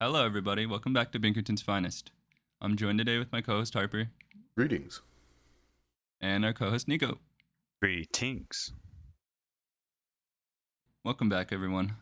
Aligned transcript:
Hello, 0.00 0.24
everybody. 0.24 0.66
Welcome 0.66 0.92
back 0.92 1.12
to 1.12 1.18
Binkerton's 1.18 1.62
Finest. 1.62 2.10
I'm 2.60 2.76
joined 2.76 2.98
today 2.98 3.18
with 3.18 3.32
my 3.32 3.40
co-host 3.40 3.74
Harper 3.74 4.08
Greetings. 4.56 5.00
and 6.20 6.44
our 6.44 6.52
co-host 6.52 6.88
Nico. 6.88 7.18
Greetings. 7.80 8.72
Welcome 11.04 11.28
back, 11.28 11.52
everyone. 11.52 11.94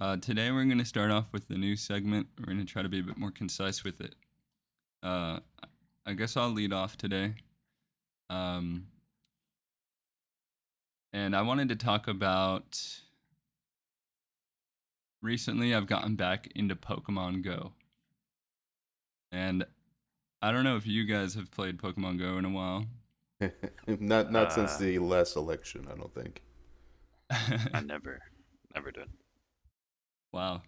Uh, 0.00 0.16
today 0.16 0.50
we're 0.50 0.64
going 0.64 0.78
to 0.78 0.84
start 0.84 1.10
off 1.10 1.26
with 1.32 1.48
the 1.48 1.56
new 1.56 1.76
segment. 1.76 2.28
We're 2.38 2.46
going 2.46 2.58
to 2.58 2.64
try 2.72 2.82
to 2.82 2.88
be 2.88 3.00
a 3.00 3.04
bit 3.04 3.16
more 3.16 3.30
concise 3.30 3.84
with 3.84 4.00
it. 4.00 4.14
Uh, 5.02 5.40
I 6.06 6.12
guess 6.14 6.36
I'll 6.36 6.50
lead 6.50 6.72
off 6.72 6.96
today. 6.96 7.34
Um, 8.30 8.86
and 11.12 11.34
I 11.36 11.42
wanted 11.42 11.68
to 11.70 11.76
talk 11.76 12.06
about. 12.08 12.80
Recently, 15.24 15.74
I've 15.74 15.86
gotten 15.86 16.16
back 16.16 16.52
into 16.54 16.76
Pokemon 16.76 17.42
Go. 17.42 17.72
And 19.32 19.64
I 20.42 20.52
don't 20.52 20.64
know 20.64 20.76
if 20.76 20.86
you 20.86 21.06
guys 21.06 21.34
have 21.34 21.50
played 21.50 21.78
Pokemon 21.78 22.18
Go 22.18 22.36
in 22.36 22.44
a 22.44 22.50
while. 22.50 22.84
not 23.86 24.30
not 24.30 24.52
since 24.52 24.74
Uh, 24.74 24.80
the 24.80 24.98
last 24.98 25.34
election, 25.36 25.88
I 25.90 25.96
don't 25.96 26.14
think. 26.14 26.42
I 27.30 27.80
never, 27.86 28.20
never 28.74 28.90
did. 28.90 29.08
Wow. 30.30 30.60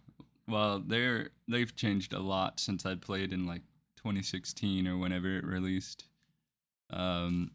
Well, 0.49 0.81
they're 0.81 1.29
they've 1.47 1.77
changed 1.77 2.15
a 2.15 2.19
lot 2.19 2.59
since 2.59 2.87
I 2.87 2.95
played 2.95 3.35
in 3.35 3.47
like 3.47 3.63
2016 3.97 4.89
or 4.89 4.97
whenever 4.97 5.37
it 5.37 5.45
released. 5.45 6.09
Um, 6.89 7.51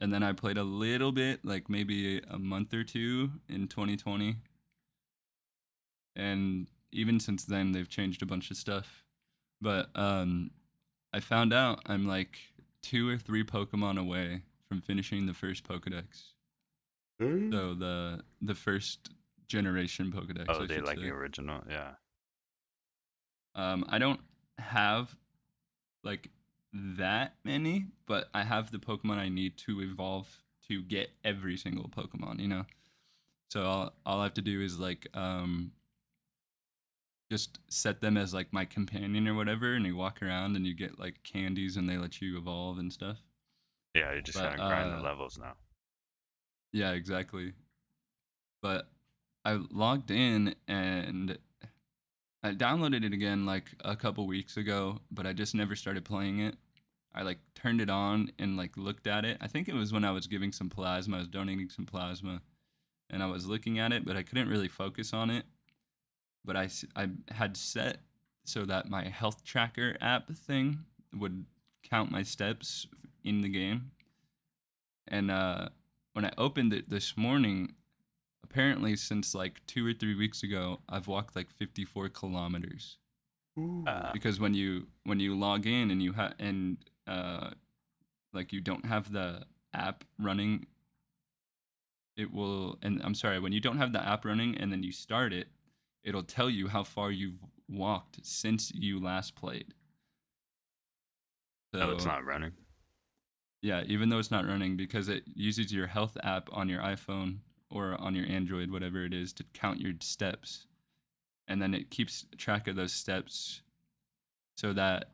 and 0.00 0.12
then 0.12 0.22
I 0.22 0.34
played 0.34 0.58
a 0.58 0.64
little 0.64 1.12
bit, 1.12 1.46
like 1.46 1.70
maybe 1.70 2.20
a 2.28 2.38
month 2.38 2.74
or 2.74 2.84
two 2.84 3.30
in 3.48 3.68
2020. 3.68 4.36
And 6.16 6.68
even 6.92 7.20
since 7.20 7.44
then, 7.44 7.72
they've 7.72 7.88
changed 7.88 8.22
a 8.22 8.26
bunch 8.26 8.50
of 8.50 8.56
stuff. 8.56 9.04
But 9.60 9.88
um, 9.94 10.50
I 11.12 11.20
found 11.20 11.52
out 11.52 11.80
I'm 11.86 12.06
like 12.06 12.38
two 12.82 13.08
or 13.08 13.16
three 13.16 13.44
Pokemon 13.44 13.98
away 13.98 14.42
from 14.68 14.80
finishing 14.80 15.26
the 15.26 15.34
first 15.34 15.66
Pokedex. 15.66 16.32
Hmm? 17.20 17.52
So 17.52 17.74
the 17.74 18.20
the 18.40 18.54
first 18.54 19.10
generation 19.46 20.12
Pokedex. 20.12 20.46
Oh, 20.48 20.62
I 20.62 20.66
they 20.66 20.80
like 20.80 20.98
say. 20.98 21.04
the 21.04 21.10
original, 21.10 21.60
yeah. 21.68 21.92
Um, 23.54 23.84
I 23.88 23.98
don't 23.98 24.20
have 24.58 25.14
like 26.02 26.30
that 26.72 27.34
many, 27.44 27.86
but 28.06 28.28
I 28.34 28.42
have 28.42 28.70
the 28.70 28.78
Pokemon 28.78 29.18
I 29.18 29.28
need 29.28 29.56
to 29.58 29.82
evolve 29.82 30.26
to 30.68 30.82
get 30.82 31.10
every 31.24 31.56
single 31.56 31.88
Pokemon, 31.88 32.40
you 32.40 32.48
know. 32.48 32.64
So 33.50 33.64
all 33.64 33.92
all 34.06 34.20
I 34.20 34.24
have 34.24 34.34
to 34.34 34.42
do 34.42 34.62
is 34.62 34.78
like 34.78 35.06
um 35.14 35.72
just 37.32 37.60
set 37.68 38.02
them 38.02 38.18
as 38.18 38.34
like 38.34 38.52
my 38.52 38.66
companion 38.66 39.26
or 39.26 39.34
whatever, 39.34 39.72
and 39.72 39.86
you 39.86 39.96
walk 39.96 40.22
around 40.22 40.54
and 40.54 40.66
you 40.66 40.74
get 40.74 40.98
like 40.98 41.22
candies 41.22 41.78
and 41.78 41.88
they 41.88 41.96
let 41.96 42.20
you 42.20 42.36
evolve 42.36 42.78
and 42.78 42.92
stuff. 42.92 43.16
Yeah, 43.94 44.12
you're 44.12 44.20
just 44.20 44.36
But, 44.36 44.50
kind 44.50 44.60
of 44.60 44.68
grind 44.68 44.92
uh, 44.92 44.96
the 44.98 45.02
levels 45.02 45.38
now. 45.38 45.54
Yeah, 46.74 46.92
exactly. 46.92 47.54
But 48.60 48.90
I 49.46 49.58
logged 49.70 50.10
in 50.10 50.54
and 50.68 51.38
I 52.42 52.52
downloaded 52.52 53.02
it 53.02 53.14
again 53.14 53.46
like 53.46 53.70
a 53.82 53.96
couple 53.96 54.26
weeks 54.26 54.58
ago, 54.58 55.00
but 55.10 55.26
I 55.26 55.32
just 55.32 55.54
never 55.54 55.74
started 55.74 56.04
playing 56.04 56.40
it. 56.40 56.56
I 57.14 57.22
like 57.22 57.38
turned 57.54 57.80
it 57.80 57.88
on 57.88 58.30
and 58.38 58.58
like 58.58 58.76
looked 58.76 59.06
at 59.06 59.24
it. 59.24 59.38
I 59.40 59.46
think 59.48 59.68
it 59.68 59.74
was 59.74 59.90
when 59.90 60.04
I 60.04 60.10
was 60.10 60.26
giving 60.26 60.52
some 60.52 60.68
plasma, 60.68 61.16
I 61.16 61.20
was 61.20 61.28
donating 61.28 61.70
some 61.70 61.86
plasma 61.86 62.42
and 63.08 63.22
I 63.22 63.26
was 63.26 63.46
looking 63.46 63.78
at 63.78 63.92
it, 63.92 64.04
but 64.04 64.16
I 64.16 64.22
couldn't 64.22 64.48
really 64.50 64.68
focus 64.68 65.14
on 65.14 65.30
it. 65.30 65.44
But 66.44 66.56
I, 66.56 66.68
I 66.96 67.08
had 67.30 67.56
set 67.56 67.98
so 68.44 68.64
that 68.64 68.88
my 68.88 69.04
health 69.08 69.44
tracker 69.44 69.96
app 70.00 70.28
thing 70.30 70.80
would 71.14 71.44
count 71.88 72.10
my 72.10 72.22
steps 72.22 72.86
in 73.24 73.40
the 73.42 73.48
game. 73.48 73.90
And 75.08 75.30
uh 75.30 75.68
when 76.14 76.24
I 76.24 76.32
opened 76.36 76.72
it 76.74 76.90
this 76.90 77.16
morning, 77.16 77.74
apparently 78.44 78.96
since 78.96 79.34
like 79.34 79.64
two 79.66 79.86
or 79.86 79.92
three 79.94 80.14
weeks 80.14 80.42
ago, 80.42 80.80
I've 80.88 81.06
walked 81.06 81.34
like 81.36 81.50
54 81.50 82.10
kilometers. 82.10 82.98
Ooh. 83.58 83.84
Uh, 83.86 84.10
Because 84.12 84.38
when 84.40 84.54
you 84.54 84.86
when 85.04 85.20
you 85.20 85.38
log 85.38 85.66
in 85.66 85.90
and 85.90 86.02
you 86.02 86.12
have 86.12 86.34
and 86.38 86.76
uh, 87.06 87.50
like 88.32 88.52
you 88.52 88.60
don't 88.60 88.84
have 88.86 89.12
the 89.12 89.44
app 89.74 90.04
running, 90.18 90.66
it 92.16 92.32
will. 92.32 92.78
And 92.82 93.00
I'm 93.02 93.14
sorry, 93.14 93.38
when 93.38 93.52
you 93.52 93.60
don't 93.60 93.78
have 93.78 93.92
the 93.92 94.06
app 94.06 94.24
running 94.24 94.56
and 94.56 94.70
then 94.72 94.82
you 94.82 94.92
start 94.92 95.32
it, 95.32 95.48
it'll 96.04 96.22
tell 96.22 96.50
you 96.50 96.68
how 96.68 96.84
far 96.84 97.10
you've 97.10 97.38
walked 97.68 98.24
since 98.24 98.72
you 98.74 99.02
last 99.02 99.34
played. 99.34 99.74
no, 101.72 101.90
it's 101.90 102.04
not 102.04 102.24
running. 102.24 102.52
Yeah, 103.62 103.84
even 103.86 104.08
though 104.08 104.18
it's 104.18 104.30
not 104.30 104.46
running 104.46 104.76
because 104.76 105.08
it 105.08 105.22
uses 105.34 105.72
your 105.72 105.86
health 105.86 106.16
app 106.24 106.48
on 106.52 106.68
your 106.68 106.82
iPhone 106.82 107.38
or 107.70 107.96
on 108.00 108.14
your 108.14 108.26
Android, 108.26 108.70
whatever 108.70 109.04
it 109.04 109.14
is, 109.14 109.32
to 109.34 109.44
count 109.54 109.80
your 109.80 109.92
steps. 110.00 110.66
And 111.48 111.62
then 111.62 111.72
it 111.72 111.90
keeps 111.90 112.26
track 112.36 112.66
of 112.66 112.76
those 112.76 112.92
steps 112.92 113.62
so 114.56 114.72
that 114.72 115.12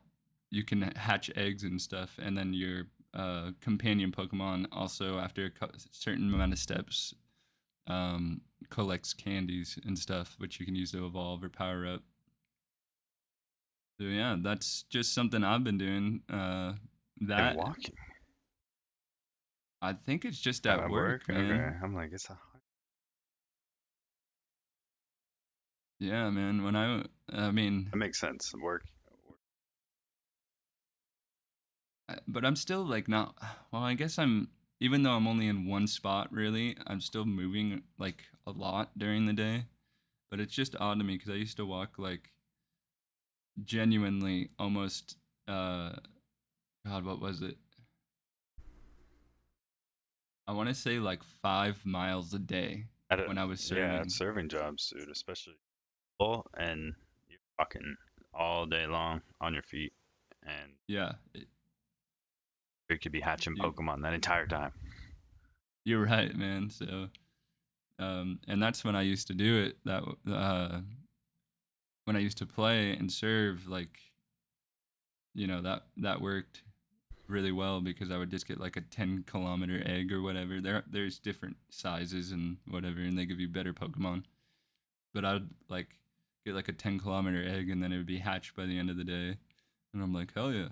you 0.49 0.63
can 0.63 0.81
hatch 0.95 1.29
eggs 1.35 1.63
and 1.63 1.79
stuff. 1.79 2.19
And 2.21 2.37
then 2.37 2.53
your 2.53 2.87
uh, 3.13 3.51
companion 3.61 4.11
Pokemon 4.11 4.65
also, 4.71 5.19
after 5.19 5.45
a 5.45 5.69
certain 5.91 6.33
amount 6.33 6.53
of 6.53 6.59
steps, 6.59 7.13
um, 7.89 8.41
collects 8.69 9.13
candies 9.13 9.77
and 9.85 9.97
stuff, 9.97 10.35
which 10.37 10.59
you 10.59 10.65
can 10.65 10.75
use 10.75 10.91
to 10.91 11.05
evolve 11.05 11.43
or 11.43 11.49
power 11.49 11.87
up. 11.87 12.01
So 13.99 14.05
yeah, 14.05 14.37
that's 14.41 14.83
just 14.83 15.13
something 15.13 15.43
I've 15.43 15.63
been 15.63 15.77
doing. 15.77 16.21
Uh, 16.29 16.73
that 17.21 17.51
And 17.51 17.57
walking. 17.57 17.95
I 19.81 19.93
think 19.93 20.25
it's 20.25 20.39
just 20.39 20.65
at 20.67 20.85
Oh, 20.85 20.89
work, 20.91 21.27
man. 21.27 21.51
Okay. 21.51 21.77
I'm 21.83 21.95
like, 21.95 22.11
it's 22.13 22.29
a 22.29 22.37
Yeah, 25.99 26.29
man. 26.29 26.63
When 26.63 26.75
I, 26.75 27.03
I 27.31 27.51
mean, 27.51 27.89
that 27.91 27.97
makes 27.97 28.19
sense. 28.19 28.53
Work. 28.61 28.83
But 32.27 32.45
I'm 32.45 32.55
still 32.55 32.83
like 32.85 33.07
not. 33.07 33.35
Well, 33.71 33.83
I 33.83 33.93
guess 33.93 34.17
I'm. 34.17 34.49
Even 34.81 35.03
though 35.03 35.11
I'm 35.11 35.27
only 35.27 35.47
in 35.47 35.65
one 35.67 35.87
spot, 35.87 36.31
really, 36.31 36.77
I'm 36.87 37.01
still 37.01 37.25
moving 37.25 37.83
like 37.97 38.23
a 38.47 38.51
lot 38.51 38.97
during 38.97 39.25
the 39.25 39.33
day. 39.33 39.65
But 40.31 40.39
it's 40.39 40.53
just 40.53 40.75
odd 40.79 40.99
to 40.99 41.03
me 41.03 41.15
because 41.17 41.31
I 41.31 41.35
used 41.35 41.57
to 41.57 41.65
walk 41.65 41.97
like 41.97 42.29
genuinely 43.63 44.49
almost. 44.57 45.17
uh 45.47 45.93
God, 46.85 47.03
what 47.05 47.19
was 47.19 47.41
it? 47.41 47.57
I 50.47 50.53
want 50.53 50.69
to 50.69 50.75
say 50.75 50.97
like 50.99 51.23
five 51.41 51.85
miles 51.85 52.33
a 52.33 52.39
day 52.39 52.85
don't- 53.09 53.27
when 53.27 53.37
I 53.37 53.45
was 53.45 53.59
serving. 53.59 53.83
Yeah, 53.83 53.97
serving. 53.97 54.09
serving 54.09 54.49
jobs, 54.49 54.89
dude, 54.95 55.09
especially. 55.09 55.55
Well, 56.19 56.45
and 56.57 56.95
you're 57.27 57.39
walking 57.57 57.95
all 58.33 58.65
day 58.65 58.85
long 58.87 59.21
on 59.41 59.53
your 59.53 59.63
feet, 59.63 59.93
and 60.43 60.73
Yeah, 60.87 61.13
it- 61.33 61.47
you 62.89 62.99
could 62.99 63.11
be 63.11 63.21
hatching 63.21 63.55
Dude. 63.55 63.63
Pokemon 63.63 64.01
that 64.01 64.13
entire 64.13 64.47
time. 64.47 64.71
You're 65.85 66.05
right, 66.05 66.35
man. 66.35 66.69
So, 66.69 67.07
um, 67.99 68.39
and 68.47 68.61
that's 68.61 68.83
when 68.83 68.95
I 68.95 69.01
used 69.01 69.27
to 69.27 69.33
do 69.33 69.63
it. 69.63 69.77
That 69.85 70.03
uh, 70.31 70.81
when 72.05 72.15
I 72.15 72.19
used 72.19 72.37
to 72.39 72.45
play 72.45 72.91
and 72.91 73.11
serve, 73.11 73.67
like, 73.67 73.99
you 75.33 75.47
know, 75.47 75.61
that 75.61 75.83
that 75.97 76.21
worked 76.21 76.63
really 77.27 77.51
well 77.51 77.79
because 77.79 78.11
I 78.11 78.17
would 78.17 78.31
just 78.31 78.47
get 78.47 78.59
like 78.59 78.75
a 78.75 78.81
10 78.81 79.23
kilometer 79.27 79.83
egg 79.85 80.11
or 80.11 80.21
whatever. 80.21 80.59
There, 80.59 80.83
there's 80.89 81.19
different 81.19 81.57
sizes 81.69 82.31
and 82.31 82.57
whatever, 82.67 82.99
and 82.99 83.17
they 83.17 83.25
give 83.25 83.39
you 83.39 83.47
better 83.47 83.71
Pokemon. 83.71 84.23
But 85.13 85.25
I'd 85.25 85.47
like 85.69 85.89
get 86.45 86.55
like 86.55 86.69
a 86.69 86.73
10 86.73 86.99
kilometer 86.99 87.47
egg, 87.47 87.69
and 87.69 87.81
then 87.81 87.91
it 87.93 87.97
would 87.97 88.05
be 88.05 88.17
hatched 88.17 88.55
by 88.55 88.65
the 88.65 88.77
end 88.77 88.89
of 88.89 88.97
the 88.97 89.03
day, 89.03 89.37
and 89.93 90.03
I'm 90.03 90.13
like, 90.13 90.33
hell 90.33 90.51
yeah, 90.51 90.69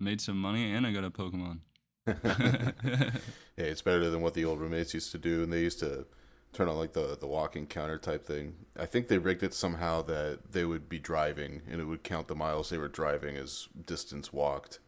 made 0.00 0.20
some 0.20 0.40
money, 0.40 0.72
and 0.72 0.86
I 0.86 0.92
got 0.92 1.04
a 1.04 1.10
Pokemon. 1.10 1.60
hey, 2.06 3.12
it's 3.56 3.82
better 3.82 4.10
than 4.10 4.22
what 4.22 4.34
the 4.34 4.44
old 4.44 4.60
roommates 4.60 4.94
used 4.94 5.12
to 5.12 5.18
do, 5.18 5.42
and 5.42 5.52
they 5.52 5.60
used 5.60 5.80
to 5.80 6.06
turn 6.52 6.68
on 6.68 6.76
like 6.76 6.92
the 6.92 7.16
the 7.20 7.26
walking 7.26 7.66
counter 7.66 7.98
type 7.98 8.24
thing. 8.24 8.54
I 8.78 8.86
think 8.86 9.08
they 9.08 9.18
rigged 9.18 9.42
it 9.42 9.54
somehow 9.54 10.02
that 10.02 10.52
they 10.52 10.64
would 10.64 10.88
be 10.88 10.98
driving, 10.98 11.62
and 11.70 11.80
it 11.80 11.84
would 11.84 12.02
count 12.02 12.28
the 12.28 12.34
miles 12.34 12.70
they 12.70 12.78
were 12.78 12.88
driving 12.88 13.36
as 13.36 13.68
distance 13.86 14.32
walked. 14.32 14.78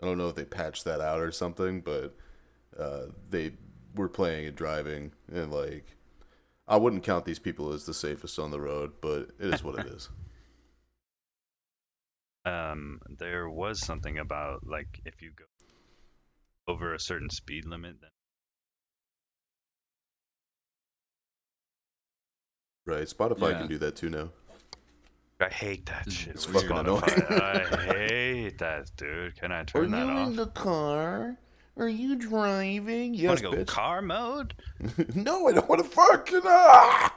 I 0.00 0.06
don't 0.06 0.18
know 0.18 0.28
if 0.28 0.34
they 0.34 0.44
patched 0.44 0.84
that 0.84 1.00
out 1.00 1.20
or 1.20 1.32
something, 1.32 1.80
but 1.80 2.16
uh, 2.78 3.06
they 3.28 3.52
were 3.94 4.08
playing 4.08 4.46
and 4.46 4.56
driving, 4.56 5.12
and 5.32 5.52
like 5.52 5.96
I 6.68 6.76
wouldn't 6.76 7.02
count 7.02 7.24
these 7.24 7.38
people 7.38 7.72
as 7.72 7.84
the 7.84 7.94
safest 7.94 8.38
on 8.38 8.50
the 8.50 8.60
road, 8.60 8.92
but 9.00 9.30
it 9.38 9.54
is 9.54 9.64
what 9.64 9.78
it 9.78 9.86
is. 9.92 10.08
Um, 12.44 13.00
there 13.18 13.48
was 13.50 13.84
something 13.84 14.18
about 14.18 14.66
like 14.66 15.00
if 15.04 15.20
you 15.22 15.30
go 15.36 15.44
over 16.72 16.94
a 16.94 17.00
certain 17.00 17.28
speed 17.30 17.66
limit, 17.66 17.96
then 18.00 18.10
Right? 22.86 23.06
Spotify 23.06 23.52
Yeah. 23.52 23.58
can 23.58 23.68
do 23.68 23.78
that 23.78 23.96
too 23.96 24.10
now. 24.10 24.30
I 25.40 25.48
hate 25.48 25.86
that 25.86 26.06
It's 26.06 26.16
shit. 26.16 26.34
It's 26.34 26.46
with 26.46 26.64
fucking 26.68 26.84
Spotify. 26.84 27.40
I 27.40 27.82
hate 27.94 28.58
that, 28.58 28.90
dude. 28.96 29.36
Can 29.36 29.52
I 29.52 29.64
turn 29.64 29.90
that 29.92 30.02
off? 30.02 30.10
Are 30.10 30.12
you 30.22 30.26
in 30.30 30.36
the 30.36 30.46
car? 30.48 31.36
Are 31.76 31.88
you 31.88 32.16
driving? 32.16 33.14
Yes, 33.14 33.28
Want 33.28 33.38
to 33.40 33.44
go 33.44 33.52
bitch. 33.52 33.66
car 33.66 34.02
mode? 34.02 34.54
no, 35.14 35.48
I 35.48 35.52
don't 35.52 35.68
want 35.68 35.82
to 35.82 35.88
fucking. 35.88 36.40
Ah! 36.44 37.14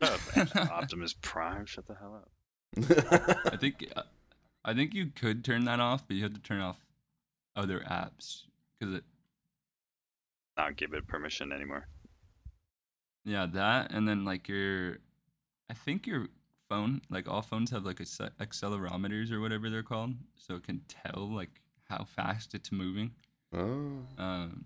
Optimus 0.70 1.14
Prime, 1.20 1.66
shut 1.66 1.86
the 1.86 1.94
hell 1.94 2.22
up. 2.22 3.52
I 3.52 3.56
think 3.56 3.86
uh, 3.96 4.02
I 4.64 4.74
think 4.74 4.94
you 4.94 5.06
could 5.06 5.44
turn 5.44 5.64
that 5.64 5.80
off, 5.80 6.06
but 6.06 6.16
you 6.16 6.22
have 6.24 6.34
to 6.34 6.40
turn 6.40 6.60
off 6.60 6.84
other 7.56 7.80
apps 7.80 8.42
because 8.78 8.94
it 8.94 9.04
Not 10.56 10.76
give 10.76 10.92
it 10.94 11.06
permission 11.06 11.52
anymore. 11.52 11.88
yeah 13.24 13.46
that 13.46 13.92
and 13.92 14.08
then 14.08 14.24
like 14.24 14.48
your 14.48 14.98
I 15.70 15.74
think 15.74 16.06
your 16.06 16.28
phone 16.68 17.00
like 17.10 17.28
all 17.28 17.42
phones 17.42 17.70
have 17.70 17.84
like 17.84 18.00
a 18.00 18.04
accelerometers 18.04 19.30
or 19.32 19.40
whatever 19.40 19.70
they're 19.70 19.82
called, 19.82 20.14
so 20.36 20.54
it 20.56 20.64
can 20.64 20.82
tell 20.88 21.28
like 21.28 21.60
how 21.88 22.04
fast 22.04 22.54
it's 22.54 22.70
moving. 22.72 23.12
oh. 23.52 24.02
Um, 24.18 24.64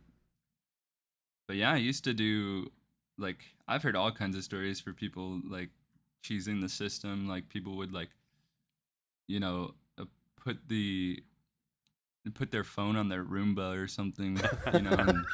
but 1.46 1.56
yeah, 1.56 1.72
I 1.72 1.76
used 1.76 2.04
to 2.04 2.14
do 2.14 2.70
like 3.18 3.44
I've 3.68 3.82
heard 3.82 3.96
all 3.96 4.12
kinds 4.12 4.36
of 4.36 4.44
stories 4.44 4.80
for 4.80 4.92
people 4.92 5.40
like 5.48 5.70
cheesing 6.24 6.60
the 6.60 6.68
system. 6.68 7.28
Like 7.28 7.48
people 7.48 7.76
would 7.76 7.92
like, 7.92 8.10
you 9.28 9.40
know, 9.40 9.74
put 10.44 10.58
the 10.68 11.22
put 12.34 12.50
their 12.50 12.64
phone 12.64 12.96
on 12.96 13.08
their 13.08 13.24
Roomba 13.24 13.76
or 13.82 13.88
something, 13.88 14.36
you 14.74 14.80
know, 14.80 14.90
and, 14.92 15.24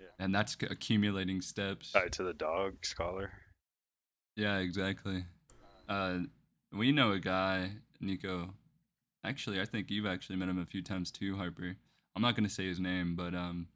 Yeah. 0.00 0.06
and 0.18 0.34
that's 0.34 0.56
accumulating 0.68 1.40
steps. 1.40 1.92
Tied 1.92 2.12
to 2.12 2.22
the 2.24 2.34
dog 2.34 2.84
scholar. 2.84 3.30
Yeah, 4.36 4.58
exactly. 4.58 5.24
Uh, 5.88 6.18
we 6.72 6.92
know 6.92 7.12
a 7.12 7.18
guy, 7.18 7.70
Nico. 8.00 8.50
Actually, 9.24 9.60
I 9.60 9.64
think 9.64 9.90
you've 9.90 10.06
actually 10.06 10.36
met 10.36 10.48
him 10.48 10.58
a 10.58 10.66
few 10.66 10.82
times 10.82 11.10
too, 11.10 11.36
Harper. 11.36 11.74
I'm 12.14 12.22
not 12.22 12.36
gonna 12.36 12.48
say 12.48 12.66
his 12.66 12.78
name, 12.80 13.16
but 13.16 13.34
um, 13.34 13.66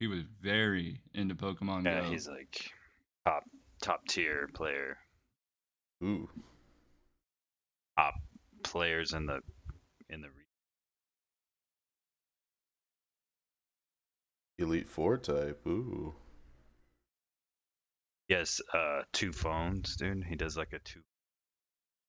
he 0.00 0.06
was 0.06 0.20
very 0.40 1.00
into 1.14 1.34
Pokemon 1.34 1.84
Yeah, 1.84 2.02
Go. 2.02 2.10
he's 2.10 2.28
like 2.28 2.70
top 3.26 3.44
top 3.82 4.06
tier 4.08 4.48
player. 4.54 4.96
Ooh. 6.02 6.28
Top 7.98 8.14
players 8.62 9.12
in 9.12 9.26
the 9.26 9.40
in 10.08 10.20
the 10.20 10.28
re- 10.28 10.34
Elite 14.58 14.88
Four 14.88 15.18
type. 15.18 15.60
Ooh. 15.66 16.14
He 18.28 18.34
has 18.34 18.60
uh 18.72 19.02
two 19.12 19.32
phones, 19.32 19.96
dude. 19.96 20.24
He 20.24 20.36
does 20.36 20.56
like 20.56 20.72
a 20.72 20.78
two 20.78 21.00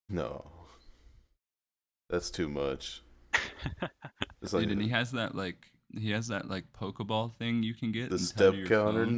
No. 0.09 0.51
That's 2.09 2.29
too 2.29 2.49
much. 2.49 3.01
It's 4.41 4.53
like 4.53 4.63
Dude, 4.67 4.73
and 4.73 4.81
he 4.81 4.89
has 4.89 5.11
that 5.13 5.33
like 5.33 5.71
he 5.97 6.11
has 6.11 6.27
that 6.27 6.47
like 6.47 6.65
Pokeball 6.79 7.33
thing 7.33 7.63
you 7.63 7.73
can 7.73 7.91
get. 7.91 8.11
the 8.11 8.19
step 8.19 8.53
counter. 8.67 9.05
phone. 9.05 9.15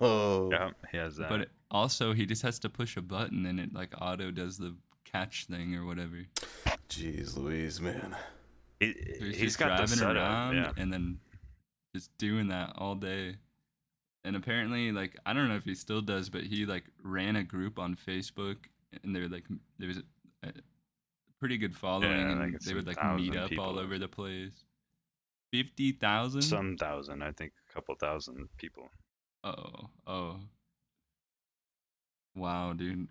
No. 0.00 0.48
Yeah, 0.52 0.70
he 0.92 0.98
has 0.98 1.16
that. 1.16 1.28
But 1.28 1.40
it, 1.40 1.50
also, 1.68 2.12
he 2.12 2.26
just 2.26 2.42
has 2.42 2.60
to 2.60 2.68
push 2.68 2.96
a 2.96 3.02
button 3.02 3.44
and 3.44 3.58
it 3.58 3.74
like 3.74 3.92
auto 4.00 4.30
does 4.30 4.56
the 4.56 4.76
catch 5.04 5.46
thing 5.46 5.74
or 5.74 5.84
whatever. 5.84 6.26
Jeez 6.90 7.36
Louise, 7.36 7.80
man. 7.80 8.16
he, 8.80 8.92
So 8.92 9.24
he's, 9.24 9.36
he's 9.36 9.40
just 9.40 9.58
got 9.58 9.76
driving 9.76 9.86
setup. 9.98 10.16
around 10.16 10.56
Yeah. 10.56 10.72
and 10.76 10.92
then 10.92 11.18
just 11.94 12.16
doing 12.18 12.48
that 12.48 12.74
all 12.76 12.94
day. 12.94 13.36
And 14.24 14.36
apparently, 14.36 14.92
like 14.92 15.16
I 15.24 15.32
don't 15.32 15.48
know 15.48 15.56
if 15.56 15.64
he 15.64 15.74
still 15.74 16.00
does, 16.00 16.28
but 16.28 16.42
he 16.44 16.66
like 16.66 16.84
ran 17.02 17.36
a 17.36 17.42
group 17.44 17.78
on 17.78 17.96
Facebook, 17.96 18.56
and 19.02 19.14
there 19.14 19.28
like 19.28 19.44
there 19.78 19.88
was 19.88 19.98
a, 19.98 20.48
a 20.48 20.52
pretty 21.40 21.56
good 21.56 21.74
following, 21.76 22.10
Yeah, 22.10 22.30
and 22.32 22.40
like 22.40 22.54
it's 22.54 22.66
they 22.66 22.74
would 22.74 22.86
like 22.86 22.96
meet 23.16 23.34
thousand 23.34 23.58
up 23.58 23.64
all 23.64 23.78
over 23.78 23.98
the 23.98 24.08
place. 24.08 24.64
Fifty 25.52 25.92
thousand. 25.92 26.42
Some 26.42 26.76
thousand, 26.76 27.22
I 27.22 27.32
think, 27.32 27.52
a 27.70 27.72
couple 27.72 27.94
thousand 27.94 28.48
people. 28.58 28.88
Oh, 29.44 29.88
oh. 30.06 30.36
Wow, 32.34 32.72
dude. 32.74 33.08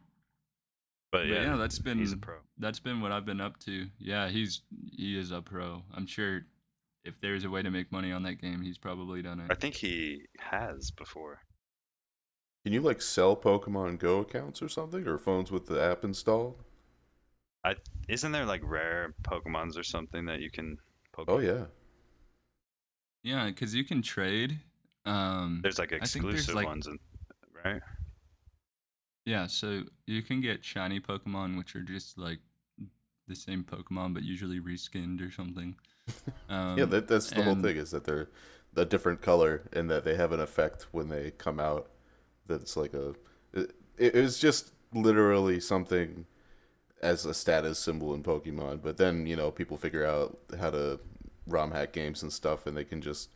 But, 1.11 1.19
But 1.19 1.27
yeah, 1.27 1.41
yeah, 1.43 1.55
that's 1.55 1.79
been 1.79 1.97
he's 1.99 2.13
a 2.13 2.17
pro. 2.17 2.35
that's 2.57 2.79
been 2.79 2.99
what 3.01 3.11
I've 3.11 3.25
been 3.25 3.39
up 3.41 3.59
to. 3.61 3.87
Yeah, 3.97 4.27
he's 4.29 4.61
he 4.91 5.17
is 5.17 5.31
a 5.31 5.41
pro. 5.41 5.83
I'm 5.95 6.05
sure 6.05 6.41
if 7.05 7.19
there's 7.21 7.45
a 7.45 7.49
way 7.49 7.61
to 7.61 7.71
make 7.71 7.91
money 7.91 8.11
on 8.11 8.23
that 8.23 8.41
game, 8.41 8.61
he's 8.61 8.77
probably 8.77 9.21
done 9.21 9.39
it. 9.39 9.47
I 9.49 9.55
think 9.55 9.75
he 9.75 10.23
has 10.39 10.91
before. 10.91 11.39
Can 12.65 12.73
you 12.73 12.81
like 12.81 13.01
sell 13.01 13.37
Pokemon 13.37 13.99
Go 13.99 14.19
accounts 14.19 14.61
or 14.61 14.67
something, 14.67 15.07
or 15.07 15.17
phones 15.17 15.49
with 15.51 15.67
the 15.67 15.81
app 15.81 16.03
installed? 16.03 16.61
I 17.63 17.75
isn't 18.09 18.31
there 18.33 18.45
like 18.45 18.61
rare 18.63 19.13
Pokemons 19.23 19.77
or 19.77 19.83
something 19.83 20.25
that 20.25 20.41
you 20.41 20.51
can 20.51 20.77
poke? 21.13 21.25
Oh 21.29 21.39
yeah. 21.39 21.65
Yeah, 23.23 23.45
because 23.47 23.73
you 23.73 23.83
can 23.85 24.01
trade. 24.01 24.59
Um, 25.05 25.61
There's 25.63 25.79
like 25.79 25.93
I 25.93 25.99
think 25.99 26.25
there's, 26.25 26.35
exclusive 26.35 26.55
like- 26.55 26.67
ones, 26.67 26.87
in, 26.87 26.99
right? 27.63 27.81
Yeah, 29.27 29.45
so 29.45 29.83
you 30.05 30.21
can 30.21 30.39
get 30.39 30.63
shiny 30.63 31.01
Pokemon, 31.01 31.57
which 31.57 31.75
are 31.75 31.81
just 31.81 32.17
like 32.17 32.39
the 33.27 33.35
same 33.35 33.61
Pokemon, 33.61 34.13
but 34.13 34.23
usually 34.23 34.61
reskinned 34.61 35.25
or 35.25 35.31
something. 35.31 35.75
Um, 36.49 36.77
yeah, 36.77 36.85
that, 36.85 37.09
that's 37.09 37.29
the 37.31 37.43
whole 37.43 37.55
thing 37.55 37.75
is 37.75 37.91
that 37.91 38.05
they're 38.05 38.29
a 38.77 38.85
different 38.85 39.21
color 39.21 39.63
and 39.73 39.89
that 39.89 40.05
they 40.05 40.15
have 40.15 40.31
an 40.31 40.39
effect 40.39 40.87
when 40.93 41.09
they 41.09 41.31
come 41.31 41.59
out. 41.59 41.89
That's 42.47 42.77
like 42.77 42.93
a. 42.93 43.13
It, 43.51 43.75
it 43.97 44.15
was 44.15 44.39
just 44.39 44.71
literally 44.93 45.59
something 45.59 46.25
as 47.01 47.25
a 47.25 47.33
status 47.33 47.77
symbol 47.77 48.13
in 48.13 48.23
Pokemon, 48.23 48.81
but 48.81 48.95
then 48.95 49.27
you 49.27 49.35
know 49.35 49.51
people 49.51 49.75
figure 49.75 50.05
out 50.05 50.37
how 50.57 50.69
to 50.69 51.01
ROM 51.45 51.71
hack 51.71 51.91
games 51.91 52.23
and 52.23 52.31
stuff, 52.31 52.65
and 52.65 52.77
they 52.77 52.85
can 52.85 53.01
just 53.01 53.29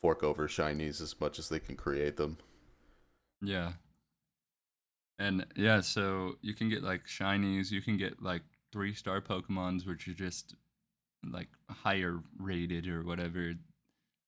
fork 0.00 0.24
over 0.24 0.48
shinies 0.48 1.00
as 1.00 1.20
much 1.20 1.38
as 1.38 1.48
they 1.48 1.60
can 1.60 1.76
create 1.76 2.16
them. 2.16 2.38
Yeah. 3.40 3.74
And 5.18 5.46
yeah, 5.56 5.80
so 5.80 6.36
you 6.42 6.54
can 6.54 6.68
get 6.68 6.82
like 6.82 7.06
shinies, 7.06 7.70
you 7.70 7.80
can 7.80 7.96
get 7.96 8.22
like 8.22 8.42
three 8.72 8.94
star 8.94 9.20
Pokemons, 9.20 9.86
which 9.86 10.08
are 10.08 10.14
just 10.14 10.54
like 11.24 11.48
higher 11.70 12.20
rated 12.38 12.88
or 12.88 13.02
whatever. 13.04 13.54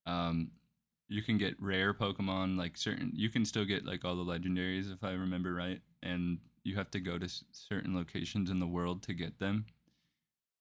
Um, 0.06 0.53
you 1.09 1.23
can 1.23 1.38
get 1.38 1.61
rare 1.61 1.94
Pokemon, 1.94 2.56
like 2.56 2.77
certain. 2.77 3.12
You 3.15 3.31
can 3.31 3.44
still 3.44 3.65
get 3.65 3.85
like 3.85 4.05
all 4.05 4.17
the 4.17 4.25
legendaries, 4.25 4.93
if 4.93 5.05
I 5.05 5.12
remember 5.12 5.55
right, 5.55 5.81
and 6.03 6.38
you 6.65 6.77
have 6.77 6.91
to 6.93 7.00
go 7.00 7.19
to 7.19 7.29
certain 7.53 7.94
locations 7.94 8.50
in 8.50 8.59
the 8.59 8.67
world 8.67 9.03
to 9.05 9.15
get 9.15 9.38
them. 9.38 9.67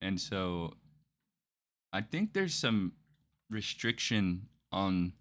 And 0.02 0.20
so, 0.20 0.74
I 1.94 2.02
think 2.02 2.34
there's 2.34 2.54
some 2.54 2.94
restriction 3.50 4.48
on 4.72 5.14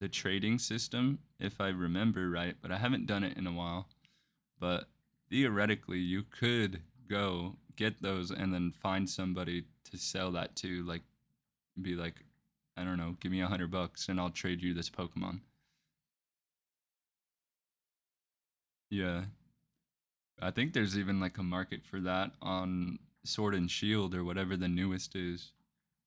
the 0.00 0.08
trading 0.08 0.58
system, 0.58 1.20
if 1.38 1.60
I 1.60 1.68
remember 1.68 2.28
right, 2.28 2.56
but 2.60 2.72
I 2.72 2.78
haven't 2.78 3.06
done 3.06 3.24
it 3.24 3.38
in 3.38 3.46
a 3.46 3.52
while. 3.52 3.88
But 4.62 4.84
theoretically, 5.28 5.98
you 5.98 6.22
could 6.22 6.80
go 7.08 7.56
get 7.74 8.00
those 8.00 8.30
and 8.30 8.54
then 8.54 8.70
find 8.70 9.10
somebody 9.10 9.64
to 9.90 9.96
sell 9.98 10.30
that 10.30 10.54
to, 10.56 10.84
like, 10.84 11.02
be 11.82 11.96
like, 11.96 12.14
I 12.76 12.84
don't 12.84 12.96
know, 12.96 13.16
give 13.18 13.32
me 13.32 13.40
a 13.40 13.48
hundred 13.48 13.72
bucks 13.72 14.08
and 14.08 14.20
I'll 14.20 14.30
trade 14.30 14.62
you 14.62 14.72
this 14.72 14.88
Pokemon. 14.88 15.40
Yeah. 18.88 19.24
I 20.40 20.52
think 20.52 20.72
there's 20.72 20.96
even 20.96 21.18
like 21.18 21.38
a 21.38 21.42
market 21.42 21.84
for 21.84 21.98
that 21.98 22.30
on 22.40 23.00
Sword 23.24 23.56
and 23.56 23.68
Shield 23.68 24.14
or 24.14 24.22
whatever 24.22 24.56
the 24.56 24.68
newest 24.68 25.16
is. 25.16 25.50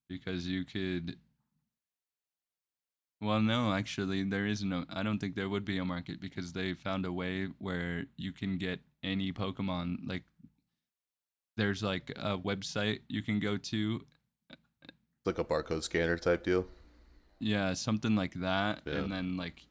Because 0.07 0.47
you 0.47 0.63
could 0.63 1.17
well, 3.22 3.41
no, 3.41 3.74
actually, 3.74 4.24
there 4.24 4.45
is 4.45 4.63
no. 4.63 4.86
I 4.89 5.03
don't 5.03 5.19
think 5.19 5.36
there 5.36 5.50
would 5.50 5.65
be 5.65 5.77
a 5.77 5.86
market 5.86 6.19
because 6.19 6.53
they 6.53 6.74
found 6.74 7.05
a 7.05 7.12
way 7.12 7.48
where 7.60 8.05
you 8.17 8.31
can 8.31 8.57
get 8.57 8.79
any 9.03 9.31
Pokemon. 9.31 10.07
Like, 10.07 10.24
there's 11.57 11.81
like 11.81 12.12
a 12.17 12.38
website 12.38 13.00
you 13.07 13.22
can 13.22 13.39
go 13.39 13.57
to. 13.57 14.01
It's 14.84 15.25
like 15.25 15.39
a 15.39 15.43
barcode 15.43 15.84
scanner 15.84 16.17
type 16.17 16.43
deal. 16.43 16.67
Yeah, 17.39 17.74
something 17.74 18.15
like 18.15 18.34
that. 18.36 18.81
Yeah. 18.86 18.93
And 18.93 19.12
then, 19.12 19.38
like, 19.38 19.65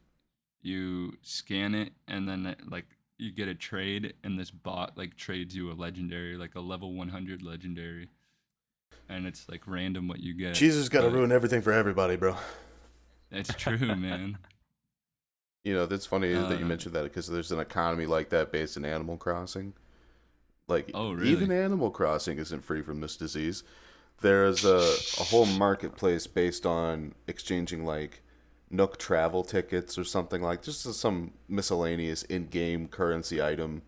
you 0.61 1.17
scan 1.21 1.75
it, 1.75 1.93
and 2.07 2.27
then, 2.27 2.55
like, 2.69 2.85
you 3.17 3.31
get 3.31 3.47
a 3.47 3.55
trade, 3.55 4.13
and 4.23 4.37
this 4.37 4.51
bot, 4.51 4.97
like, 4.97 5.15
trades 5.15 5.55
you 5.55 5.71
a 5.71 5.73
legendary, 5.73 6.37
like 6.37 6.55
a 6.55 6.59
level 6.59 6.93
100 6.93 7.41
legendary. 7.41 8.09
And 9.07 9.25
it's, 9.25 9.47
like, 9.49 9.67
random 9.67 10.07
what 10.07 10.19
you 10.19 10.33
get. 10.33 10.55
Jesus 10.55 10.89
got 10.89 11.01
to 11.01 11.09
ruin 11.09 11.31
everything 11.31 11.61
for 11.61 11.71
everybody, 11.71 12.15
bro. 12.15 12.35
It's 13.35 13.53
true, 13.53 13.77
man. 13.95 14.37
You 15.63 15.73
know, 15.73 15.85
that's 15.85 16.05
funny 16.05 16.31
that 16.33 16.59
you 16.59 16.65
Uh, 16.65 16.67
mentioned 16.67 16.95
that 16.95 17.03
because 17.03 17.27
there's 17.27 17.51
an 17.51 17.59
economy 17.59 18.05
like 18.05 18.29
that 18.29 18.51
based 18.51 18.77
in 18.77 18.85
Animal 18.85 19.17
Crossing. 19.17 19.73
Like, 20.67 20.91
Oh, 20.93 21.13
really? 21.13 21.29
even 21.29 21.51
Animal 21.51 21.91
Crossing 21.91 22.37
isn't 22.39 22.63
free 22.63 22.81
from 22.81 23.01
this 23.01 23.17
disease. 23.17 23.63
There's 24.21 24.63
a, 24.65 24.77
a 24.77 25.23
whole 25.25 25.45
marketplace 25.45 26.27
based 26.27 26.65
on 26.65 27.13
exchanging 27.27 27.85
like 27.85 28.21
Nook 28.69 28.97
travel 28.97 29.43
tickets 29.43 29.97
or 29.97 30.03
something 30.03 30.41
like 30.41 30.61
just 30.63 30.81
some 30.95 31.33
miscellaneous 31.47 32.23
in-game 32.23 32.87
currency 32.87 33.41
item 33.41 33.83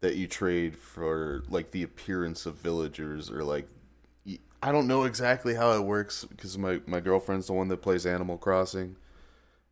that 0.00 0.16
you 0.16 0.26
trade 0.26 0.76
for 0.76 1.44
like 1.48 1.70
the 1.70 1.82
appearance 1.82 2.46
of 2.46 2.56
villagers 2.56 3.30
or 3.30 3.42
like 3.44 3.68
I 4.64 4.72
don't 4.72 4.86
know 4.86 5.04
exactly 5.04 5.54
how 5.54 5.72
it 5.72 5.84
works 5.84 6.24
because 6.24 6.56
my 6.56 6.80
my 6.86 6.98
girlfriend's 6.98 7.48
the 7.48 7.52
one 7.52 7.68
that 7.68 7.82
plays 7.82 8.06
Animal 8.06 8.38
Crossing, 8.38 8.96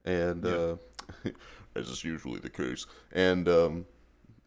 and 0.05 0.45
uh, 0.45 0.77
as 1.75 1.89
is 1.89 2.05
usually 2.05 2.41
the 2.41 2.51
case, 2.51 2.85
and 3.11 3.49
um, 3.49 3.87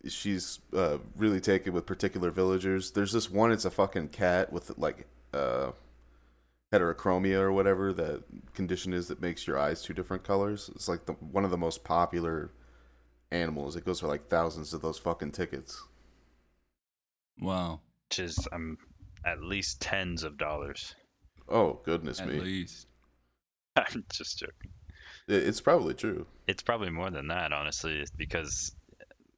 she's 0.08 0.60
uh, 0.72 1.00
really 1.18 1.42
taken 1.42 1.74
with 1.74 1.88
particular 1.88 2.30
villagers. 2.30 2.92
There's 2.92 3.12
this 3.12 3.28
one; 3.28 3.52
it's 3.52 3.66
a 3.66 3.72
fucking 3.72 4.10
cat 4.10 4.54
with 4.54 4.78
like 4.78 5.08
uh, 5.34 5.72
heterochromia 6.72 7.40
or 7.40 7.52
whatever 7.52 7.92
that 7.94 8.22
condition 8.54 8.94
is 8.94 9.08
that 9.08 9.20
makes 9.20 9.48
your 9.48 9.58
eyes 9.58 9.82
two 9.82 9.96
different 9.96 10.24
colors. 10.24 10.70
It's 10.76 10.88
like 10.88 11.08
the 11.08 11.14
one 11.14 11.44
of 11.44 11.50
the 11.50 11.58
most 11.58 11.84
popular 11.84 12.52
animals. 13.32 13.76
It 13.76 13.84
goes 13.84 14.00
for 14.00 14.08
like 14.08 14.28
thousands 14.28 14.76
of 14.76 14.84
those 14.84 15.00
fucking 15.00 15.32
tickets. 15.32 15.82
Wow. 17.42 17.82
Which 18.10 18.20
is 18.20 18.48
um 18.52 18.78
at 19.26 19.42
least 19.42 19.82
tens 19.82 20.24
of 20.24 20.38
dollars. 20.38 20.96
Oh 21.50 21.80
goodness 21.84 22.20
At 22.20 22.28
me! 22.28 22.38
At 22.38 22.44
least. 22.44 22.88
I'm 23.76 24.06
just 24.14 24.40
joking. 24.40 24.72
It's 25.28 25.62
probably 25.62 25.94
true. 25.96 26.26
It's 26.48 26.64
probably 26.64 26.92
more 26.92 27.10
than 27.10 27.28
that, 27.28 27.52
honestly, 27.52 28.06
because 28.18 28.76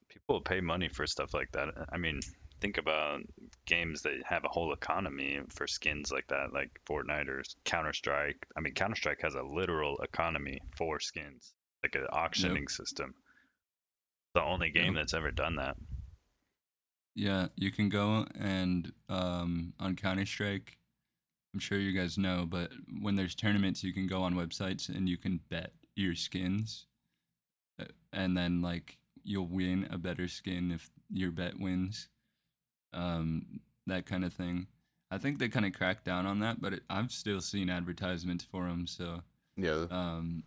people 0.10 0.41
pay 0.41 0.60
money 0.60 0.89
for 0.89 1.08
stuff 1.08 1.34
like 1.34 1.51
that. 1.53 1.70
I 1.89 1.98
mean, 1.98 2.20
think 2.60 2.77
about 2.77 3.22
games 3.65 4.01
that 4.01 4.22
have 4.25 4.44
a 4.44 4.50
whole 4.50 4.74
economy 4.74 5.39
for 5.50 5.65
skins 5.65 6.12
like 6.12 6.27
that, 6.27 6.53
like 6.53 6.70
Fortnite 6.88 7.29
or 7.29 7.41
Counter 7.63 7.94
Strike. 7.94 8.46
I 8.56 8.60
mean, 8.60 8.74
Counter 8.74 8.96
Strike 8.96 9.22
has 9.22 9.36
a 9.36 9.44
literal 9.44 9.98
economy 10.00 10.60
for 10.75 11.00
skins, 11.00 11.53
like 11.84 11.96
an 11.96 12.06
auctioning 12.12 12.67
system. 12.67 13.13
The 14.34 14.44
only 14.44 14.70
game 14.70 14.94
Yep. 14.94 14.96
that's 14.96 15.13
ever 15.13 15.32
done 15.32 15.56
that. 15.56 15.77
Yeah, 17.17 17.47
you 17.55 17.71
can 17.71 17.89
go 17.89 18.27
and 18.39 18.91
um, 19.09 19.74
on 19.79 19.95
Counter 19.95 20.24
Strike. 20.25 20.77
I'm 21.51 21.59
sure 21.59 21.79
you 21.79 22.00
guys 22.00 22.15
know, 22.15 22.45
but 22.47 22.71
when 23.01 23.15
there's 23.15 23.33
tournaments, 23.33 23.83
you 23.83 23.91
can 23.91 24.05
go 24.05 24.21
on 24.21 24.36
websites 24.36 24.88
and 24.88 25.09
you 25.09 25.17
can 25.17 25.39
bet 25.50 25.71
your 25.95 26.13
skins, 26.13 26.86
uh, 27.81 27.86
and 28.13 28.38
then 28.38 28.62
like 28.62 29.00
you'll 29.24 29.47
win 29.47 29.88
a 29.89 29.97
better 29.97 30.27
skin 30.27 30.71
if 30.71 30.91
your 31.12 31.31
bet 31.31 31.59
wins. 31.59 32.07
Um, 32.93 33.62
that 33.88 34.05
kind 34.05 34.24
of 34.24 34.31
thing. 34.31 34.67
I 35.09 35.17
think 35.17 35.39
they 35.39 35.50
kind 35.50 35.65
of 35.65 35.74
cracked 35.74 36.05
down 36.05 36.27
on 36.27 36.39
that, 36.41 36.62
but 36.62 36.74
it, 36.74 36.83
I've 36.88 37.12
still 37.12 37.41
seen 37.41 37.67
advertisements 37.71 38.43
for 38.43 38.67
them. 38.67 38.86
So 38.86 39.24
Yeah. 39.55 39.88
um 39.89 40.43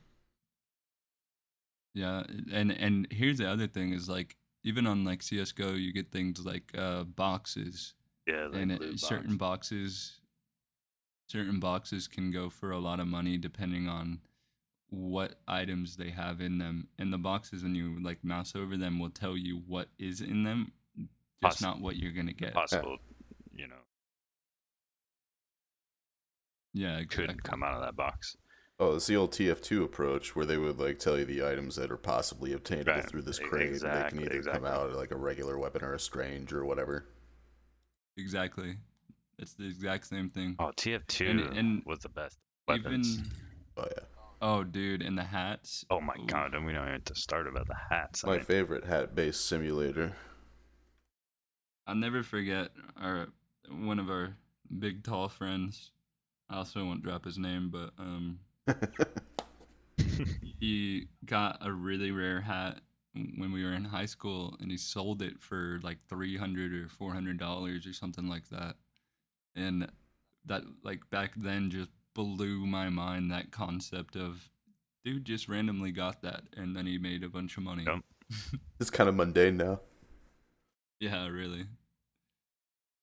yeah 1.94 2.22
and 2.52 2.70
and 2.70 3.08
here's 3.10 3.38
the 3.38 3.50
other 3.50 3.66
thing 3.66 3.92
is 3.92 4.08
like 4.08 4.36
even 4.62 4.86
on 4.86 5.04
like 5.04 5.20
csgo 5.20 5.78
you 5.80 5.92
get 5.92 6.10
things 6.12 6.44
like 6.44 6.70
uh 6.76 7.04
boxes. 7.04 7.94
Yeah, 8.26 8.46
like 8.46 8.62
and 8.62 8.72
it, 8.72 9.00
certain 9.00 9.36
boxes. 9.36 10.20
certain 11.26 11.58
boxes 11.60 12.06
can 12.08 12.30
go 12.30 12.50
for 12.50 12.70
a 12.70 12.78
lot 12.78 13.00
of 13.00 13.06
money 13.06 13.36
depending 13.38 13.88
on 13.88 14.20
what 14.90 15.36
items 15.48 15.96
they 15.96 16.10
have 16.10 16.40
in 16.40 16.58
them. 16.58 16.88
And 16.98 17.12
the 17.12 17.18
boxes 17.18 17.62
when 17.62 17.74
you 17.74 17.98
like 18.02 18.22
mouse 18.24 18.54
over 18.56 18.76
them 18.76 18.98
will 18.98 19.10
tell 19.10 19.36
you 19.36 19.62
what 19.66 19.88
is 19.98 20.20
in 20.20 20.42
them 20.44 20.72
just 21.42 21.56
Poss- 21.56 21.62
not 21.62 21.80
what 21.80 21.96
you're 21.96 22.12
gonna 22.12 22.32
get. 22.32 22.52
possible, 22.52 22.98
you 23.52 23.66
know, 23.66 23.74
yeah 26.74 27.02
could 27.04 27.42
come 27.42 27.62
out 27.62 27.74
of 27.74 27.80
that 27.82 27.96
box. 27.96 28.36
Oh, 28.82 28.94
it's 28.96 29.06
the 29.06 29.16
old 29.16 29.32
TF2 29.32 29.84
approach 29.84 30.34
where 30.34 30.46
they 30.46 30.56
would 30.56 30.78
like 30.80 30.98
tell 30.98 31.18
you 31.18 31.26
the 31.26 31.46
items 31.46 31.76
that 31.76 31.90
are 31.90 31.98
possibly 31.98 32.54
obtainable 32.54 32.94
Right, 32.94 33.04
through 33.06 33.20
this 33.22 33.38
crate. 33.38 33.72
and 33.72 33.80
they 33.82 34.08
can 34.08 34.20
either 34.22 34.36
exactly. 34.38 34.52
come 34.52 34.64
out 34.64 34.92
like 34.94 35.10
a 35.10 35.16
regular 35.16 35.58
weapon 35.58 35.84
or 35.84 35.92
a 35.92 36.00
strange 36.00 36.52
or 36.54 36.64
whatever. 36.64 37.04
exactly 38.16 38.76
it's 39.38 39.54
the 39.54 39.66
exact 39.66 40.06
same 40.06 40.28
thing 40.30 40.56
Oh, 40.58 40.72
TF2 40.76 41.30
And- 41.30 41.40
and 41.58 41.82
was 41.84 41.98
the 42.00 42.08
best 42.08 42.38
weapons. 42.66 43.18
even 43.18 43.30
Oh 43.76 43.84
yeah, 43.96 44.04
oh 44.42 44.64
dude 44.64 45.02
and 45.02 45.16
the 45.16 45.24
hats 45.24 45.84
Oh 45.90 46.00
my 46.00 46.14
Ooh. 46.18 46.26
god, 46.26 46.54
and 46.54 46.64
we 46.64 46.72
don't 46.72 46.82
even 46.82 46.94
have 46.94 47.04
to 47.04 47.14
start 47.14 47.46
about 47.46 47.66
the 47.68 47.76
hats. 47.90 48.24
I 48.24 48.28
my 48.28 48.36
mean, 48.36 48.44
favorite 48.46 48.84
hat-based 48.84 49.44
simulator. 49.46 50.12
I'll 51.86 51.94
never 51.94 52.22
forget 52.22 52.70
our 52.96 53.28
one 53.70 53.98
of 53.98 54.08
our 54.10 54.34
big 54.78 55.02
tall 55.04 55.28
friends. 55.28 55.92
I 56.48 56.56
also 56.56 56.84
won't 56.84 57.02
drop 57.02 57.24
his 57.24 57.38
name, 57.38 57.70
but 57.70 57.90
um, 57.98 58.40
he 60.60 61.08
got 61.24 61.58
a 61.60 61.72
really 61.72 62.10
rare 62.10 62.40
hat 62.40 62.80
when 63.14 63.52
we 63.52 63.64
were 63.64 63.72
in 63.72 63.84
high 63.84 64.06
school, 64.06 64.56
and 64.60 64.70
he 64.70 64.76
sold 64.76 65.22
it 65.22 65.40
for 65.40 65.80
like 65.82 65.98
three 66.08 66.36
hundred 66.36 66.72
or 66.72 66.88
four 66.88 67.12
hundred 67.12 67.38
dollars 67.38 67.86
or 67.86 67.92
something 67.92 68.28
like 68.28 68.48
that. 68.50 68.76
And 69.56 69.90
that 70.46 70.62
like 70.82 71.08
back 71.10 71.32
then 71.36 71.70
just 71.70 71.90
blew 72.14 72.66
my 72.66 72.88
mind. 72.88 73.30
That 73.30 73.50
concept 73.50 74.16
of 74.16 74.48
dude 75.04 75.24
just 75.24 75.48
randomly 75.48 75.92
got 75.92 76.22
that, 76.22 76.42
and 76.56 76.76
then 76.76 76.86
he 76.86 76.98
made 76.98 77.24
a 77.24 77.28
bunch 77.28 77.56
of 77.56 77.62
money. 77.62 77.84
Yep. 77.86 78.00
it's 78.80 78.90
kind 78.90 79.08
of 79.08 79.14
mundane 79.14 79.56
now. 79.56 79.80
yeah, 81.00 81.26
really. 81.26 81.66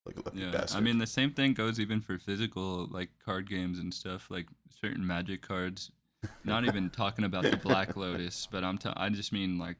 Like 0.08 0.26
lucky 0.26 0.40
Yeah, 0.40 0.52
bastard. 0.52 0.78
I 0.78 0.82
mean 0.82 0.98
the 0.98 1.06
same 1.08 1.32
thing 1.32 1.54
goes 1.54 1.80
even 1.80 2.02
for 2.02 2.18
physical 2.18 2.88
like 2.90 3.10
card 3.24 3.50
games 3.50 3.80
and 3.80 3.94
stuff, 3.94 4.32
like 4.32 4.48
certain 4.82 5.06
Magic 5.06 5.42
cards. 5.42 5.92
Not 6.44 6.66
even 6.66 6.90
talking 7.04 7.26
about 7.26 7.44
the 7.44 7.58
Black 7.58 7.96
Lotus, 7.96 8.48
but 8.52 8.64
I'm 8.64 8.78
ta- 8.78 8.94
I 8.98 9.10
just 9.10 9.32
mean 9.32 9.58
like 9.60 9.78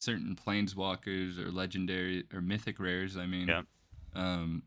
certain 0.00 0.36
Planeswalkers 0.36 1.38
or 1.38 1.50
legendary 1.52 2.24
or 2.34 2.40
mythic 2.40 2.80
rares. 2.80 3.16
I 3.16 3.26
mean, 3.26 3.48
Yeah. 3.48 3.62
um, 4.14 4.62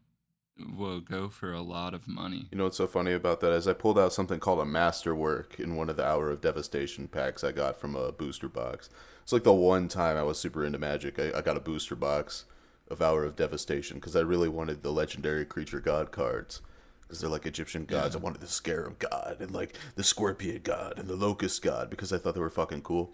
will 0.77 0.99
go 1.01 1.29
for 1.29 1.51
a 1.51 1.61
lot 1.61 1.95
of 1.95 2.07
money. 2.07 2.47
You 2.51 2.57
know 2.59 2.65
what's 2.65 2.77
so 2.77 2.85
funny 2.85 3.11
about 3.13 3.39
that 3.41 3.51
is 3.53 3.67
I 3.67 3.73
pulled 3.73 3.97
out 3.97 4.13
something 4.13 4.39
called 4.39 4.59
a 4.59 4.65
masterwork 4.65 5.59
in 5.59 5.75
one 5.75 5.89
of 5.89 5.97
the 5.97 6.05
Hour 6.05 6.29
of 6.29 6.41
Devastation 6.41 7.07
packs 7.07 7.43
I 7.43 7.51
got 7.51 7.79
from 7.79 7.95
a 7.95 8.11
booster 8.11 8.47
box. 8.47 8.89
It's 9.23 9.33
like 9.33 9.43
the 9.43 9.53
one 9.53 9.87
time 9.87 10.15
I 10.15 10.21
was 10.23 10.37
super 10.37 10.63
into 10.63 10.77
Magic. 10.77 11.17
I, 11.17 11.39
I 11.39 11.41
got 11.41 11.57
a 11.57 11.61
booster 11.61 11.95
box 11.95 12.45
of 12.89 13.01
Hour 13.01 13.25
of 13.25 13.35
Devastation 13.35 13.97
because 13.97 14.15
I 14.15 14.21
really 14.21 14.49
wanted 14.49 14.83
the 14.83 14.91
legendary 14.91 15.45
creature 15.45 15.79
god 15.79 16.11
cards 16.11 16.61
because 17.01 17.21
they're 17.21 17.29
like 17.29 17.45
Egyptian 17.45 17.85
gods. 17.85 18.15
Yeah. 18.15 18.21
I 18.21 18.23
wanted 18.23 18.41
the 18.41 18.47
Scarab 18.47 18.99
god 18.99 19.37
and 19.39 19.51
like 19.51 19.77
the 19.95 20.03
Scorpion 20.03 20.61
god 20.63 20.97
and 20.97 21.07
the 21.07 21.15
Locust 21.15 21.61
god 21.61 21.89
because 21.89 22.11
I 22.11 22.17
thought 22.17 22.35
they 22.35 22.41
were 22.41 22.49
fucking 22.49 22.81
cool. 22.81 23.13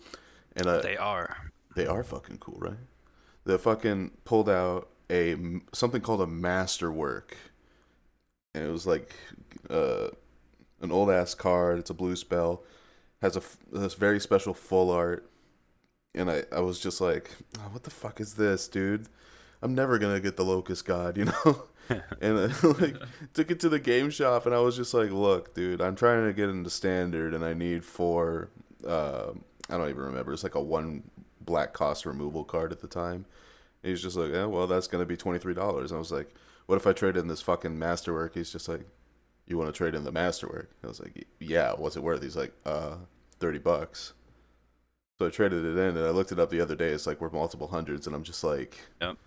And 0.55 0.67
I, 0.67 0.81
they 0.81 0.97
are. 0.97 1.51
they 1.75 1.85
are 1.85 2.03
fucking 2.03 2.37
cool, 2.37 2.57
right? 2.59 2.77
They 3.45 3.57
fucking 3.57 4.11
pulled 4.25 4.49
out 4.49 4.89
a 5.09 5.35
something 5.73 6.01
called 6.01 6.21
a 6.21 6.27
masterwork, 6.27 7.37
and 8.53 8.63
it 8.63 8.71
was 8.71 8.85
like 8.85 9.15
uh, 9.69 10.09
an 10.81 10.91
old 10.91 11.09
ass 11.09 11.33
card. 11.33 11.79
It's 11.79 11.89
a 11.89 11.95
blue 11.95 12.15
spell, 12.15 12.63
has 13.21 13.35
a 13.35 13.41
this 13.71 13.93
very 13.95 14.19
special 14.19 14.53
full 14.53 14.91
art, 14.91 15.29
and 16.13 16.29
I 16.29 16.43
I 16.51 16.59
was 16.59 16.79
just 16.79 17.01
like, 17.01 17.31
oh, 17.57 17.69
what 17.71 17.83
the 17.83 17.89
fuck 17.89 18.19
is 18.19 18.35
this, 18.35 18.67
dude? 18.67 19.07
I'm 19.61 19.75
never 19.75 19.97
gonna 19.97 20.19
get 20.19 20.37
the 20.37 20.45
Locust 20.45 20.85
God, 20.85 21.17
you 21.17 21.25
know. 21.25 21.63
and 22.21 22.39
I 22.39 22.67
like 22.67 22.95
took 23.33 23.49
it 23.49 23.59
to 23.61 23.69
the 23.69 23.79
game 23.79 24.09
shop, 24.09 24.45
and 24.45 24.53
I 24.53 24.59
was 24.59 24.75
just 24.75 24.93
like, 24.93 25.11
look, 25.11 25.55
dude, 25.55 25.81
I'm 25.81 25.95
trying 25.95 26.25
to 26.25 26.33
get 26.33 26.49
into 26.49 26.69
standard, 26.69 27.33
and 27.33 27.43
I 27.43 27.53
need 27.53 27.83
four. 27.83 28.49
Uh, 28.85 29.31
I 29.69 29.77
don't 29.77 29.89
even 29.89 30.03
remember. 30.03 30.33
It's 30.33 30.43
like 30.43 30.55
a 30.55 30.61
one 30.61 31.09
black 31.41 31.73
cost 31.73 32.05
removal 32.05 32.43
card 32.43 32.71
at 32.71 32.81
the 32.81 32.87
time. 32.87 33.25
And 33.81 33.89
he's 33.91 34.01
just 34.01 34.15
like, 34.15 34.31
yeah, 34.31 34.45
well, 34.45 34.67
that's 34.67 34.87
gonna 34.87 35.05
be 35.05 35.17
twenty 35.17 35.39
three 35.39 35.53
dollars. 35.53 35.91
I 35.91 35.97
was 35.97 36.11
like, 36.11 36.33
what 36.67 36.75
if 36.75 36.85
I 36.85 36.93
trade 36.93 37.17
in 37.17 37.27
this 37.27 37.41
fucking 37.41 37.77
masterwork? 37.77 38.35
He's 38.35 38.51
just 38.51 38.69
like, 38.69 38.85
you 39.47 39.57
want 39.57 39.73
to 39.73 39.77
trade 39.77 39.95
in 39.95 40.03
the 40.03 40.11
masterwork? 40.11 40.69
I 40.83 40.87
was 40.87 40.99
like, 40.99 41.25
yeah. 41.39 41.73
What's 41.73 41.95
it 41.95 42.03
worth? 42.03 42.21
He's 42.21 42.37
like, 42.37 42.53
uh, 42.65 42.97
thirty 43.39 43.59
bucks. 43.59 44.13
So 45.19 45.27
I 45.27 45.29
traded 45.29 45.65
it 45.65 45.77
in, 45.77 45.97
and 45.97 46.05
I 46.05 46.11
looked 46.11 46.31
it 46.31 46.39
up 46.39 46.49
the 46.49 46.61
other 46.61 46.75
day. 46.75 46.89
It's 46.91 47.05
like 47.05 47.19
worth 47.19 47.33
multiple 47.33 47.67
hundreds, 47.67 48.07
and 48.07 48.15
I'm 48.15 48.23
just 48.23 48.41
like, 48.41 48.77
yep. 49.01 49.17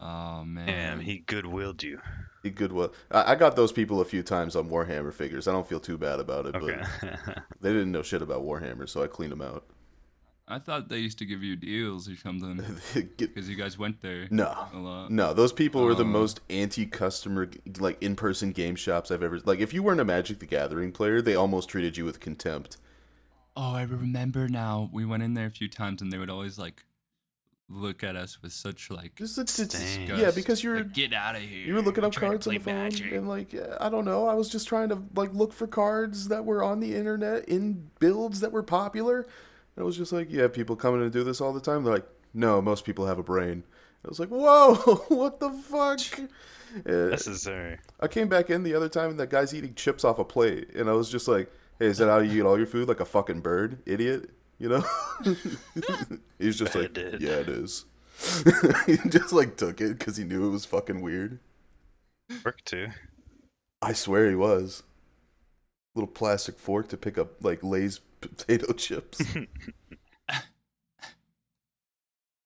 Oh 0.00 0.44
man, 0.44 0.66
Damn, 0.66 1.00
he 1.00 1.20
goodwilled 1.26 1.82
you. 1.84 2.00
he 2.42 2.50
good. 2.50 2.72
Well, 2.72 2.92
I, 3.10 3.32
I 3.32 3.34
got 3.36 3.54
those 3.54 3.70
people 3.70 4.00
a 4.00 4.04
few 4.04 4.22
times 4.24 4.56
on 4.56 4.68
Warhammer 4.68 5.14
figures. 5.14 5.46
I 5.46 5.52
don't 5.52 5.66
feel 5.66 5.78
too 5.80 5.96
bad 5.96 6.18
about 6.18 6.46
it, 6.46 6.56
Okay. 6.56 6.82
but 7.00 7.38
they 7.60 7.72
didn't 7.72 7.92
know 7.92 8.02
shit 8.02 8.20
about 8.20 8.42
Warhammer, 8.42 8.88
so 8.88 9.02
I 9.02 9.06
cleaned 9.06 9.30
them 9.32 9.40
out. 9.40 9.64
I 10.48 10.58
thought 10.58 10.88
they 10.90 10.98
used 10.98 11.18
to 11.20 11.24
give 11.24 11.42
you 11.42 11.54
deals 11.56 12.06
or 12.06 12.16
something 12.16 12.60
because 13.16 13.48
you 13.48 13.56
guys 13.56 13.78
went 13.78 14.02
there 14.02 14.26
no, 14.30 14.54
a 14.74 14.76
lot. 14.76 15.10
No, 15.10 15.32
those 15.32 15.52
people 15.54 15.84
were 15.84 15.94
the 15.94 16.02
Oh. 16.02 16.06
most 16.06 16.40
anti-customer, 16.50 17.48
like 17.78 18.02
in-person 18.02 18.50
game 18.52 18.74
shops 18.74 19.10
I've 19.10 19.22
ever. 19.22 19.38
Like, 19.44 19.60
if 19.60 19.72
you 19.72 19.82
weren't 19.84 20.00
a 20.00 20.04
Magic 20.04 20.40
the 20.40 20.46
Gathering 20.46 20.90
player, 20.92 21.22
they 21.22 21.34
almost 21.36 21.68
treated 21.70 21.96
you 21.96 22.04
with 22.04 22.18
contempt. 22.20 22.76
Oh, 23.56 23.72
I 23.74 23.82
remember 23.82 24.48
now. 24.48 24.90
We 24.92 25.04
went 25.04 25.22
in 25.22 25.34
there 25.34 25.46
a 25.46 25.50
few 25.50 25.68
times, 25.68 26.02
and 26.02 26.12
they 26.12 26.18
would 26.18 26.30
always 26.30 26.58
like 26.58 26.84
look 27.70 28.04
at 28.04 28.14
us 28.14 28.42
with 28.42 28.52
such 28.52 28.90
like 28.90 29.14
Just, 29.16 29.38
it's, 29.38 29.58
it's- 29.58 29.98
yeah, 30.06 30.30
because 30.30 30.62
you're 30.62 30.78
like, 30.78 30.92
get 30.92 31.12
out 31.14 31.34
of 31.34 31.40
here. 31.42 31.66
you 31.66 31.74
were 31.74 31.80
looking 31.80 32.04
I'm 32.04 32.08
up 32.08 32.14
cards 32.14 32.46
on 32.46 32.54
the 32.54 32.60
phone, 32.60 32.74
Magic." 32.74 33.12
and 33.12 33.28
like 33.28 33.54
I 33.80 33.88
don't 33.88 34.04
know, 34.04 34.26
I 34.26 34.34
was 34.34 34.48
just 34.50 34.68
trying 34.68 34.90
to 34.90 35.02
like 35.14 35.32
look 35.32 35.52
for 35.52 35.66
cards 35.66 36.28
that 36.28 36.44
were 36.44 36.62
on 36.62 36.80
the 36.80 36.94
internet 36.94 37.48
in 37.48 37.88
builds 38.00 38.40
that 38.40 38.52
were 38.52 38.62
popular. 38.62 39.20
And 39.20 39.82
it 39.82 39.84
was 39.84 39.96
just 39.96 40.12
like, 40.12 40.28
yeah, 40.30 40.46
people 40.48 40.76
coming 40.76 41.00
to 41.00 41.10
do 41.10 41.24
this 41.24 41.40
all 41.40 41.52
the 41.52 41.60
time. 41.60 41.82
They're 41.84 41.94
like, 41.94 42.06
no, 42.32 42.60
most 42.62 42.84
people 42.84 43.06
have 43.06 43.18
a 43.18 43.24
brain. 43.24 43.64
I 44.04 44.08
was 44.08 44.20
like, 44.20 44.28
"Whoa, 44.28 44.74
what 45.08 45.40
the 45.40 45.50
fuck?" 45.50 46.20
Uh, 46.86 47.08
Necessary. 47.10 47.78
I 48.00 48.08
came 48.08 48.28
back 48.28 48.50
in 48.50 48.62
the 48.64 48.74
other 48.74 48.88
time 48.88 49.10
and 49.10 49.18
that 49.20 49.30
guy's 49.30 49.54
eating 49.54 49.74
chips 49.74 50.04
off 50.04 50.18
a 50.18 50.24
plate, 50.24 50.70
and 50.74 50.90
I 50.90 50.92
was 50.92 51.08
just 51.08 51.26
like, 51.28 51.50
"Hey, 51.78 51.86
is 51.86 51.98
that 51.98 52.08
how 52.08 52.18
you 52.18 52.40
eat 52.40 52.46
all 52.46 52.58
your 52.58 52.66
food? 52.66 52.88
Like 52.88 53.00
a 53.00 53.04
fucking 53.04 53.40
bird, 53.40 53.78
idiot?" 53.86 54.30
You 54.58 54.68
know? 54.68 54.84
He's 56.38 56.56
just 56.56 56.74
like, 56.74 56.92
did. 56.92 57.20
"Yeah, 57.20 57.40
it 57.40 57.48
is." 57.48 57.84
he 58.86 58.96
just 59.08 59.32
like 59.32 59.56
took 59.56 59.80
it 59.80 59.98
because 59.98 60.16
he 60.16 60.24
knew 60.24 60.46
it 60.46 60.50
was 60.50 60.64
fucking 60.64 61.00
weird. 61.00 61.40
Fork 62.42 62.62
too. 62.64 62.88
I 63.82 63.92
swear 63.92 64.28
he 64.28 64.36
was. 64.36 64.82
Little 65.94 66.08
plastic 66.08 66.58
fork 66.58 66.88
to 66.88 66.96
pick 66.96 67.18
up 67.18 67.44
like 67.44 67.62
Lay's 67.62 68.00
potato 68.20 68.72
chips. 68.72 69.20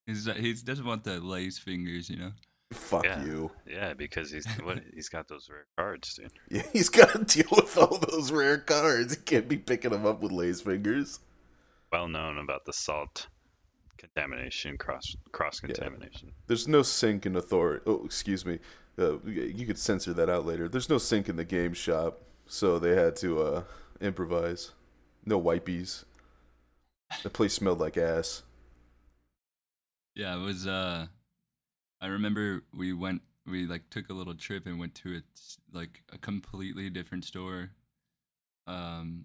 He's 0.07 0.25
he 0.25 0.55
doesn't 0.55 0.87
want 0.87 1.05
the 1.05 1.21
Lay's 1.21 1.59
fingers, 1.59 2.09
you 2.09 2.17
know. 2.17 2.33
Fuck 2.73 3.05
Yeah. 3.05 3.25
you. 3.25 3.51
Yeah, 3.67 3.95
because 3.95 4.31
he's 4.31 4.47
what 4.63 4.83
he's 4.95 5.09
got 5.09 5.27
those 5.29 5.49
rare 5.51 5.67
cards, 5.77 6.15
dude. 6.15 6.33
Yeah, 6.51 6.63
he's 6.73 6.89
got 6.91 7.13
to 7.13 7.25
deal 7.25 7.49
with 7.51 7.77
all 7.79 7.99
those 7.99 8.31
rare 8.31 8.59
cards. 8.59 9.15
He 9.15 9.21
can't 9.23 9.49
be 9.49 9.57
picking 9.57 9.91
them 9.91 10.05
up 10.07 10.21
with 10.21 10.33
Lay's 10.33 10.61
fingers. 10.61 11.21
Well 11.91 12.09
known 12.09 12.37
about 12.39 12.67
the 12.67 12.73
salt 12.75 13.29
contamination, 13.97 14.77
cross 14.77 15.17
cross 15.33 15.61
contamination. 15.61 16.33
There's 16.47 16.69
no 16.69 16.83
sink 16.83 17.25
in 17.25 17.37
authority. 17.37 17.83
Oh, 17.87 18.05
excuse 18.05 18.45
me. 18.45 18.59
Uh, 18.99 19.19
you 19.25 19.65
could 19.67 19.79
censor 19.79 20.13
that 20.13 20.29
out 20.29 20.45
later. 20.45 20.69
There's 20.69 20.91
no 20.91 20.99
sink 20.99 21.29
in 21.29 21.37
the 21.37 21.45
game 21.45 21.73
shop, 21.73 22.21
so 22.47 22.79
they 22.79 22.95
had 22.97 23.17
to 23.17 23.41
uh, 23.43 23.63
improvise. 24.01 24.73
No 25.25 25.41
wipies. 25.41 26.05
The 27.23 27.31
place 27.31 27.55
smelled 27.55 27.79
like 27.81 27.97
ass. 27.97 28.43
Yeah, 30.15 30.37
it 30.37 30.41
was. 30.41 30.67
Uh, 30.67 31.07
I 32.01 32.07
remember 32.07 32.63
we 32.77 32.93
went. 32.93 33.23
We 33.47 33.67
like 33.67 33.89
took 33.91 34.11
a 34.11 34.13
little 34.13 34.35
trip 34.35 34.67
and 34.67 34.79
went 34.79 34.95
to 34.97 35.17
a 35.17 35.23
like 35.77 36.03
a 36.13 36.19
completely 36.19 36.91
different 36.91 37.25
store. 37.25 37.71
Um. 38.67 39.25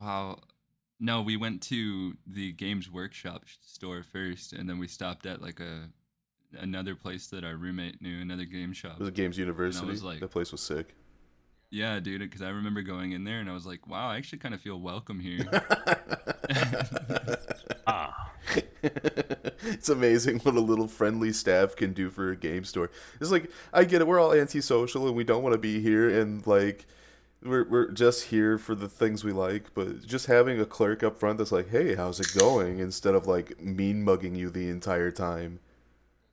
Wow. 0.00 0.38
No, 1.00 1.22
we 1.22 1.36
went 1.36 1.62
to 1.64 2.16
the 2.26 2.52
Games 2.52 2.90
Workshop 2.90 3.44
store 3.62 4.02
first, 4.02 4.52
and 4.52 4.68
then 4.68 4.78
we 4.78 4.88
stopped 4.88 5.26
at 5.26 5.40
like 5.42 5.60
a 5.60 5.88
another 6.58 6.94
place 6.94 7.26
that 7.28 7.44
our 7.44 7.56
roommate 7.56 8.00
knew, 8.00 8.20
another 8.20 8.44
game 8.44 8.72
shop. 8.72 8.94
It 8.94 9.00
was 9.00 9.10
Games 9.10 9.38
University. 9.38 10.00
like- 10.00 10.20
that 10.20 10.30
place 10.30 10.50
was 10.50 10.60
sick. 10.60 10.94
Yeah, 11.70 12.00
dude, 12.00 12.20
because 12.20 12.42
I 12.42 12.48
remember 12.48 12.82
going 12.82 13.12
in 13.12 13.24
there 13.24 13.40
and 13.40 13.50
I 13.50 13.52
was 13.52 13.66
like, 13.66 13.86
wow, 13.86 14.08
I 14.08 14.16
actually 14.16 14.38
kind 14.38 14.54
of 14.54 14.60
feel 14.60 14.80
welcome 14.80 15.20
here. 15.20 15.46
Ah, 17.86 18.32
it's 18.82 19.88
amazing 19.88 20.38
what 20.40 20.54
a 20.54 20.60
little 20.60 20.88
friendly 20.88 21.32
staff 21.32 21.76
can 21.76 21.92
do 21.92 22.10
for 22.10 22.30
a 22.30 22.36
game 22.36 22.64
store. 22.64 22.90
It's 23.20 23.30
like 23.30 23.50
I 23.72 23.84
get 23.84 24.00
it, 24.00 24.06
we're 24.06 24.20
all 24.20 24.32
antisocial 24.32 25.06
and 25.06 25.16
we 25.16 25.24
don't 25.24 25.42
want 25.42 25.54
to 25.54 25.58
be 25.58 25.80
here 25.80 26.08
and 26.20 26.46
like 26.46 26.86
we're 27.42 27.68
we're 27.68 27.90
just 27.90 28.26
here 28.26 28.58
for 28.58 28.74
the 28.74 28.88
things 28.88 29.24
we 29.24 29.32
like, 29.32 29.74
but 29.74 30.06
just 30.06 30.26
having 30.26 30.60
a 30.60 30.66
clerk 30.66 31.02
up 31.02 31.18
front 31.18 31.38
that's 31.38 31.52
like, 31.52 31.70
"Hey, 31.70 31.94
how's 31.94 32.18
it 32.18 32.36
going?" 32.36 32.78
instead 32.80 33.14
of 33.14 33.26
like 33.26 33.60
mean 33.60 34.02
mugging 34.02 34.34
you 34.34 34.50
the 34.50 34.68
entire 34.68 35.10
time. 35.10 35.60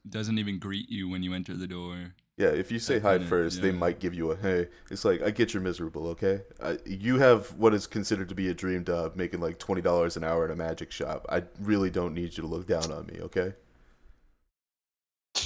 Doesn't 0.08 0.39
even 0.39 0.60
greet 0.60 0.89
you 0.89 1.08
when 1.10 1.24
you 1.24 1.34
enter 1.34 1.56
the 1.56 1.68
door. 1.68 2.15
Yeah, 2.38 2.48
if 2.50 2.70
you 2.70 2.80
say 2.80 3.00
hi 3.00 3.13
kinda- 3.13 3.27
first, 3.27 3.62
they 3.62 3.72
might 3.72 4.00
give 4.00 4.13
you 4.13 4.32
a 4.32 4.36
hey. 4.36 4.68
It's 4.92 5.06
like 5.06 5.22
I 5.22 5.32
get 5.32 5.54
you're 5.54 5.63
miserable, 5.63 6.08
okay? 6.08 6.42
I, 6.62 6.77
you 6.86 7.18
have 7.20 7.54
what 7.56 7.74
is 7.74 7.88
considered 7.88 8.27
to 8.30 8.36
be 8.36 8.50
a 8.50 8.54
dream 8.54 8.84
job, 8.84 9.15
making 9.15 9.39
like 9.39 9.58
twenty 9.58 9.82
dollars 9.82 10.18
an 10.18 10.24
hour 10.25 10.44
in 10.44 10.51
a 10.51 10.56
magic 10.56 10.92
shop. 10.92 11.25
I 11.30 11.44
really 11.62 11.89
don't 11.89 12.13
need 12.13 12.36
you 12.36 12.42
to 12.44 12.48
look 12.48 12.68
down 12.68 12.92
on 12.92 13.06
me, 13.08 13.20
okay? 13.22 13.54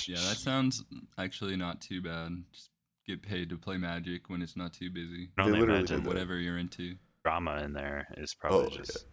Yeah, 0.08 0.18
that 0.30 0.38
sounds 0.38 0.84
actually 1.20 1.56
not 1.56 1.80
too 1.82 2.02
bad. 2.02 2.44
Just 2.52 2.70
get 3.08 3.22
paid 3.22 3.50
to 3.50 3.58
play 3.58 3.78
Magic 3.78 4.30
when 4.30 4.42
it's 4.42 4.56
not 4.56 4.74
too 4.74 4.90
busy. 4.90 5.30
I 5.38 5.46
They 5.46 5.52
literally 5.52 5.80
imagine 5.80 5.98
did 5.98 6.06
that. 6.06 6.08
Whatever 6.08 6.38
you're 6.40 6.58
into. 6.58 6.96
drama 7.24 7.58
in 7.64 7.74
there 7.74 8.08
is 8.18 8.36
oh, 8.44 8.48
probably 8.50 8.66
Oh, 8.74 8.78
just 8.78 9.06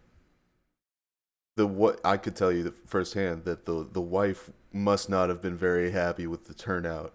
the 1.55 1.67
what 1.67 1.99
I 2.03 2.17
could 2.17 2.35
tell 2.35 2.51
you 2.51 2.71
firsthand 2.87 3.43
that 3.45 3.65
the 3.65 3.87
the 3.91 4.01
wife 4.01 4.49
must 4.73 5.09
not 5.09 5.29
have 5.29 5.41
been 5.41 5.57
very 5.57 5.91
happy 5.91 6.25
with 6.27 6.45
the 6.47 6.53
turnout, 6.53 7.13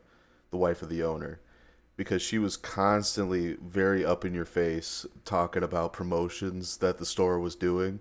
the 0.53 0.57
wife 0.57 0.83
of 0.83 0.89
the 0.89 1.03
owner, 1.03 1.41
because 1.97 2.23
she 2.23 2.39
was 2.39 2.57
constantly 2.57 3.55
very 3.55 4.05
up 4.05 4.25
in 4.25 4.33
your 4.33 4.45
face 4.45 5.05
talking 5.25 5.65
about 5.65 5.93
promotions 5.93 6.77
that 6.77 6.99
the 6.99 7.07
store 7.07 7.41
was 7.41 7.57
doing, 7.57 8.01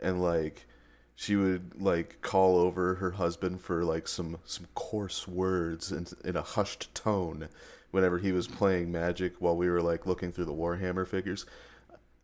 and 0.00 0.20
like 0.20 0.66
she 1.14 1.36
would 1.36 1.80
like 1.80 2.20
call 2.22 2.58
over 2.58 2.96
her 2.96 3.12
husband 3.12 3.60
for 3.60 3.84
like 3.84 4.08
some 4.08 4.38
some 4.44 4.66
coarse 4.74 5.28
words 5.28 5.92
in 5.92 6.06
in 6.24 6.36
a 6.36 6.42
hushed 6.42 6.92
tone 6.94 7.48
whenever 7.90 8.18
he 8.18 8.32
was 8.32 8.48
playing 8.48 8.90
magic 8.90 9.34
while 9.38 9.56
we 9.56 9.70
were 9.70 9.80
like 9.80 10.06
looking 10.06 10.32
through 10.32 10.44
the 10.44 10.52
Warhammer 10.52 11.06
figures. 11.06 11.46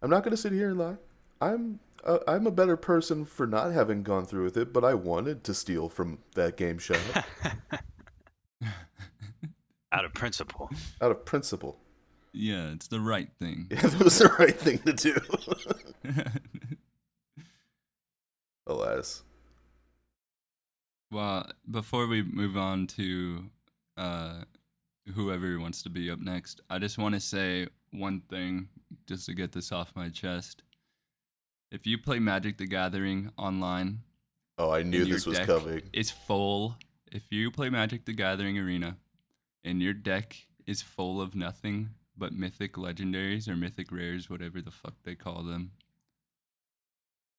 I'm 0.03 0.11
not 0.11 0.25
gonna 0.25 0.37
sit 0.37 0.53
here 0.53 0.71
and 0.71 0.79
lie. 0.79 0.97
I'm 1.41 1.79
I'm 2.27 2.47
a 2.47 2.51
better 2.51 2.77
person 2.77 3.25
for 3.25 3.47
not 3.47 3.73
having 3.73 4.03
gone 4.03 4.27
through 4.27 4.45
with 4.45 4.57
it, 4.57 4.73
but 4.73 4.85
I 4.85 4.95
wanted 4.95 5.45
to 5.45 5.55
steal 5.55 5.89
from 5.89 6.19
that 6.35 6.57
game 6.57 6.79
shop 6.79 6.99
out 9.93 10.05
of 10.05 10.13
principle. 10.15 10.71
out 11.01 11.11
of 11.11 11.25
principle. 11.25 11.79
Yeah, 12.33 12.73
it's 12.73 12.89
the 12.89 13.01
right 13.01 13.29
thing. 13.39 13.69
It 13.71 13.99
was 14.03 14.19
the 14.19 14.35
right 14.39 14.59
thing 14.59 14.79
to 14.79 14.93
do. 14.93 15.17
Alas, 18.67 19.23
well, 21.13 21.47
before 21.71 22.07
we 22.07 22.23
move 22.23 22.57
on 22.57 22.87
to 22.89 23.45
uh, 23.99 24.41
whoever 25.15 25.59
wants 25.61 25.83
to 25.83 25.91
be 25.91 26.11
up 26.11 26.21
next, 26.21 26.63
I 26.71 26.79
just 26.79 26.97
want 26.97 27.15
to 27.15 27.21
say 27.21 27.69
one 27.91 28.23
thing 28.31 28.69
just 29.07 29.27
to 29.27 29.35
get 29.35 29.53
this 29.53 29.73
off 29.73 29.93
my 29.95 30.09
chest. 30.09 30.63
If 31.71 31.87
you 31.87 31.99
play 31.99 32.19
Magic 32.19 32.57
the 32.57 32.67
Gathering 32.67 33.31
online, 33.37 34.01
oh, 34.57 34.71
I 34.71 34.83
knew 34.83 35.05
this 35.05 35.27
was 35.27 35.39
coming. 35.41 35.83
It's 35.93 36.11
full. 36.11 36.77
If 37.11 37.25
you 37.31 37.51
play 37.51 37.69
Magic 37.69 38.07
the 38.07 38.15
Gathering 38.15 38.59
Arena 38.59 38.97
and 39.65 39.83
your 39.83 39.95
deck 39.95 40.47
is 40.67 40.83
full 40.83 41.21
of 41.21 41.35
nothing 41.35 41.91
but 42.17 42.33
mythic 42.33 42.75
legendaries 42.75 43.49
or 43.49 43.57
mythic 43.57 43.91
rares, 43.91 44.29
whatever 44.29 44.61
the 44.61 44.71
fuck 44.71 44.95
they 45.05 45.15
call 45.15 45.43
them, 45.43 45.73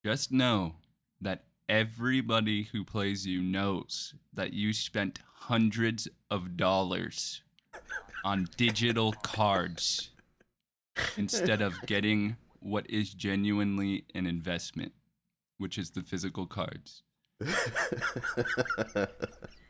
just 0.06 0.32
know 0.32 0.76
that 1.22 1.44
everybody 1.70 2.64
who 2.64 2.84
plays 2.84 3.26
you 3.26 3.42
knows 3.42 4.14
that 4.34 4.54
you 4.54 4.74
spent 4.74 5.20
hundreds 5.34 6.08
of 6.30 6.58
dollars 6.58 7.42
on 8.26 8.48
digital 8.58 9.14
cards 9.14 10.10
instead 11.18 11.62
of 11.62 11.74
getting 11.86 12.36
what 12.60 12.90
is 12.90 13.14
genuinely 13.14 14.06
an 14.16 14.26
investment, 14.26 14.94
which 15.58 15.78
is 15.78 15.92
the 15.92 16.02
physical 16.02 16.48
cards. 16.48 17.04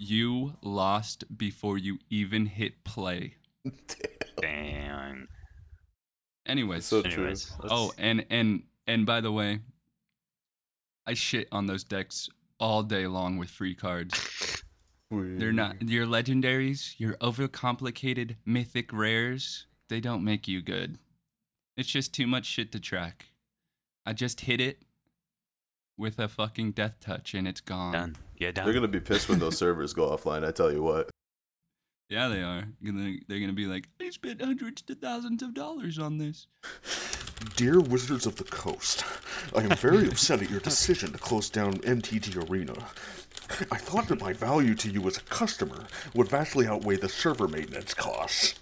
You 0.05 0.57
lost 0.61 1.23
before 1.37 1.77
you 1.77 1.97
even 2.09 2.45
hit 2.45 2.83
play. 2.83 3.35
Damn. 4.41 5.29
Anyways, 6.45 6.83
So 6.83 7.01
true. 7.03 7.23
Anyways, 7.23 7.51
oh, 7.69 7.85
let's- 7.85 7.95
and 7.99 8.25
and 8.29 8.63
and 8.85 9.05
by 9.05 9.21
the 9.21 9.31
way, 9.31 9.59
I 11.07 11.13
shit 11.13 11.47
on 11.53 11.67
those 11.67 11.85
decks 11.85 12.27
all 12.59 12.83
day 12.83 13.07
long 13.07 13.37
with 13.37 13.49
free 13.49 13.75
cards. 13.75 14.61
They're 15.09 15.53
not 15.53 15.81
your 15.87 16.05
legendaries, 16.05 16.95
your 16.99 17.13
overcomplicated 17.17 18.35
mythic 18.45 18.91
rares. 18.91 19.67
They 19.87 20.01
don't 20.01 20.23
make 20.25 20.49
you 20.49 20.61
good. 20.61 20.97
It's 21.77 21.87
just 21.89 22.13
too 22.13 22.27
much 22.27 22.45
shit 22.45 22.73
to 22.73 22.79
track. 22.79 23.27
I 24.05 24.11
just 24.11 24.41
hit 24.41 24.59
it 24.59 24.81
with 25.97 26.19
a 26.19 26.27
fucking 26.27 26.71
death 26.71 26.95
touch 26.99 27.33
and 27.33 27.47
it's 27.47 27.61
gone. 27.61 27.93
done. 27.93 28.15
Yeah, 28.37 28.51
done. 28.51 28.65
They're 28.65 28.73
gonna 28.73 28.87
be 28.87 28.99
pissed 28.99 29.29
when 29.29 29.39
those 29.39 29.57
servers 29.57 29.93
go 29.93 30.09
offline. 30.09 30.45
I 30.45 30.51
tell 30.51 30.71
you 30.71 30.81
what. 30.83 31.09
Yeah, 32.09 32.27
they 32.27 32.41
are. 32.43 32.65
Gonna- 32.83 33.17
They're 33.27 33.39
gonna 33.39 33.53
be 33.53 33.65
like, 33.65 33.87
I 34.01 34.09
spent 34.09 34.41
hundreds 34.41 34.81
to 34.83 34.95
thousands 34.95 35.41
of 35.41 35.53
dollars 35.53 35.97
on 35.97 36.17
this. 36.17 36.47
Dear 37.55 37.79
Wizards 37.79 38.25
of 38.25 38.35
the 38.37 38.43
Coast, 38.45 39.03
I 39.55 39.61
am 39.61 39.75
very 39.77 40.07
upset 40.07 40.41
at 40.41 40.49
your 40.49 40.59
decision 40.59 41.11
to 41.11 41.17
close 41.17 41.49
down 41.49 41.73
MTG 41.79 42.49
Arena. 42.49 42.73
I 43.71 43.77
thought 43.77 44.07
that 44.07 44.21
my 44.21 44.31
value 44.33 44.75
to 44.75 44.89
you 44.89 45.05
as 45.07 45.17
a 45.17 45.21
customer 45.21 45.85
would 46.13 46.27
vastly 46.29 46.67
outweigh 46.67 46.95
the 46.97 47.09
server 47.09 47.47
maintenance 47.47 47.93
costs. 47.93 48.55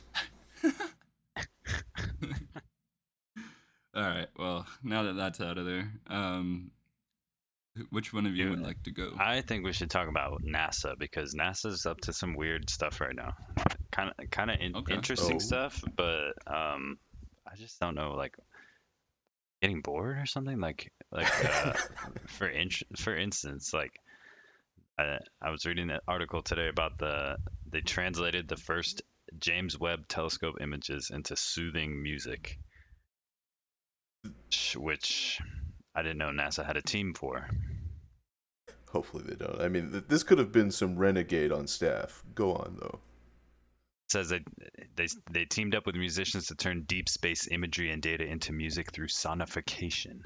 All 3.93 4.03
right. 4.03 4.27
Well, 4.37 4.65
now 4.83 5.03
that 5.03 5.13
that's 5.17 5.41
out 5.41 5.57
of 5.57 5.65
there, 5.65 5.91
um, 6.07 6.71
wh- 6.79 6.80
which 7.89 8.13
one 8.13 8.25
of 8.25 8.35
you 8.35 8.45
Yeah, 8.45 8.49
would 8.51 8.61
like 8.61 8.83
to 8.83 8.91
go? 8.91 9.11
I 9.17 9.41
think 9.41 9.63
we 9.63 9.73
should 9.73 9.89
talk 9.89 10.07
about 10.09 10.41
NASA 10.43 10.97
because 10.97 11.33
NASA's 11.35 11.85
up 11.85 11.99
to 12.01 12.13
some 12.13 12.35
weird 12.35 12.69
stuff 12.69 12.99
right 13.01 13.15
now. 13.15 13.33
Kind 13.91 14.11
of, 14.17 14.29
kind 14.29 14.51
of 14.51 14.57
in- 14.59 14.75
Okay. 14.75 14.93
interesting 14.93 15.37
Oh. 15.37 15.39
stuff, 15.39 15.81
but 15.95 16.33
um, 16.47 16.97
I 17.49 17.55
just 17.55 17.79
don't 17.79 17.95
know, 17.95 18.13
like 18.13 18.35
getting 19.61 19.81
bored 19.81 20.17
or 20.17 20.25
something. 20.25 20.59
Like, 20.59 20.91
like 21.11 21.27
uh, 21.45 21.73
for 22.27 22.47
in- 22.47 22.69
for 22.97 23.15
instance, 23.15 23.73
like 23.73 23.93
I, 24.97 25.19
I 25.41 25.49
was 25.51 25.65
reading 25.65 25.89
an 25.91 25.99
article 26.07 26.41
today 26.41 26.67
about 26.67 26.97
the 26.97 27.37
they 27.69 27.81
translated 27.81 28.47
the 28.47 28.57
first 28.57 29.01
James 29.39 29.79
Webb 29.79 30.07
Telescope 30.09 30.55
images 30.59 31.09
into 31.13 31.35
soothing 31.37 32.01
music, 32.03 32.57
which- 34.23 34.75
which 34.77 35.39
I 35.95 36.01
didn't 36.01 36.17
know 36.19 36.29
NASA 36.29 36.65
had 36.65 36.77
a 36.77 36.81
team 36.81 37.13
for. 37.13 37.47
Hopefully 38.89 39.23
they 39.27 39.35
don't. 39.35 39.61
I 39.61 39.67
mean, 39.69 39.91
th- 39.91 40.03
this 40.07 40.23
could 40.23 40.37
have 40.37 40.51
been 40.51 40.71
some 40.71 40.97
renegade 40.97 41.51
on 41.51 41.67
staff. 41.67 42.23
Go 42.35 42.53
on 42.53 42.77
though. 42.79 42.99
It 44.07 44.11
says 44.11 44.29
that 44.29 44.41
they 44.95 45.07
they 45.31 45.45
teamed 45.45 45.75
up 45.75 45.85
with 45.85 45.95
musicians 45.95 46.47
to 46.47 46.55
turn 46.55 46.83
deep 46.85 47.07
space 47.07 47.47
imagery 47.49 47.91
and 47.91 48.01
data 48.01 48.25
into 48.25 48.51
music 48.51 48.91
through 48.91 49.07
sonification. 49.07 50.19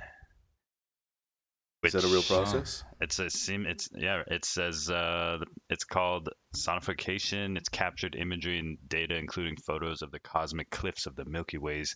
Is 1.83 1.93
that 1.93 2.03
a 2.03 2.07
real 2.07 2.17
Which- 2.17 2.27
process? 2.29 2.83
It's 2.99 3.19
a 3.19 3.29
sim. 3.29 3.67
It's 3.67 3.89
yeah. 3.93 4.23
It 4.25 4.43
says 4.45 4.89
uh, 4.89 5.37
it's 5.69 5.83
called 5.83 6.29
sonification. 6.55 7.57
It's 7.57 7.69
captured 7.69 8.15
imagery 8.15 8.57
and 8.57 8.77
data, 8.87 9.15
including 9.15 9.57
photos 9.57 10.01
of 10.01 10.09
the 10.09 10.19
cosmic 10.19 10.71
cliffs 10.71 11.05
of 11.05 11.15
the 11.15 11.25
Milky 11.25 11.59
Way's 11.59 11.93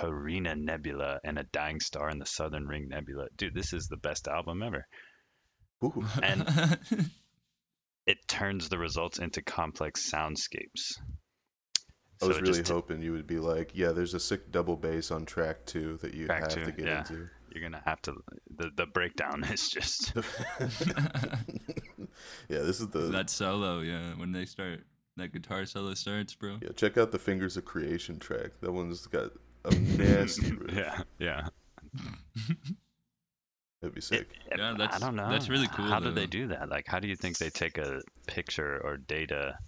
Carina 0.00 0.54
Nebula 0.54 1.20
and 1.24 1.38
a 1.38 1.44
dying 1.44 1.80
star 1.80 2.08
in 2.10 2.18
the 2.18 2.26
Southern 2.26 2.66
Ring 2.66 2.88
Nebula. 2.88 3.26
Dude, 3.36 3.54
this 3.54 3.72
is 3.72 3.86
the 3.88 3.96
best 3.96 4.28
album 4.28 4.62
ever. 4.62 4.86
Ooh. 5.84 6.04
And- 6.22 6.78
It 8.04 8.18
turns 8.26 8.68
the 8.68 8.78
results 8.78 9.20
into 9.20 9.42
complex 9.42 10.10
soundscapes. 10.10 10.98
I 12.20 12.26
was 12.26 12.34
So 12.36 12.38
it 12.38 12.40
really 12.42 12.58
just- 12.58 12.72
hoping 12.72 13.00
you 13.00 13.12
would 13.12 13.28
be 13.28 13.38
like, 13.38 13.70
yeah, 13.74 13.92
there's 13.92 14.12
a 14.14 14.18
sick 14.18 14.50
double 14.50 14.76
bass 14.76 15.12
on 15.12 15.24
track 15.24 15.64
two 15.66 15.98
that 15.98 16.12
you 16.12 16.26
Track 16.26 16.40
have 16.42 16.52
two, 16.52 16.64
to 16.64 16.72
get 16.72 16.86
yeah. 16.86 16.98
into. 16.98 17.28
You're 17.54 17.62
gonna 17.62 17.82
have 17.84 18.02
to. 18.02 18.14
The 18.56 18.70
the 18.74 18.86
breakdown 18.86 19.44
is 19.52 19.68
just. 19.68 20.14
yeah, 22.48 22.58
this 22.60 22.80
is 22.80 22.88
the 22.88 23.00
that 23.12 23.30
solo, 23.30 23.80
yeah, 23.80 24.14
when 24.16 24.32
they 24.32 24.46
start 24.46 24.80
that 25.16 25.32
guitar 25.32 25.64
solo 25.66 25.94
starts, 25.94 26.34
bro. 26.34 26.58
yeah. 26.62 26.70
Check 26.74 26.96
out 26.98 27.10
the 27.12 27.18
Fingers 27.18 27.56
of 27.56 27.64
Creation 27.64 28.18
track. 28.18 28.50
That 28.62 28.72
one's 28.72 29.06
got 29.06 29.30
a 29.64 29.74
nasty 29.74 30.52
riff. 30.56 30.74
yeah, 30.74 31.02
yeah. 31.18 31.48
That'd 33.80 33.94
be 33.94 34.00
sick. 34.00 34.28
It- 34.50 34.58
Yeah, 34.58 34.72
I 34.72 34.76
that's- 34.76 35.00
don't 35.00 35.16
know. 35.16 35.28
that's 35.30 35.48
really 35.48 35.68
cool, 35.68 35.86
How 35.86 35.98
do 36.00 36.10
they 36.12 36.26
do 36.26 36.48
that? 36.48 36.68
Like, 36.68 36.86
how 36.86 37.00
do 37.00 37.08
you 37.08 37.16
think 37.16 37.38
they 37.38 37.50
take 37.50 37.78
a 37.78 38.02
picture 38.26 38.80
or 38.84 38.96
data? 38.96 39.58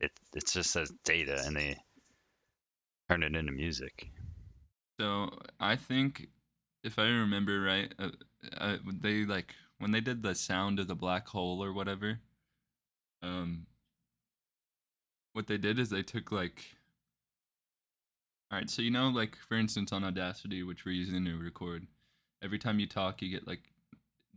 It 0.00 0.12
it 0.34 0.46
just 0.46 0.70
says 0.70 0.92
data, 1.04 1.42
and 1.44 1.56
they 1.56 1.76
turn 3.08 3.22
it 3.24 3.34
into 3.34 3.50
music. 3.52 4.10
So 5.00 5.30
I 5.58 5.74
think, 5.76 6.28
if 6.84 6.98
I 6.98 7.04
remember 7.08 7.60
right, 7.60 7.92
uh, 7.98 8.10
uh, 8.56 8.76
they 9.00 9.24
like 9.24 9.54
when 9.78 9.90
they 9.90 10.00
did 10.00 10.22
the 10.22 10.34
sound 10.36 10.78
of 10.78 10.86
the 10.88 10.94
black 10.94 11.26
hole 11.26 11.62
or 11.62 11.72
whatever. 11.72 12.20
Um, 13.22 13.66
what 15.32 15.48
they 15.48 15.58
did 15.58 15.78
is 15.80 15.90
they 15.90 16.02
took 16.04 16.30
like. 16.30 16.64
All 18.50 18.58
right, 18.58 18.70
so 18.70 18.80
you 18.82 18.90
know, 18.90 19.08
like 19.08 19.36
for 19.48 19.56
instance, 19.56 19.92
on 19.92 20.04
Audacity, 20.04 20.62
which 20.62 20.84
we're 20.84 20.92
using 20.92 21.24
to 21.26 21.36
record, 21.36 21.86
every 22.42 22.58
time 22.58 22.80
you 22.80 22.86
talk, 22.86 23.20
you 23.20 23.28
get 23.30 23.46
like 23.46 23.60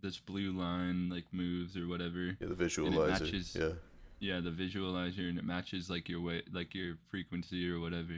this 0.01 0.17
blue 0.19 0.51
line 0.51 1.09
like 1.09 1.25
moves 1.31 1.77
or 1.77 1.87
whatever. 1.87 2.35
Yeah, 2.39 2.47
the 2.47 2.55
visualizer. 2.55 3.07
matches- 3.21 3.55
Yeah. 3.59 3.71
yeah 4.19 4.39
the 4.39 4.49
visualizer 4.51 5.29
and 5.29 5.37
it 5.37 5.45
matches 5.45 5.89
like 5.89 6.09
your 6.09 6.19
way 6.21 6.41
like 6.51 6.73
your 6.75 6.95
frequency 7.09 7.69
or 7.71 7.79
whatever 7.79 8.13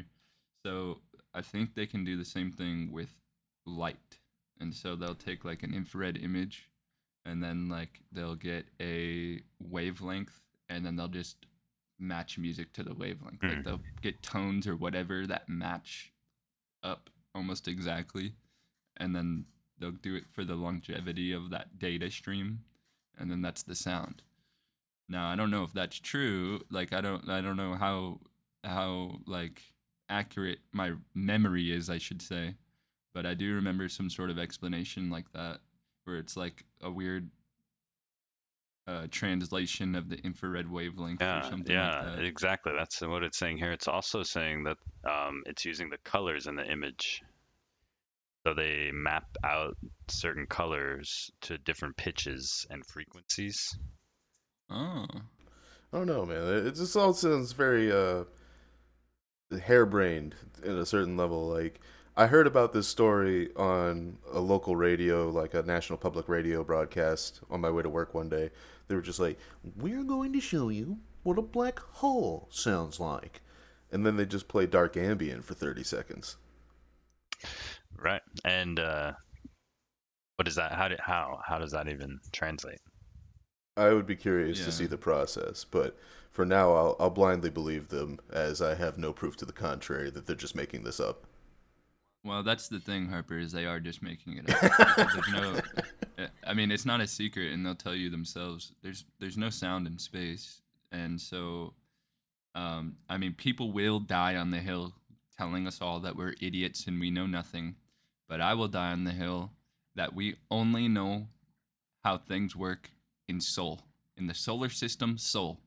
so 0.66 1.00
i 1.34 1.42
think 1.42 1.76
they 1.76 1.86
can 1.86 2.04
do 2.04 2.18
the 2.18 2.26
same 2.26 2.52
thing 2.52 2.92
with 2.92 3.10
light 3.66 4.18
and 4.60 4.74
so 4.76 4.96
they'll 4.98 5.16
take 5.16 5.46
like 5.46 5.64
an 5.64 5.74
infrared 5.74 6.18
image 6.18 6.70
and 7.26 7.42
then 7.44 7.70
like 7.70 8.02
they'll 8.12 8.36
get 8.36 8.66
a 8.82 9.40
wavelength 9.62 10.42
and 10.70 10.86
then 10.86 10.96
they'll 10.98 11.08
just 11.08 11.38
match 12.00 12.38
music 12.38 12.74
to 12.74 12.84
the 12.84 12.94
wavelength 12.94 13.40
Hmm. 13.42 13.48
like 13.50 13.64
they'll 13.64 13.82
get 14.02 14.22
tones 14.22 14.68
or 14.68 14.76
whatever 14.76 15.26
that 15.28 15.48
match 15.48 16.12
up 16.84 17.10
almost 17.36 17.68
exactly 17.68 18.34
and 18.98 19.16
then 19.16 19.46
they'll 19.80 19.92
do 19.92 20.16
it 20.16 20.26
for 20.32 20.44
the 20.44 20.56
longevity 20.56 21.32
of 21.32 21.50
that 21.50 21.80
data 21.80 22.10
stream 22.12 22.60
and 23.18 23.30
then 23.32 23.42
that's 23.42 23.64
the 23.64 23.76
sound 23.76 24.22
now 25.10 25.28
I 25.30 25.36
don't 25.36 25.52
know 25.52 25.64
if 25.64 25.74
that's 25.74 26.00
true. 26.00 26.62
Like 26.72 26.94
I 26.94 27.02
don't 27.02 27.30
I 27.30 27.42
don't 27.42 27.58
know 27.58 27.76
how 27.76 28.22
how 28.64 29.20
like 29.28 29.62
accurate 30.10 30.60
my 30.72 30.94
memory 31.14 31.72
is, 31.74 31.90
I 31.90 31.98
should 31.98 32.22
say. 32.22 32.56
But 33.14 33.26
I 33.26 33.34
do 33.34 33.54
remember 33.54 33.90
some 33.90 34.10
sort 34.10 34.30
of 34.30 34.40
explanation 34.40 35.10
like 35.10 35.30
that 35.34 35.60
where 36.06 36.18
it's 36.18 36.38
like 36.38 36.64
a 36.82 36.90
weird 36.90 37.30
uh, 38.88 39.08
translation 39.12 39.96
of 39.96 40.10
the 40.10 40.18
infrared 40.18 40.70
wavelength 40.70 41.22
or 41.22 41.26
Yeah, 41.26 41.42
something 41.42 41.74
yeah, 41.74 42.02
like 42.02 42.16
that. 42.18 42.26
exactly. 42.26 42.74
That's 42.78 43.02
what 43.02 43.24
it's 43.24 43.38
saying 43.38 43.58
here. 43.58 43.72
It's 43.72 43.88
also 43.88 44.24
saying 44.24 44.64
that 44.66 44.78
um, 45.10 45.44
it's 45.46 45.66
using 45.66 45.90
the 45.90 45.98
colors 46.04 46.48
in 46.48 46.56
the 46.56 46.70
image. 46.70 47.22
So 48.46 48.54
they 48.54 48.92
map 48.92 49.26
out 49.44 49.78
certain 50.10 50.46
colors 50.48 51.32
to 51.42 51.58
different 51.58 51.96
pitches 51.96 52.66
and 52.70 52.86
frequencies. 52.86 53.78
Oh. 54.70 55.06
I 55.94 55.98
don't 55.98 56.08
know, 56.08 56.26
man. 56.26 56.68
It 56.68 56.76
just 56.76 56.96
all 56.98 57.14
sounds 57.14 57.54
very 57.54 57.92
uh 57.92 58.24
harebrained 59.66 60.36
at 60.64 60.70
a 60.76 60.86
certain 60.86 61.16
level. 61.18 61.48
Like 61.48 61.80
I 62.18 62.28
heard 62.28 62.48
about 62.48 62.74
this 62.74 62.88
story 62.88 63.50
on 63.56 64.18
a 64.32 64.40
local 64.40 64.76
radio, 64.76 65.30
like 65.30 65.54
a 65.54 65.62
national 65.64 65.98
public 65.98 66.28
radio 66.28 66.64
broadcast 66.64 67.42
on 67.50 67.62
my 67.62 67.70
way 67.70 67.84
to 67.84 67.90
work 67.90 68.14
one 68.14 68.30
day. 68.30 68.52
They 68.88 68.96
were 68.96 69.02
just 69.02 69.20
like, 69.20 69.38
"We're 69.76 70.04
going 70.04 70.34
to 70.34 70.42
show 70.42 70.70
you 70.70 71.00
what 71.24 71.38
a 71.38 71.42
black 71.42 71.80
hole 71.80 72.48
sounds 72.52 73.00
like." 73.00 73.42
And 73.92 74.06
then 74.06 74.18
they 74.18 74.26
just 74.26 74.48
play 74.48 74.66
dark 74.66 74.98
ambient 74.98 75.46
for 75.46 75.54
30 75.54 75.84
seconds. 75.84 76.38
Right. 77.96 78.22
And 78.44 78.80
uh, 78.80 79.14
what 80.36 80.48
is 80.48 80.56
that? 80.56 80.74
How 80.74 80.88
did 80.88 81.00
how 81.00 81.40
how 81.46 81.60
does 81.60 81.72
that 81.72 81.88
even 81.88 82.20
translate? 82.32 82.80
I 83.76 83.94
would 83.94 84.06
be 84.06 84.16
curious 84.16 84.64
to 84.66 84.72
see 84.72 84.86
the 84.86 84.98
process, 84.98 85.64
but 85.64 85.98
for 86.30 86.46
now 86.46 86.74
I'll 86.74 86.96
I'll 87.00 87.10
blindly 87.10 87.50
believe 87.50 87.90
them 87.90 88.20
as 88.32 88.62
I 88.62 88.76
have 88.76 88.98
no 88.98 89.14
proof 89.14 89.36
to 89.38 89.46
the 89.46 89.54
contrary 89.54 90.10
that 90.12 90.26
they're 90.26 90.36
just 90.36 90.56
making 90.56 90.84
this 90.84 91.00
up. 91.00 91.26
Well, 92.26 92.42
that's 92.42 92.70
the 92.70 92.80
thing, 92.80 93.10
Harper, 93.10 93.38
is 93.38 93.52
they 93.52 93.66
are 93.66 93.80
just 93.80 94.02
making 94.02 94.38
it 94.38 94.50
up. 94.50 94.98
There's 95.14 95.32
no, 95.34 95.60
I 96.46 96.54
mean, 96.54 96.72
it's 96.72 96.86
not 96.86 97.02
a 97.02 97.08
secret, 97.08 97.54
and 97.54 97.66
they'll 97.66 97.76
tell 97.76 97.96
you 97.96 98.10
themselves. 98.10 98.74
There's 98.82 99.06
there's 99.20 99.38
no 99.38 99.50
sound 99.50 99.88
in 99.88 99.98
space, 99.98 100.62
and 100.92 101.20
so, 101.20 101.74
um, 102.56 102.98
I 103.10 103.18
mean, 103.18 103.34
people 103.34 103.72
will 103.72 104.00
die 104.00 104.36
on 104.36 104.52
the 104.52 104.60
hill, 104.60 104.94
telling 105.38 105.68
us 105.68 105.82
all 105.82 106.00
that 106.02 106.16
we're 106.16 106.36
idiots 106.42 106.86
and 106.88 107.00
we 107.00 107.10
know 107.10 107.26
nothing. 107.26 107.76
But 108.28 108.42
I 108.42 108.54
will 108.54 108.68
die 108.68 108.92
on 108.92 109.04
the 109.04 109.12
hill 109.12 109.52
that 109.96 110.14
we 110.14 110.36
only 110.50 110.88
know 110.88 111.28
how 112.04 112.18
things 112.18 112.56
work 112.56 112.90
in 113.28 113.40
Sol, 113.40 113.82
in 114.18 114.28
the 114.28 114.34
solar 114.34 114.70
system, 114.70 115.18
Sol, 115.18 115.60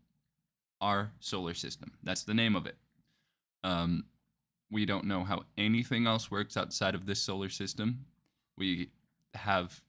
our 0.80 1.10
solar 1.20 1.54
system. 1.54 1.92
That's 2.02 2.24
the 2.24 2.34
name 2.34 2.56
of 2.56 2.66
it. 2.66 2.76
Um, 3.64 4.04
we 4.70 4.84
don't 4.84 5.04
know 5.04 5.24
how 5.24 5.44
anything 5.56 6.06
else 6.06 6.30
works 6.30 6.56
outside 6.56 6.94
of 6.94 7.06
this 7.06 7.20
solar 7.20 7.48
system. 7.48 8.04
We 8.56 8.90
have 9.34 9.80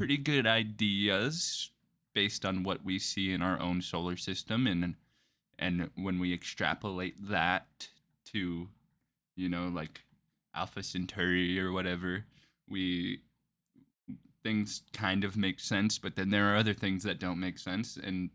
pretty 0.00 0.16
good 0.16 0.46
ideas 0.46 1.68
based 2.14 2.46
on 2.46 2.62
what 2.62 2.82
we 2.82 2.98
see 2.98 3.34
in 3.34 3.42
our 3.42 3.60
own 3.60 3.82
solar 3.82 4.16
system 4.16 4.66
and 4.66 4.94
and 5.58 5.90
when 5.94 6.18
we 6.18 6.32
extrapolate 6.32 7.16
that 7.28 7.86
to 8.24 8.66
you 9.36 9.46
know 9.46 9.68
like 9.68 10.00
Alpha 10.54 10.82
Centauri 10.82 11.60
or 11.60 11.70
whatever, 11.70 12.24
we 12.66 13.20
things 14.42 14.80
kind 14.94 15.22
of 15.22 15.36
make 15.36 15.60
sense, 15.60 15.98
but 15.98 16.16
then 16.16 16.30
there 16.30 16.50
are 16.50 16.56
other 16.56 16.72
things 16.72 17.02
that 17.02 17.20
don't 17.20 17.38
make 17.38 17.58
sense 17.58 17.98
and 18.02 18.30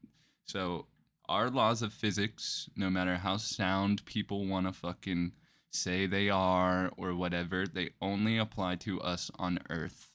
so 0.45 0.85
our 1.27 1.49
laws 1.49 1.81
of 1.81 1.91
physics, 1.91 2.69
no 2.75 2.91
matter 2.91 3.15
how 3.15 3.37
sound 3.37 4.05
people 4.05 4.45
want 4.45 4.67
to 4.67 4.71
fucking 4.71 5.31
say 5.71 6.05
they 6.05 6.29
are 6.29 6.91
or 6.95 7.15
whatever, 7.15 7.65
they 7.65 7.89
only 8.03 8.37
apply 8.37 8.75
to 8.75 9.01
us 9.01 9.31
on 9.39 9.57
Earth. 9.71 10.11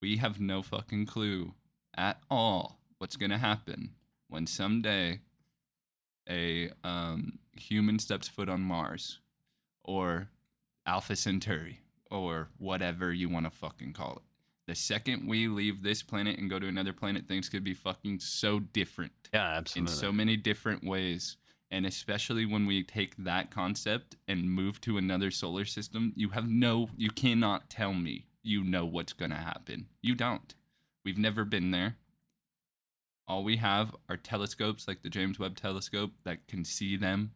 We 0.00 0.16
have 0.18 0.40
no 0.40 0.62
fucking 0.62 1.06
clue 1.06 1.54
at 1.96 2.20
all 2.30 2.78
what's 2.98 3.16
going 3.16 3.30
to 3.30 3.38
happen 3.38 3.90
when 4.28 4.46
someday 4.46 5.20
a 6.28 6.70
um, 6.84 7.38
human 7.56 7.98
steps 7.98 8.28
foot 8.28 8.48
on 8.48 8.60
Mars 8.60 9.20
or 9.84 10.28
Alpha 10.86 11.16
Centauri 11.16 11.80
or 12.10 12.48
whatever 12.58 13.12
you 13.12 13.28
want 13.28 13.46
to 13.46 13.50
fucking 13.50 13.92
call 13.92 14.16
it. 14.16 14.22
The 14.66 14.74
second 14.74 15.26
we 15.26 15.48
leave 15.48 15.82
this 15.82 16.02
planet 16.02 16.38
and 16.38 16.50
go 16.50 16.58
to 16.58 16.68
another 16.68 16.92
planet, 16.92 17.26
things 17.26 17.48
could 17.48 17.64
be 17.64 17.74
fucking 17.74 18.20
so 18.20 18.60
different 18.60 19.12
Yeah, 19.32 19.56
absolutely. 19.56 19.92
in 19.92 19.98
so 19.98 20.12
many 20.12 20.36
different 20.36 20.84
ways. 20.84 21.38
And 21.70 21.86
especially 21.86 22.46
when 22.46 22.66
we 22.66 22.82
take 22.82 23.14
that 23.18 23.50
concept 23.50 24.16
and 24.26 24.50
move 24.50 24.80
to 24.82 24.98
another 24.98 25.30
solar 25.30 25.64
system, 25.64 26.12
you 26.16 26.30
have 26.30 26.48
no, 26.48 26.88
you 26.96 27.10
cannot 27.10 27.68
tell 27.68 27.94
me 27.94 28.26
you 28.42 28.64
know 28.64 28.86
what's 28.86 29.12
going 29.12 29.30
to 29.30 29.36
happen. 29.36 29.86
You 30.02 30.14
don't. 30.14 30.54
We've 31.04 31.18
never 31.18 31.44
been 31.44 31.70
there. 31.70 31.96
all 33.26 33.44
we 33.44 33.56
have 33.56 33.94
are 34.08 34.16
telescopes 34.16 34.88
like 34.88 35.02
the 35.02 35.10
James 35.10 35.38
Webb 35.38 35.56
telescope 35.56 36.12
that 36.24 36.46
can 36.48 36.64
see 36.64 36.96
them, 36.96 37.32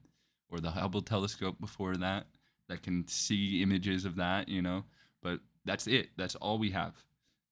or 0.51 0.61
the 0.61 0.71
Hubble 0.71 1.03
telescope 1.03 1.61
before 1.61 1.97
that 1.99 2.27
that 2.69 2.83
can 2.83 3.07
see 3.09 3.63
images 3.63 4.05
of 4.05 4.17
that, 4.17 4.49
you 4.49 4.63
know. 4.63 4.85
But 5.23 5.41
that's 5.65 5.87
it. 5.87 6.11
That's 6.17 6.35
all 6.37 6.59
we 6.59 6.71
have. 6.71 6.95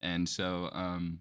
And 0.03 0.29
so, 0.29 0.71
um, 0.73 1.21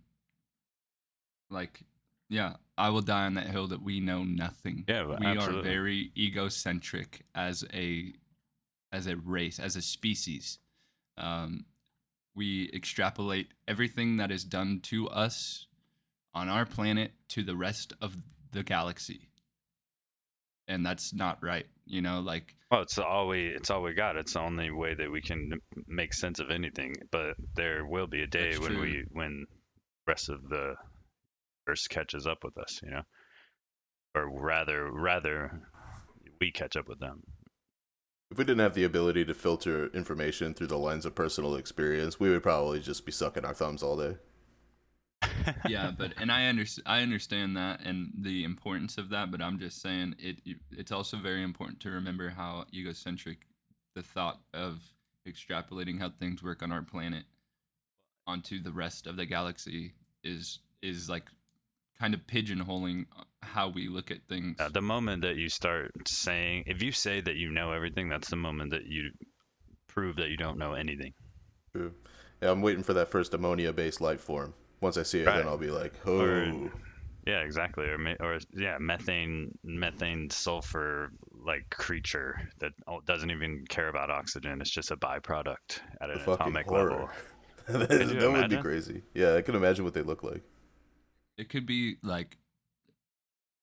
like, 1.50 1.82
yeah, 2.30 2.54
I 2.78 2.90
will 2.90 3.02
die 3.02 3.26
on 3.26 3.34
that 3.36 3.48
hill 3.48 3.68
that 3.68 3.82
we 3.82 4.00
know 4.00 4.24
nothing. 4.24 4.86
Yeah, 4.88 5.06
we 5.20 5.38
are 5.38 5.62
very 5.62 6.12
egocentric 6.18 7.26
as 7.36 7.66
a 7.74 8.14
as 8.92 9.08
a 9.08 9.18
race, 9.18 9.60
as 9.60 9.76
a 9.76 9.82
species. 9.82 10.60
Um, 11.18 11.66
we 12.40 12.72
extrapolate 12.74 13.50
everything 13.68 14.16
that 14.16 14.32
is 14.32 14.46
done 14.46 14.80
to 14.82 15.10
us 15.10 15.68
on 16.34 16.48
our 16.48 16.66
planet 16.66 17.12
to 17.28 17.44
the 17.44 17.56
rest 17.56 17.92
of 18.02 18.16
the 18.54 18.64
galaxy, 18.64 19.28
and 20.66 20.86
that's 20.86 21.14
not 21.14 21.44
right. 21.44 21.66
You 21.86 22.02
know, 22.02 22.22
like 22.22 22.56
Well, 22.72 22.84
it's 22.84 22.98
all 22.98 23.28
we 23.28 23.48
it's 23.48 23.70
all 23.70 23.84
we 23.84 23.94
got. 23.94 24.16
It's 24.16 24.34
the 24.34 24.40
only 24.40 24.72
way 24.72 24.94
that 24.94 25.12
we 25.12 25.22
can 25.22 25.60
make 25.86 26.14
sense 26.14 26.40
of 26.40 26.50
anything. 26.50 26.96
But 27.12 27.36
there 27.56 27.86
will 27.86 28.08
be 28.08 28.24
a 28.24 28.28
day 28.28 28.58
when 28.58 28.72
true. 28.72 28.82
we 28.82 29.04
when 29.12 29.46
rest 30.08 30.30
of 30.30 30.48
the 30.48 30.76
Earth 31.68 31.90
catches 31.90 32.26
up 32.26 32.46
with 32.46 32.58
us, 32.58 32.80
you 32.82 32.92
know, 32.92 33.04
or 34.16 34.30
rather 34.30 34.90
rather 34.90 35.60
we 36.40 36.54
catch 36.54 36.78
up 36.78 36.88
with 36.88 37.02
them. 37.02 37.22
If 38.32 38.38
we 38.38 38.44
didn't 38.44 38.60
have 38.60 38.76
the 38.76 38.84
ability 38.84 39.26
to 39.26 39.34
filter 39.34 39.88
information 39.88 40.54
through 40.54 40.68
the 40.68 40.78
lens 40.78 41.06
of 41.06 41.16
personal 41.16 41.56
experience, 41.56 42.20
we 42.20 42.30
would 42.30 42.44
probably 42.44 42.80
just 42.80 43.06
be 43.06 43.12
sucking 43.12 43.44
our 43.44 43.56
thumbs 43.56 43.82
all 43.82 43.98
day. 43.98 44.18
yeah, 45.68 45.92
but 45.98 46.14
and 46.18 46.32
I 46.32 46.46
understand 46.46 46.88
I 46.88 47.02
understand 47.02 47.58
that 47.58 47.82
and 47.84 48.12
the 48.16 48.44
importance 48.44 48.98
of 48.98 49.10
that, 49.10 49.32
but 49.32 49.42
I'm 49.42 49.60
just 49.60 49.82
saying 49.82 50.16
it 50.20 50.38
it's 50.72 50.92
also 50.92 51.18
very 51.18 51.44
important 51.44 51.80
to 51.82 51.90
remember 51.90 52.30
how 52.30 52.66
egocentric 52.74 53.40
the 53.96 54.04
thought 54.04 54.40
of 54.54 54.80
extrapolating 55.28 56.00
how 56.00 56.10
things 56.10 56.44
work 56.44 56.64
on 56.64 56.72
our 56.72 56.82
planet 56.82 57.26
onto 58.28 58.62
the 58.62 58.72
rest 58.72 59.08
of 59.08 59.18
the 59.18 59.26
galaxy 59.26 59.94
is 60.24 60.60
is 60.82 61.10
like 61.10 61.26
kind 62.00 62.14
of 62.14 62.26
pigeonholing 62.28 63.06
how 63.42 63.70
we 63.70 63.88
look 63.88 64.12
at 64.12 64.20
things. 64.28 64.58
Uh, 64.60 64.70
the 64.70 64.82
moment 64.82 65.22
that 65.24 65.36
you 65.36 65.50
start 65.50 65.92
saying, 66.08 66.64
if 66.68 66.82
you 66.82 66.92
say 66.92 67.22
that 67.22 67.36
you 67.36 67.52
know 67.52 67.72
everything, 67.72 68.10
that's 68.10 68.30
the 68.30 68.36
moment 68.36 68.72
that 68.72 68.86
you 68.86 69.12
prove 69.88 70.18
that 70.18 70.30
you 70.30 70.38
don't 70.38 70.58
know 70.58 70.74
anything. 70.74 71.14
True. 71.74 71.94
Yeah, 72.42 72.52
I'm 72.52 72.62
waiting 72.62 72.84
for 72.84 72.94
that 72.94 73.10
first 73.10 73.34
ammonia-based 73.34 74.02
life 74.02 74.22
form. 74.22 74.54
Once 74.82 74.98
I 74.98 75.04
see 75.04 75.20
it, 75.22 75.28
Right. 75.28 75.38
then 75.38 75.48
I'll 75.48 75.58
be 75.58 75.72
like, 75.72 75.94
oh, 76.06 76.20
Or- 76.22 76.72
Yeah, 77.28 77.42
exactly. 77.42 77.86
Or 77.86 77.98
or 78.22 78.40
yeah, 78.54 78.78
methane 78.80 79.52
methane 79.64 80.30
sulfur 80.30 81.12
like 81.46 81.70
creature 81.70 82.40
that 82.60 82.72
doesn't 83.06 83.30
even 83.30 83.66
care 83.68 83.90
about 83.90 84.10
oxygen. 84.10 84.62
It's 84.62 84.70
just 84.72 84.90
a 84.92 84.98
byproduct 84.98 85.82
at 86.02 86.10
an 86.10 86.20
atomic 86.22 86.66
horror. 86.68 86.90
level. 86.92 87.10
that 87.68 87.90
that 87.90 88.32
would 88.32 88.50
be 88.50 88.58
crazy. 88.58 89.04
Yeah, 89.14 89.36
I 89.36 89.42
can 89.44 89.54
imagine 89.56 89.84
what 89.86 89.94
they 89.94 90.02
look 90.02 90.24
like. 90.24 90.42
It 91.38 91.50
could 91.50 91.66
be 91.68 91.98
like 92.02 92.38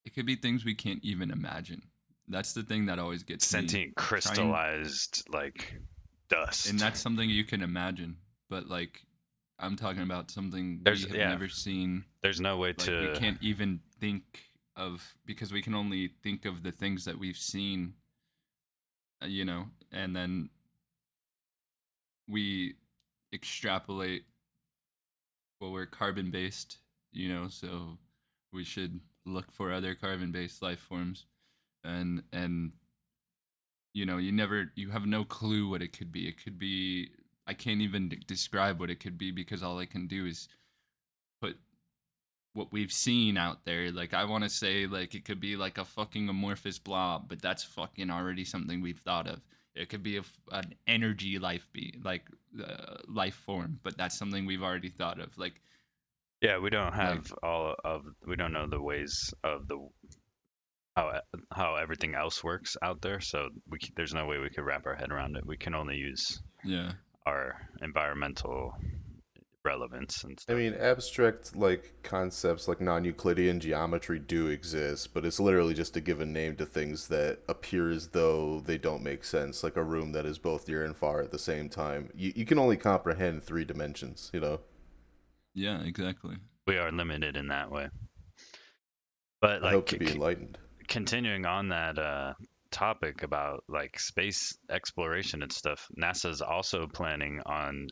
it 0.07 0.15
could 0.15 0.25
be 0.25 0.37
things 0.37 0.65
we 0.65 0.75
can't 0.75 1.05
even 1.05 1.31
imagine. 1.31 1.83
That's 2.29 2.55
the 2.55 2.63
thing 2.63 2.87
that 2.87 2.99
always 2.99 3.23
gets 3.25 3.53
me. 3.53 3.61
Sentient 3.61 3.97
Trying- 3.97 4.09
crystallized 4.09 5.29
like 5.33 5.75
dust. 6.29 6.71
and 6.71 6.79
that's 6.81 7.01
something 7.01 7.29
you 7.31 7.45
can 7.45 7.63
imagine 7.63 8.17
but 8.51 8.67
like 8.69 9.01
i'm 9.61 9.77
talking 9.77 10.03
about 10.03 10.29
something 10.29 10.81
There's- 10.83 11.05
we 11.05 11.11
have 11.11 11.17
yeah. 11.19 11.29
never 11.29 11.49
seen 11.49 12.05
there's 12.23 12.41
no 12.41 12.57
way 12.57 12.71
like 12.71 12.79
to 12.79 13.13
we 13.13 13.19
can't 13.19 13.39
even 13.41 13.79
think 14.01 14.25
of 14.75 15.03
because 15.25 15.53
we 15.53 15.63
can 15.63 15.73
only 15.75 16.09
think 16.25 16.45
of 16.45 16.65
the 16.65 16.73
things 16.73 17.05
that 17.05 17.17
we've 17.17 17.37
seen 17.37 17.95
uh, 19.23 19.27
you 19.27 19.45
know 19.45 19.67
and 19.93 20.17
then 20.17 20.51
we 22.29 22.75
extrapolate 23.33 24.25
well 25.61 25.71
we're 25.71 25.87
carbon 25.87 26.31
based 26.33 26.79
you 27.13 27.29
know 27.33 27.47
so 27.49 27.97
we 28.53 28.65
should 28.65 28.99
look 29.27 29.53
for 29.53 29.73
other 29.73 29.95
carbon 29.95 30.33
based 30.33 30.63
life 30.63 30.81
forms. 30.81 31.27
And 31.85 32.23
and 32.33 32.73
you 33.97 34.05
know 34.05 34.19
you 34.19 34.31
never 34.31 34.71
you 34.77 34.91
have 34.91 35.07
no 35.07 35.25
clue 35.25 35.69
what 35.69 35.83
it 35.83 35.97
could 35.97 36.13
be. 36.13 36.29
It 36.29 36.43
could 36.43 36.59
be 36.59 37.11
i 37.47 37.55
can't 37.55 37.81
even 37.81 38.13
describe 38.27 38.81
what 38.81 38.91
it 38.91 39.01
could 39.01 39.17
be 39.17 39.31
because 39.31 39.63
all 39.63 39.79
i 39.79 39.87
can 39.87 40.07
do 40.07 40.27
is 40.27 40.49
put 41.41 41.57
what 42.55 42.73
we've 42.73 42.93
seen 42.93 43.37
out 43.37 43.65
there. 43.65 43.91
Like 43.93 44.15
i 44.15 44.25
want 44.25 44.45
to 44.45 44.51
say 44.51 44.87
like 44.87 45.15
it 45.15 45.25
could 45.25 45.41
be 45.41 45.57
like 45.57 45.79
a 45.79 45.85
fucking 45.85 46.29
amorphous 46.29 46.79
blob 46.79 47.29
but 47.29 47.41
that's 47.41 47.65
fucking 47.65 48.11
already 48.11 48.45
something 48.45 48.81
we've 48.83 49.01
thought 49.01 49.27
of. 49.27 49.41
It 49.75 49.89
could 49.89 50.03
be 50.03 50.19
a, 50.19 50.23
an 50.53 50.75
energy 50.87 51.39
life 51.39 51.69
be 51.73 51.99
like 52.03 52.25
uh, 52.63 52.97
life 53.09 53.35
form 53.35 53.81
but 53.83 53.97
that's 53.97 54.19
something 54.19 54.45
we've 54.45 54.63
already 54.63 54.91
thought 54.91 55.21
of. 55.21 55.37
Like 55.39 55.61
Yeah, 56.47 56.59
we 56.59 56.71
don't 56.71 56.93
have 56.93 57.33
all 57.43 57.75
of 57.85 58.03
we 58.25 58.37
don't 58.37 58.53
know 58.53 58.69
the 58.69 58.81
ways 58.81 59.35
of 59.43 59.67
the 59.67 59.79
how 60.95 61.21
how 61.53 61.75
everything 61.75 62.15
else 62.15 62.45
works 62.45 62.77
out 62.83 63.03
there. 63.03 63.21
So 63.21 63.49
we 63.69 63.79
there's 63.97 64.15
no 64.15 64.27
way 64.27 64.39
we 64.39 64.51
could 64.51 64.65
wrap 64.65 64.87
our 64.87 64.95
head 64.95 65.11
around 65.11 65.37
it. 65.37 65.45
We 65.45 65.57
can 65.57 65.75
only 65.75 65.97
use 65.97 66.41
yeah 66.65 66.93
our 67.27 67.69
environmental 67.83 68.75
relevance 69.65 70.23
and 70.23 70.39
stuff. 70.39 70.55
I 70.55 70.57
mean, 70.57 70.75
abstract 70.75 71.57
like 71.57 71.95
concepts 72.05 72.69
like 72.69 72.81
non-Euclidean 72.81 73.59
geometry 73.59 74.21
do 74.21 74.47
exist, 74.47 75.13
but 75.13 75.25
it's 75.27 75.41
literally 75.41 75.75
just 75.75 75.95
to 75.95 76.01
give 76.01 76.21
a 76.21 76.27
name 76.27 76.55
to 76.57 76.65
things 76.65 77.09
that 77.09 77.41
appear 77.49 77.91
as 77.91 78.11
though 78.11 78.61
they 78.61 78.79
don't 78.79 79.03
make 79.03 79.25
sense, 79.25 79.65
like 79.65 79.77
a 79.77 79.83
room 79.83 80.13
that 80.13 80.25
is 80.25 80.39
both 80.39 80.69
near 80.69 80.85
and 80.85 80.97
far 80.97 81.21
at 81.21 81.33
the 81.33 81.41
same 81.41 81.69
time. 81.69 82.11
You 82.15 82.33
you 82.37 82.45
can 82.47 82.61
only 82.61 82.77
comprehend 82.77 83.43
three 83.43 83.65
dimensions, 83.65 84.31
you 84.33 84.39
know. 84.39 84.61
Yeah 85.57 85.83
exactly 85.83 86.37
we 86.69 86.79
are 86.79 86.93
limited 86.93 87.37
in 87.37 87.49
that 87.49 87.71
way. 87.71 87.89
But 89.41 89.63
I 89.63 89.67
like 89.67 89.73
hope 89.73 89.89
to 89.89 89.93
c- 89.93 89.99
be 89.99 90.07
c- 90.07 90.13
enlightened. 90.13 90.59
continuing 90.89 91.47
on 91.47 91.69
that 91.69 91.99
uh, 91.99 92.35
topic 92.71 93.23
about 93.23 93.65
like 93.69 93.99
space 94.01 94.57
exploration 94.71 95.43
and 95.43 95.53
stuff, 95.53 95.87
NASA's 95.97 96.43
also 96.43 96.87
planning 96.87 97.41
on 97.47 97.89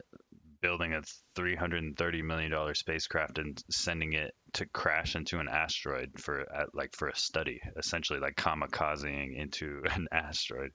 building 0.60 0.94
a 0.94 1.02
330 1.36 2.22
million 2.22 2.50
dollar 2.50 2.74
spacecraft 2.74 3.38
and 3.38 3.62
sending 3.70 4.14
it 4.14 4.32
to 4.54 4.66
crash 4.66 5.14
into 5.14 5.38
an 5.38 5.48
asteroid 5.48 6.10
for 6.18 6.40
at, 6.40 6.74
like 6.74 6.90
for 6.96 7.08
a 7.08 7.16
study, 7.16 7.60
essentially 7.76 8.18
like 8.20 8.36
kamikazing 8.36 9.36
into 9.36 9.82
an 9.90 10.08
asteroid. 10.12 10.70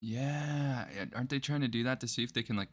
Yeah, 0.00 0.86
yeah, 0.94 1.04
aren't 1.14 1.30
they 1.30 1.40
trying 1.40 1.62
to 1.62 1.68
do 1.68 1.84
that 1.84 2.00
to 2.00 2.08
see 2.08 2.22
if 2.22 2.32
they 2.32 2.42
can 2.42 2.56
like 2.56 2.70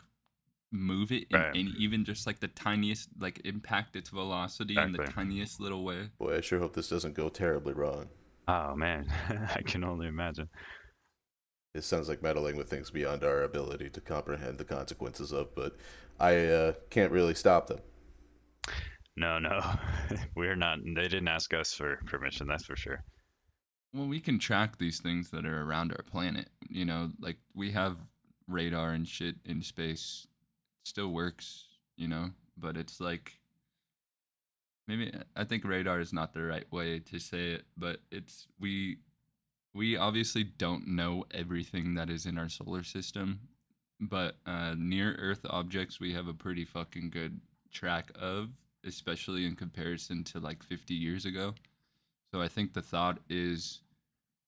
move 0.76 1.12
it 1.12 1.26
in 1.30 1.40
Right. 1.40 1.56
any, 1.56 1.74
even 1.78 2.06
just 2.06 2.28
like 2.28 2.40
the 2.40 2.48
tiniest 2.50 3.10
like 3.20 3.42
impact 3.46 3.96
its 3.96 4.10
velocity 4.10 4.78
in 4.78 4.92
the 4.92 5.04
tiniest 5.06 5.60
little 5.60 5.84
way? 5.84 6.10
Boy, 6.20 6.38
I 6.38 6.42
sure 6.42 6.60
hope 6.60 6.74
this 6.74 6.90
doesn't 6.90 7.16
go 7.16 7.30
terribly 7.30 7.74
wrong. 7.74 8.10
Oh 8.48 8.76
man, 8.76 9.08
I 9.56 9.62
can 9.62 9.84
only 9.84 10.08
imagine. 10.08 10.50
It 11.74 11.84
sounds 11.84 12.08
like 12.08 12.22
meddling 12.22 12.56
with 12.56 12.70
things 12.70 12.92
beyond 12.92 13.24
our 13.24 13.44
ability 13.44 13.90
to 13.90 14.02
comprehend 14.02 14.58
the 14.58 14.64
consequences 14.64 15.32
of, 15.34 15.54
but 15.56 15.76
I 16.20 16.46
uh, 16.46 16.74
can't 16.90 17.12
really 17.12 17.34
stop 17.34 17.68
them. 17.68 17.80
No, 19.18 19.40
no, 19.40 19.62
we're 20.36 20.56
not. 20.56 20.80
They 20.84 21.08
didn't 21.08 21.28
ask 21.28 21.54
us 21.54 21.74
for 21.74 22.00
permission. 22.06 22.48
That's 22.48 22.66
for 22.66 22.76
sure. 22.76 23.04
Well, 23.94 24.08
we 24.08 24.20
can 24.20 24.40
track 24.40 24.78
these 24.78 25.00
things 25.00 25.30
that 25.32 25.46
are 25.46 25.64
around 25.64 25.92
our 25.92 26.04
planet. 26.04 26.50
You 26.70 26.86
know, 26.86 27.12
like 27.20 27.38
we 27.54 27.72
have 27.72 27.98
radar 28.48 28.92
and 28.92 29.08
shit 29.08 29.36
in 29.46 29.62
space. 29.62 30.28
Still 30.86 31.12
works, 31.12 31.66
you 31.98 32.08
know, 32.08 32.30
but 32.58 32.78
it's 32.78 33.02
like 33.02 33.34
maybe 34.88 35.12
I 35.36 35.44
think 35.44 35.66
radar 35.66 36.00
is 36.00 36.14
not 36.14 36.32
the 36.32 36.44
right 36.44 36.72
way 36.72 37.00
to 37.00 37.20
say 37.20 37.54
it, 37.54 37.66
but 37.76 38.02
it's 38.12 38.48
we 38.60 38.98
we 39.74 39.98
obviously 39.98 40.44
don't 40.44 40.88
know 40.88 41.26
everything 41.32 41.96
that 41.96 42.10
is 42.10 42.26
in 42.28 42.38
our 42.38 42.50
solar 42.50 42.84
system, 42.84 43.40
but 44.00 44.38
uh, 44.46 44.76
near 44.78 45.16
Earth 45.20 45.46
objects 45.50 46.00
we 46.00 46.14
have 46.14 46.28
a 46.28 46.34
pretty 46.34 46.66
fucking 46.66 47.10
good 47.10 47.42
track 47.72 48.12
of, 48.20 48.50
especially 48.86 49.46
in 49.46 49.56
comparison 49.56 50.24
to 50.26 50.40
like 50.40 50.64
50 50.64 50.94
years 50.94 51.26
ago. 51.26 51.56
So 52.32 52.42
I 52.42 52.48
think 52.48 52.74
the 52.74 52.82
thought 52.82 53.20
is 53.28 53.82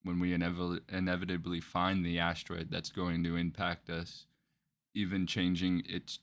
when 0.03 0.19
we 0.19 0.33
inevitably, 0.33 0.79
inevitably 0.89 1.59
find 1.61 2.05
the 2.05 2.19
asteroid 2.19 2.69
that's 2.71 2.91
going 2.91 3.23
to 3.23 3.35
impact 3.35 3.89
us, 3.89 4.27
even 4.93 5.27
changing 5.27 5.83
its 5.85 6.19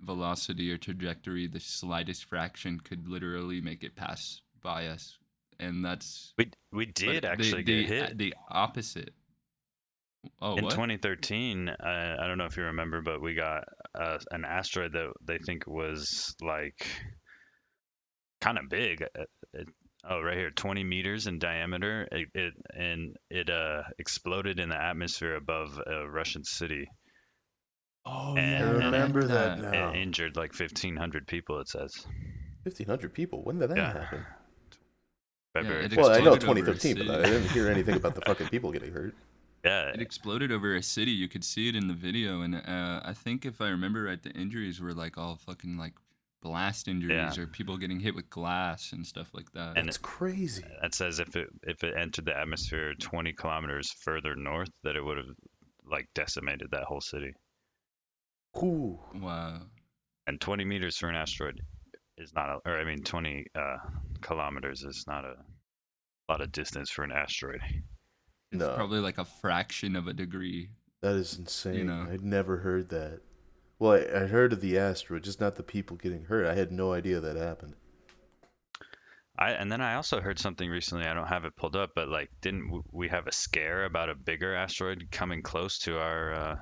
velocity 0.00 0.70
or 0.70 0.78
trajectory 0.78 1.46
the 1.46 1.60
slightest 1.60 2.24
fraction 2.24 2.80
could 2.80 3.08
literally 3.08 3.60
make 3.60 3.82
it 3.84 3.96
pass 3.96 4.40
by 4.62 4.86
us. 4.86 5.18
And 5.60 5.84
that's 5.84 6.34
We 6.38 6.50
we 6.72 6.86
did 6.86 7.24
actually 7.24 7.62
the, 7.62 7.84
get 7.84 7.88
hit. 7.88 8.18
The 8.18 8.34
opposite. 8.50 9.12
Oh, 10.40 10.56
in 10.56 10.64
what? 10.64 10.70
2013 10.70 11.68
uh, 11.68 12.16
i 12.20 12.26
don't 12.26 12.38
know 12.38 12.44
if 12.44 12.56
you 12.56 12.64
remember 12.64 13.00
but 13.00 13.22
we 13.22 13.34
got 13.34 13.64
uh, 13.94 14.18
an 14.32 14.44
asteroid 14.44 14.92
that 14.92 15.12
they 15.22 15.38
think 15.38 15.66
was 15.66 16.34
like 16.42 16.86
kind 18.40 18.58
of 18.58 18.68
big 18.68 19.02
uh, 19.02 19.24
it, 19.54 19.68
Oh, 20.08 20.20
right 20.22 20.36
here, 20.36 20.50
20 20.50 20.84
meters 20.84 21.26
in 21.26 21.38
diameter. 21.38 22.06
It, 22.12 22.28
it 22.34 22.54
and 22.72 23.16
it 23.30 23.50
uh 23.50 23.82
exploded 23.98 24.60
in 24.60 24.68
the 24.68 24.80
atmosphere 24.80 25.34
above 25.34 25.78
a 25.84 26.08
Russian 26.08 26.44
city 26.44 26.88
Oh 28.10 28.34
And- 28.36 28.50
yeah, 28.50 28.66
I 28.66 28.70
remember 28.86 29.24
that 29.24 29.58
and 29.58 29.70
now. 29.70 29.92
injured 29.92 30.36
like 30.36 30.58
1,500 30.58 31.26
people. 31.26 31.60
It 31.60 31.68
says. 31.68 32.06
Fifteen 32.64 32.86
hundred 32.88 33.14
people. 33.14 33.42
When 33.44 33.58
did 33.58 33.70
that 33.70 33.76
Yeah. 33.76 33.92
happen? 33.92 34.24
February. 35.54 35.84
it 35.86 35.96
Well, 35.96 36.10
I 36.10 36.20
know 36.20 36.34
exploded 36.34 36.62
over 36.64 36.70
a 36.72 36.74
2013, 36.74 37.06
but 37.06 37.20
I 37.20 37.30
didn't 37.30 37.50
hear 37.50 37.68
anything 37.68 37.96
about 37.96 38.14
the 38.14 38.20
fucking 38.26 38.48
people 38.48 38.70
getting 38.72 38.92
hurt. 38.92 39.14
yeah, 39.64 39.88
It 39.90 40.00
exploded 40.02 40.52
over 40.52 40.74
a 40.76 40.82
city. 40.82 41.10
You 41.10 41.28
could 41.28 41.44
see 41.44 41.68
it 41.68 41.74
in 41.76 41.88
the 41.88 41.94
video, 41.94 42.42
and 42.42 42.54
uh, 42.56 43.00
I 43.04 43.12
think 43.14 43.46
if 43.46 43.60
I 43.60 43.68
remember 43.68 44.02
right, 44.04 44.22
the 44.22 44.30
injuries 44.32 44.80
were 44.80 44.92
like 44.92 45.16
all 45.18 45.36
fucking 45.36 45.78
like 45.78 45.94
blast 46.42 46.86
injuries 46.86 47.36
or 47.38 47.46
people 47.48 47.76
getting 47.78 47.98
hit 47.98 48.14
with 48.14 48.28
glass 48.30 48.92
and 48.92 49.04
stuff 49.06 49.28
like 49.34 49.50
that. 49.52 49.76
And 49.76 49.88
It's 49.88 49.98
crazy. 49.98 50.64
that 50.82 50.94
says 50.94 51.18
if 51.18 51.34
it 51.34 51.48
if 51.64 51.82
it 51.82 51.94
entered 51.96 52.26
the 52.26 52.36
atmosphere 52.38 52.94
20 52.94 53.32
kilometers 53.32 53.90
further 54.04 54.36
north, 54.36 54.70
that 54.84 54.94
it 54.96 55.04
would 55.04 55.16
have 55.16 55.34
like 55.90 56.06
decimated 56.14 56.68
that 56.72 56.84
whole 56.84 57.00
city. 57.00 57.32
Ooh. 58.62 58.98
wow. 59.14 59.60
And 60.26 60.40
20 60.40 60.64
meters 60.64 60.96
for 60.98 61.08
an 61.08 61.16
asteroid 61.16 61.60
is 62.18 62.32
not, 62.34 62.48
a, 62.50 62.58
or 62.68 62.78
I 62.78 62.84
mean 62.84 63.02
20 63.02 63.46
uh, 63.54 63.76
kilometers 64.20 64.82
is 64.82 65.04
not 65.06 65.24
a 65.24 65.36
lot 66.28 66.40
of 66.40 66.52
distance 66.52 66.90
for 66.90 67.02
an 67.04 67.12
asteroid. 67.12 67.60
It's 68.52 68.60
No. 68.60 68.74
probably 68.74 69.00
like 69.00 69.18
a 69.18 69.24
fraction 69.24 69.96
of 69.96 70.06
a 70.08 70.12
degree. 70.12 70.70
That 71.02 71.14
is 71.14 71.38
insane. 71.38 71.76
You 71.76 71.84
know. 71.84 72.06
I'd 72.10 72.22
never 72.24 72.58
heard 72.58 72.88
that. 72.90 73.20
Well, 73.78 73.92
I, 73.92 74.24
I 74.24 74.26
heard 74.26 74.52
of 74.52 74.60
the 74.60 74.76
asteroid, 74.78 75.22
just 75.22 75.40
not 75.40 75.54
the 75.56 75.62
people 75.62 75.96
getting 75.96 76.24
hurt. 76.24 76.46
I 76.46 76.54
had 76.54 76.72
no 76.72 76.92
idea 76.92 77.20
that 77.20 77.36
happened. 77.36 77.74
I 79.38 79.52
and 79.52 79.70
then 79.70 79.80
I 79.80 79.94
also 79.94 80.20
heard 80.20 80.40
something 80.40 80.68
recently. 80.68 81.06
I 81.06 81.14
don't 81.14 81.28
have 81.28 81.44
it 81.44 81.54
pulled 81.56 81.76
up, 81.76 81.90
but 81.94 82.08
like, 82.08 82.28
didn't 82.40 82.82
we 82.92 83.08
have 83.08 83.28
a 83.28 83.32
scare 83.32 83.84
about 83.84 84.08
a 84.10 84.14
bigger 84.16 84.52
asteroid 84.54 85.06
coming 85.12 85.42
close 85.42 85.78
to 85.80 85.96
our 85.98 86.34
uh, 86.34 86.56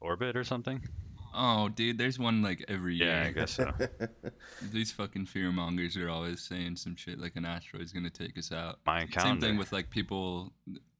orbit 0.00 0.36
or 0.36 0.44
something? 0.44 0.86
Oh, 1.34 1.68
dude, 1.68 1.98
there's 1.98 2.18
one 2.18 2.42
like 2.42 2.64
every 2.68 2.96
year. 2.96 3.08
Yeah, 3.08 3.28
I 3.28 3.32
guess 3.32 3.52
so. 3.52 3.72
These 4.72 4.92
fucking 4.92 5.26
fear 5.26 5.52
mongers 5.52 5.96
are 5.96 6.08
always 6.08 6.40
saying 6.40 6.76
some 6.76 6.96
shit 6.96 7.18
like 7.18 7.36
an 7.36 7.44
asteroid's 7.44 7.92
gonna 7.92 8.10
take 8.10 8.36
us 8.38 8.52
out. 8.52 8.78
Mayan 8.86 9.10
Same 9.12 9.40
thing 9.40 9.56
with 9.56 9.72
like 9.72 9.90
people. 9.90 10.52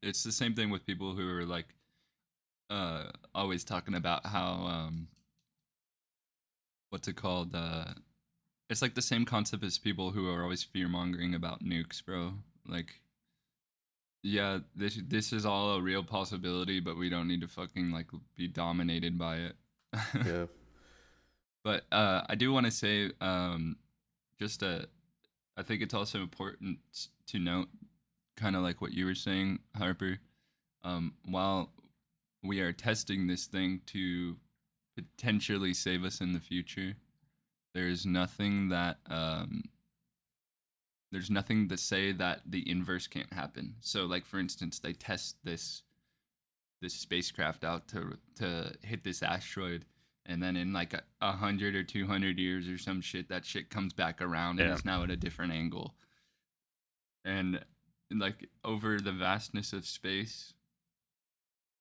It's 0.03 0.23
the 0.23 0.33
same 0.33 0.55
thing 0.55 0.71
with 0.71 0.87
people 0.87 1.14
who 1.14 1.29
are 1.29 1.45
like, 1.45 1.75
uh, 2.71 3.05
always 3.35 3.64
talking 3.64 3.95
about 3.95 4.27
how 4.27 4.53
um, 4.67 5.09
what's 6.91 7.09
it 7.09 7.17
called? 7.17 7.55
Uh, 7.55 7.85
it's 8.71 8.83
like 8.83 8.95
the 8.95 9.03
same 9.03 9.25
concept 9.25 9.64
as 9.64 9.79
people 9.79 10.11
who 10.11 10.31
are 10.31 10.43
always 10.43 10.62
fear 10.62 10.88
mongering 10.88 11.35
about 11.35 11.64
nukes, 11.64 12.05
bro. 12.05 12.33
Like, 12.67 13.01
yeah, 14.23 14.59
this 14.77 15.01
this 15.09 15.33
is 15.33 15.47
all 15.47 15.75
a 15.75 15.83
real 15.83 16.03
possibility, 16.03 16.81
but 16.81 16.99
we 16.99 17.09
don't 17.09 17.29
need 17.29 17.41
to 17.41 17.49
fucking 17.49 17.91
like 17.91 18.07
be 18.37 18.47
dominated 18.47 19.19
by 19.19 19.37
it. 19.37 19.57
yeah. 20.27 20.46
But 21.64 21.85
uh, 21.92 22.22
I 22.29 22.35
do 22.35 22.53
want 22.53 22.66
to 22.66 22.72
say, 22.72 23.11
um, 23.20 23.77
just 24.38 24.62
uh, 24.62 24.83
I 25.57 25.62
think 25.62 25.83
it's 25.83 25.94
also 25.94 26.20
important 26.20 26.79
to 27.27 27.38
note, 27.38 27.68
kind 28.37 28.57
of 28.57 28.62
like 28.62 28.81
what 28.81 28.92
you 28.92 29.05
were 29.07 29.14
saying, 29.14 29.59
Harper. 29.77 30.18
Um, 30.85 31.14
while 31.24 31.72
we 32.42 32.61
are 32.61 32.72
testing 32.72 33.27
this 33.27 33.46
thing 33.46 33.81
to 33.87 34.37
potentially 34.96 35.74
save 35.74 36.05
us 36.05 36.20
in 36.20 36.33
the 36.33 36.40
future, 36.40 36.94
there 37.74 37.88
is 37.88 38.07
nothing 38.07 38.68
that 38.68 38.98
um, 39.11 39.64
there's 41.11 41.31
nothing 41.31 41.68
to 41.68 41.77
say 41.77 42.12
that 42.12 42.42
the 42.46 42.68
inverse 42.70 43.07
can't 43.07 43.33
happen. 43.33 43.74
So, 43.81 44.05
like 44.05 44.24
for 44.27 44.38
instance, 44.38 44.79
they 44.79 44.92
test 44.92 45.37
this 45.44 45.83
this 46.81 46.95
spacecraft 46.95 47.64
out 47.64 47.88
to 47.88 48.17
to 48.37 48.73
hit 48.83 49.03
this 49.05 49.23
asteroid 49.23 49.85
and 50.27 50.43
then 50.43 50.57
in 50.57 50.73
like 50.73 50.93
a, 50.93 51.03
a 51.21 51.33
hundred 51.33 51.75
or 51.75 51.83
two 51.83 52.07
hundred 52.07 52.38
years 52.38 52.69
or 52.69 52.77
some 52.79 53.01
shit, 53.01 53.29
that 53.31 53.45
shit 53.47 53.71
comes 53.71 53.93
back 53.95 54.21
around 54.21 54.61
and 54.61 54.69
Yeah. 54.69 54.75
it's 54.75 54.85
now 54.85 55.03
at 55.03 55.11
a 55.11 55.17
different 55.17 55.53
angle. 55.53 55.95
And 57.25 57.64
like 58.11 58.49
over 58.64 59.01
the 59.01 59.12
vastness 59.12 59.73
of 59.73 59.87
space, 59.87 60.53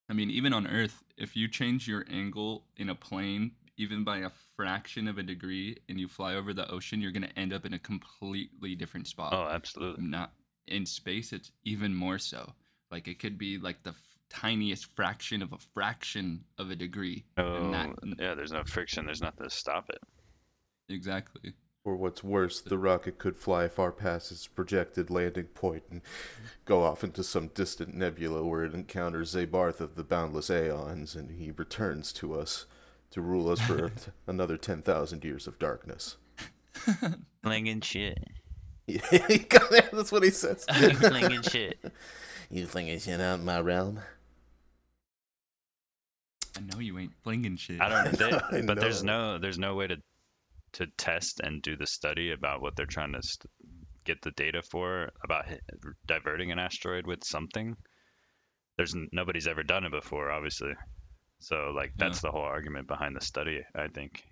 I 0.09 0.13
mean, 0.13 0.29
even 0.31 0.53
on 0.53 0.65
Earth, 0.67 1.03
if 1.17 1.35
you 1.35 1.49
change 1.49 1.87
your 1.87 2.05
angle 2.09 2.65
in 2.77 2.89
a 2.89 2.95
plane, 2.95 3.51
even 3.75 4.05
by 4.05 4.19
a 4.19 4.29
fraction 4.55 5.07
of 5.09 5.17
a 5.17 5.23
degree, 5.23 5.77
and 5.89 5.99
you 5.99 6.07
fly 6.07 6.35
over 6.35 6.53
the 6.53 6.69
ocean, 6.71 7.01
you're 7.01 7.11
gonna 7.11 7.29
end 7.35 7.51
up 7.51 7.65
in 7.65 7.73
a 7.73 7.79
completely 7.79 8.75
different 8.75 9.07
spot 9.07 9.33
oh, 9.33 9.47
absolutely. 9.53 10.03
not 10.05 10.31
in 10.67 10.85
space 10.85 11.31
it's 11.31 11.53
even 11.63 11.95
more 11.95 12.19
so 12.19 12.53
like 12.91 13.07
it 13.07 13.19
could 13.19 13.37
be 13.37 13.57
like 13.57 13.81
the 13.83 13.93
tiniest 14.29 14.93
fraction 14.95 15.41
of 15.41 15.53
a 15.53 15.57
fraction 15.73 16.43
of 16.57 16.69
a 16.71 16.75
degree 16.75 17.25
Oh, 17.37 17.55
and 17.55 17.73
that 17.73 17.89
yeah. 18.19 18.35
There's 18.35 18.51
no 18.51 18.63
friction. 18.65 19.05
There's 19.05 19.21
nothing 19.21 19.43
to 19.45 19.49
stop 19.49 19.89
it. 19.89 19.99
exactly 20.89 21.53
Or 21.85 21.95
what's 21.95 22.23
worse, 22.23 22.59
the 22.61 22.77
rocket 22.77 23.17
could 23.17 23.37
fly 23.37 23.67
far 23.69 23.91
past 23.91 24.31
its 24.31 24.45
projected 24.47 25.09
landing 25.09 25.45
point 25.45 25.83
and 25.89 26.01
go 26.65 26.83
off 26.83 27.03
into 27.03 27.23
some 27.23 27.47
distant 27.49 27.95
nebula 27.95 28.43
where 28.43 28.65
it 28.65 28.73
encounters 28.73 29.33
Zabarth 29.35 29.79
of 29.79 29.95
the 29.95 30.03
boundless 30.03 30.49
aeons, 30.49 31.15
and 31.15 31.31
he 31.31 31.51
returns 31.51 32.11
to 32.13 32.37
us 32.39 32.65
to 33.11 33.21
rule 33.21 33.49
us 33.49 33.61
for 33.61 33.91
another 34.27 34.57
10,000 34.57 35.23
years 35.23 35.47
of 35.47 35.57
darkness. 35.59 36.17
Flinging 37.43 37.79
shit. 37.81 38.17
Yeah, 38.85 38.99
he 39.27 39.39
got 39.39 39.71
it. 39.71 39.89
that's 39.93 40.11
what 40.11 40.23
he 40.23 40.29
says. 40.29 40.65
Flinging 40.65 41.41
shit. 41.41 41.79
you 42.49 42.65
flinging 42.65 42.99
shit 42.99 43.19
out 43.21 43.39
in 43.39 43.45
my 43.45 43.59
realm? 43.61 43.99
I 46.57 46.59
know 46.61 46.79
you 46.79 46.97
ain't 46.99 47.13
flinging 47.23 47.55
shit 47.55 47.79
I 47.81 47.89
don't. 47.89 48.17
They, 48.19 48.31
I 48.31 48.61
but 48.65 48.79
there's 48.79 49.03
no 49.03 49.37
there's 49.37 49.59
no 49.59 49.75
way 49.75 49.87
to 49.87 49.97
to 50.73 50.87
test 50.97 51.39
and 51.41 51.61
do 51.61 51.75
the 51.75 51.87
study 51.87 52.31
about 52.31 52.61
what 52.61 52.75
they're 52.75 52.85
trying 52.85 53.13
to 53.13 53.21
st- 53.21 53.49
get 54.03 54.21
the 54.21 54.31
data 54.31 54.61
for 54.61 55.09
about 55.23 55.47
hi- 55.47 55.59
diverting 56.05 56.51
an 56.51 56.59
asteroid 56.59 57.07
with 57.07 57.23
something. 57.23 57.75
There's 58.77 58.93
n- 58.93 59.07
nobody's 59.11 59.47
ever 59.47 59.63
done 59.63 59.85
it 59.85 59.91
before, 59.91 60.29
obviously. 60.31 60.73
So 61.39 61.71
like 61.75 61.93
that's 61.97 62.21
the 62.21 62.31
whole 62.31 62.41
argument 62.41 62.87
behind 62.87 63.15
the 63.15 63.21
study, 63.21 63.61
I 63.75 63.87
think. 63.87 64.23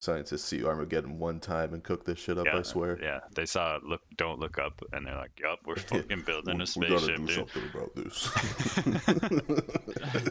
Scientists 0.00 0.44
see 0.44 0.64
Armageddon 0.64 1.18
one 1.18 1.40
time 1.40 1.74
and 1.74 1.82
cook 1.84 2.04
this 2.06 2.18
shit 2.18 2.38
up, 2.38 2.46
yeah, 2.46 2.56
I 2.58 2.62
swear. 2.62 2.98
Yeah, 3.02 3.20
they 3.34 3.44
saw 3.44 3.76
it, 3.76 3.84
look 3.84 4.00
don't 4.16 4.40
look 4.40 4.56
up, 4.58 4.80
and 4.92 5.06
they're 5.06 5.16
like, 5.16 5.38
"Yup, 5.38 5.60
we're 5.66 5.76
fucking 5.76 6.22
building 6.22 6.58
a 6.60 6.64
We- 6.64 6.70
we 6.76 6.88
gotta 6.88 7.00
spaceship, 7.00 7.16
do 7.16 7.26
dude. 7.26 7.36
something 7.36 7.62
about 7.74 7.94
this. 7.94 8.30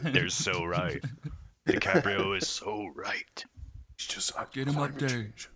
They're 0.12 0.28
so 0.28 0.64
right. 0.64 1.00
DiCaprio 1.68 2.36
is 2.36 2.48
so 2.48 2.88
right." 2.94 3.44
It's 3.94 4.06
just 4.06 4.34
like 4.36 4.54
him 4.56 4.68
up 4.70 4.74
climate 4.74 4.98
there. 4.98 5.08
change. 5.08 5.48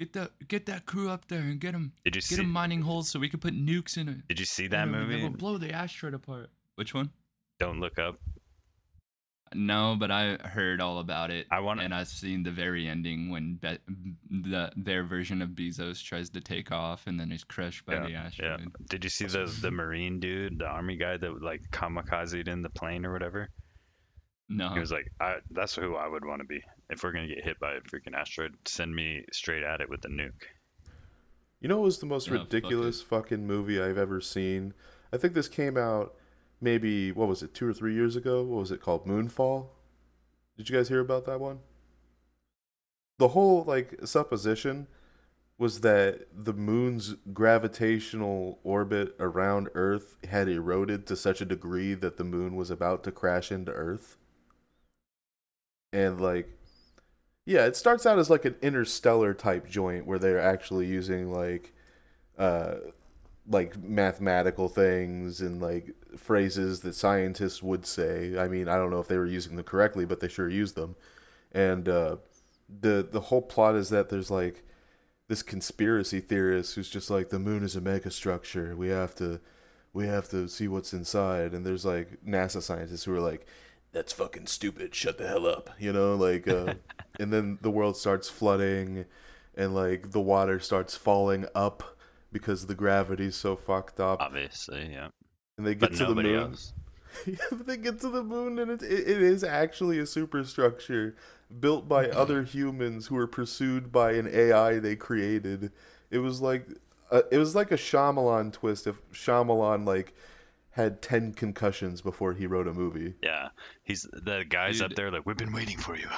get 0.00 0.12
that 0.14 0.32
get 0.48 0.66
that 0.66 0.84
crew 0.86 1.08
up 1.10 1.28
there 1.28 1.40
and 1.42 1.60
get 1.60 1.72
them 1.72 1.92
Did 2.04 2.16
you 2.16 2.20
get 2.20 2.26
see? 2.28 2.36
them 2.36 2.50
mining 2.50 2.82
holes 2.82 3.08
so 3.10 3.20
we 3.20 3.28
can 3.28 3.38
put 3.38 3.54
nukes 3.54 3.96
in 3.96 4.08
it 4.08 4.26
Did 4.28 4.40
you 4.40 4.44
see 4.46 4.66
that 4.68 4.88
movie? 4.88 5.20
We'll 5.20 5.30
blow 5.30 5.56
the 5.58 5.72
asteroid 5.72 6.14
apart 6.14 6.50
which 6.76 6.94
one 6.94 7.10
Don't 7.60 7.78
look 7.80 7.98
up. 7.98 8.18
No 9.54 9.96
but 9.98 10.10
i 10.10 10.36
heard 10.36 10.80
all 10.80 10.98
about 10.98 11.30
it 11.30 11.46
I 11.50 11.60
want 11.60 11.80
and 11.80 11.94
i've 11.94 12.08
seen 12.08 12.42
the 12.42 12.50
very 12.50 12.88
ending 12.88 13.30
when 13.30 13.54
Be- 13.54 13.78
the 14.30 14.72
their 14.76 15.04
version 15.04 15.42
of 15.42 15.50
bezos 15.50 16.02
tries 16.02 16.30
to 16.30 16.40
take 16.40 16.72
off 16.72 17.06
and 17.06 17.18
then 17.18 17.32
is 17.32 17.44
crushed 17.44 17.86
by 17.86 17.94
Yeah, 18.08 18.28
the 18.28 18.42
Yeah. 18.42 18.56
Did 18.88 19.04
you 19.04 19.10
see 19.10 19.26
the 19.26 19.44
the 19.60 19.70
marine 19.70 20.20
dude, 20.20 20.58
the 20.58 20.66
army 20.66 20.96
guy 20.96 21.16
that 21.16 21.42
like 21.42 21.62
kamikazed 21.70 22.48
in 22.48 22.62
the 22.62 22.70
plane 22.70 23.04
or 23.04 23.12
whatever? 23.12 23.50
no 24.48 24.68
He 24.74 24.78
was 24.78 24.92
like, 24.92 25.10
I, 25.20 25.36
"That's 25.50 25.74
who 25.74 25.96
I 25.96 26.06
would 26.06 26.24
want 26.24 26.40
to 26.42 26.46
be 26.46 26.62
if 26.90 27.02
we're 27.02 27.12
gonna 27.12 27.28
get 27.28 27.44
hit 27.44 27.58
by 27.58 27.74
a 27.74 27.80
freaking 27.80 28.14
asteroid. 28.14 28.54
Send 28.66 28.94
me 28.94 29.24
straight 29.32 29.62
at 29.62 29.80
it 29.80 29.88
with 29.88 30.02
the 30.02 30.08
nuke." 30.08 30.44
You 31.60 31.68
know 31.68 31.78
what 31.78 31.84
was 31.84 31.98
the 31.98 32.06
most 32.06 32.26
Yeah, 32.28 32.34
fuck 32.34 32.44
ridiculous 32.44 33.00
fucking 33.00 33.46
movie 33.46 33.80
I've 33.80 33.96
ever 33.96 34.20
seen? 34.20 34.74
I 35.12 35.16
think 35.16 35.32
this 35.32 35.48
came 35.48 35.78
out 35.78 36.14
maybe 36.60 37.12
what 37.12 37.28
was 37.28 37.42
it, 37.42 37.54
two 37.54 37.68
or 37.68 37.74
three 37.74 37.94
years 37.94 38.16
ago? 38.16 38.42
What 38.42 38.60
was 38.60 38.70
it 38.70 38.80
called? 38.80 39.06
Moonfall? 39.06 39.68
Did 40.56 40.68
you 40.68 40.76
guys 40.76 40.88
hear 40.88 41.00
about 41.00 41.26
that 41.26 41.40
one? 41.40 41.60
The 43.18 43.28
whole 43.28 43.64
like 43.64 43.98
supposition 44.04 44.86
was 45.56 45.80
that 45.80 46.26
the 46.32 46.52
moon's 46.52 47.14
gravitational 47.32 48.58
orbit 48.64 49.14
around 49.20 49.68
Earth 49.74 50.16
had 50.28 50.48
eroded 50.48 51.06
to 51.06 51.16
such 51.16 51.40
a 51.40 51.44
degree 51.44 51.94
that 51.94 52.16
the 52.16 52.24
moon 52.24 52.56
was 52.56 52.70
about 52.70 53.04
to 53.04 53.12
crash 53.12 53.52
into 53.52 53.70
Earth. 53.72 54.16
And 55.92 56.20
like 56.20 56.48
yeah, 57.46 57.66
it 57.66 57.76
starts 57.76 58.06
out 58.06 58.18
as 58.18 58.30
like 58.30 58.44
an 58.44 58.56
interstellar 58.62 59.34
type 59.34 59.68
joint 59.68 60.06
where 60.06 60.18
they're 60.18 60.40
actually 60.40 60.86
using 60.86 61.32
like 61.32 61.72
uh 62.38 62.76
like 63.46 63.80
mathematical 63.82 64.68
things 64.68 65.40
and 65.40 65.60
like 65.60 65.94
phrases 66.18 66.80
that 66.80 66.94
scientists 66.94 67.62
would 67.62 67.86
say. 67.86 68.38
I 68.38 68.48
mean, 68.48 68.68
I 68.68 68.76
don't 68.76 68.90
know 68.90 69.00
if 69.00 69.08
they 69.08 69.18
were 69.18 69.26
using 69.26 69.56
them 69.56 69.64
correctly, 69.64 70.04
but 70.04 70.20
they 70.20 70.28
sure 70.28 70.48
used 70.48 70.74
them. 70.74 70.96
And 71.52 71.88
uh 71.88 72.16
the 72.68 73.06
the 73.10 73.20
whole 73.20 73.42
plot 73.42 73.76
is 73.76 73.90
that 73.90 74.08
there's 74.08 74.30
like 74.30 74.62
this 75.28 75.42
conspiracy 75.42 76.20
theorist 76.20 76.74
who's 76.74 76.90
just 76.90 77.10
like 77.10 77.30
the 77.30 77.38
moon 77.38 77.62
is 77.62 77.76
a 77.76 77.80
megastructure. 77.80 78.76
We 78.76 78.88
have 78.88 79.14
to 79.16 79.40
we 79.92 80.06
have 80.06 80.28
to 80.30 80.48
see 80.48 80.68
what's 80.68 80.92
inside 80.92 81.54
and 81.54 81.64
there's 81.64 81.84
like 81.84 82.24
NASA 82.26 82.62
scientists 82.62 83.04
who 83.04 83.14
are 83.14 83.20
like 83.20 83.46
that's 83.92 84.12
fucking 84.12 84.46
stupid. 84.46 84.94
Shut 84.94 85.18
the 85.18 85.28
hell 85.28 85.46
up. 85.46 85.70
You 85.78 85.92
know, 85.92 86.14
like 86.16 86.48
uh 86.48 86.74
and 87.20 87.32
then 87.32 87.58
the 87.62 87.70
world 87.70 87.96
starts 87.96 88.28
flooding 88.28 89.04
and 89.54 89.74
like 89.74 90.10
the 90.10 90.20
water 90.20 90.58
starts 90.58 90.96
falling 90.96 91.46
up 91.54 91.96
because 92.32 92.66
the 92.66 92.74
gravity's 92.74 93.36
so 93.36 93.54
fucked 93.54 94.00
up 94.00 94.20
Obviously, 94.20 94.90
yeah. 94.92 95.08
And 95.56 95.66
they 95.66 95.74
get 95.74 95.90
But 95.90 95.98
to 95.98 96.06
the 96.06 96.14
moon. 96.14 96.34
else. 96.40 96.72
They 97.52 97.76
get 97.76 98.00
to 98.00 98.08
the 98.08 98.24
moon 98.24 98.58
and 98.58 98.70
it, 98.72 98.82
it, 98.82 99.08
it 99.08 99.22
is 99.22 99.44
actually 99.44 100.00
a 100.00 100.06
superstructure 100.06 101.14
built 101.60 101.88
by 101.88 102.08
other 102.10 102.42
humans 102.42 103.06
who 103.06 103.14
were 103.14 103.28
pursued 103.28 103.92
by 103.92 104.12
an 104.12 104.28
AI 104.32 104.78
they 104.80 104.96
created. 104.96 105.70
It 106.10 106.18
was 106.18 106.40
like 106.40 106.66
uh, 107.10 107.22
it 107.30 107.38
was 107.38 107.54
like 107.54 107.70
a 107.70 107.76
Shyamalan 107.76 108.52
twist 108.52 108.86
if 108.86 108.96
Shyamalan 109.12 109.86
like 109.86 110.14
had 110.70 111.00
10 111.00 111.34
concussions 111.34 112.00
before 112.00 112.32
he 112.32 112.48
wrote 112.48 112.66
a 112.66 112.72
movie. 112.72 113.14
Yeah. 113.22 113.50
He's 113.84 114.08
the 114.12 114.44
guys 114.48 114.80
up 114.80 114.94
there 114.94 115.12
like, 115.12 115.24
we've 115.24 115.36
been 115.36 115.52
waiting 115.52 115.78
for 115.78 115.96
you. 115.96 116.08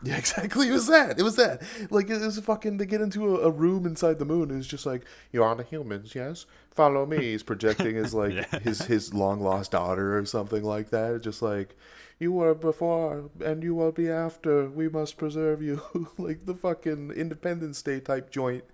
Yeah, 0.04 0.16
exactly. 0.16 0.68
It 0.68 0.72
was 0.72 0.86
that. 0.86 1.18
It 1.18 1.22
was 1.22 1.36
that. 1.36 1.62
Like 1.90 2.08
it 2.08 2.20
was 2.22 2.38
fucking 2.40 2.78
to 2.78 2.86
get 2.86 3.02
into 3.02 3.36
a, 3.36 3.48
a 3.48 3.50
room 3.50 3.84
inside 3.84 4.18
the 4.18 4.24
moon. 4.24 4.50
It's 4.56 4.66
just 4.66 4.86
like 4.86 5.04
you 5.30 5.42
are 5.42 5.54
the 5.54 5.62
humans, 5.62 6.14
yes. 6.14 6.46
Follow 6.70 7.04
me. 7.04 7.18
He's 7.18 7.42
projecting 7.42 7.96
his 7.96 8.14
like 8.14 8.32
Yeah. 8.52 8.58
his 8.60 8.80
his 8.82 9.12
long 9.12 9.40
lost 9.40 9.72
daughter 9.72 10.16
or 10.18 10.24
something 10.24 10.64
like 10.64 10.88
that. 10.90 11.20
Just 11.22 11.42
like 11.42 11.76
you 12.18 12.32
were 12.32 12.54
before 12.54 13.30
and 13.44 13.62
you 13.62 13.74
will 13.74 13.92
be 13.92 14.08
after. 14.08 14.70
We 14.70 14.88
must 14.88 15.18
preserve 15.18 15.60
you. 15.60 15.82
like 16.18 16.46
the 16.46 16.54
fucking 16.54 17.10
Independence 17.10 17.82
Day 17.82 18.00
type 18.00 18.30
joint 18.30 18.64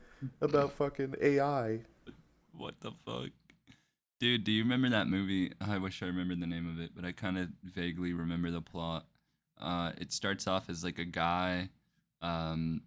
about 0.41 0.72
fucking 0.74 1.16
AI. 1.20 1.81
What 2.53 2.81
the 2.81 2.93
fuck? 3.05 3.31
Dude, 4.20 4.45
do 4.45 4.53
you 4.53 4.62
remember 4.62 4.89
that 4.91 5.09
movie? 5.09 5.53
I 5.61 5.77
wish 5.79 6.03
I 6.03 6.07
remembered 6.07 6.41
the 6.41 6.47
name 6.47 6.68
of 6.68 6.81
it, 6.81 6.93
but 6.95 7.05
I 7.05 7.12
kind 7.12 7.37
of 7.37 7.49
vaguely 7.64 8.12
remember 8.14 8.51
the 8.51 8.62
plot. 8.62 9.05
Uh, 9.61 9.93
it 9.99 10.13
starts 10.13 10.47
off 10.47 10.69
as 10.69 10.85
like 10.85 10.99
a 10.99 11.05
guy. 11.05 11.69
Um, 12.23 12.83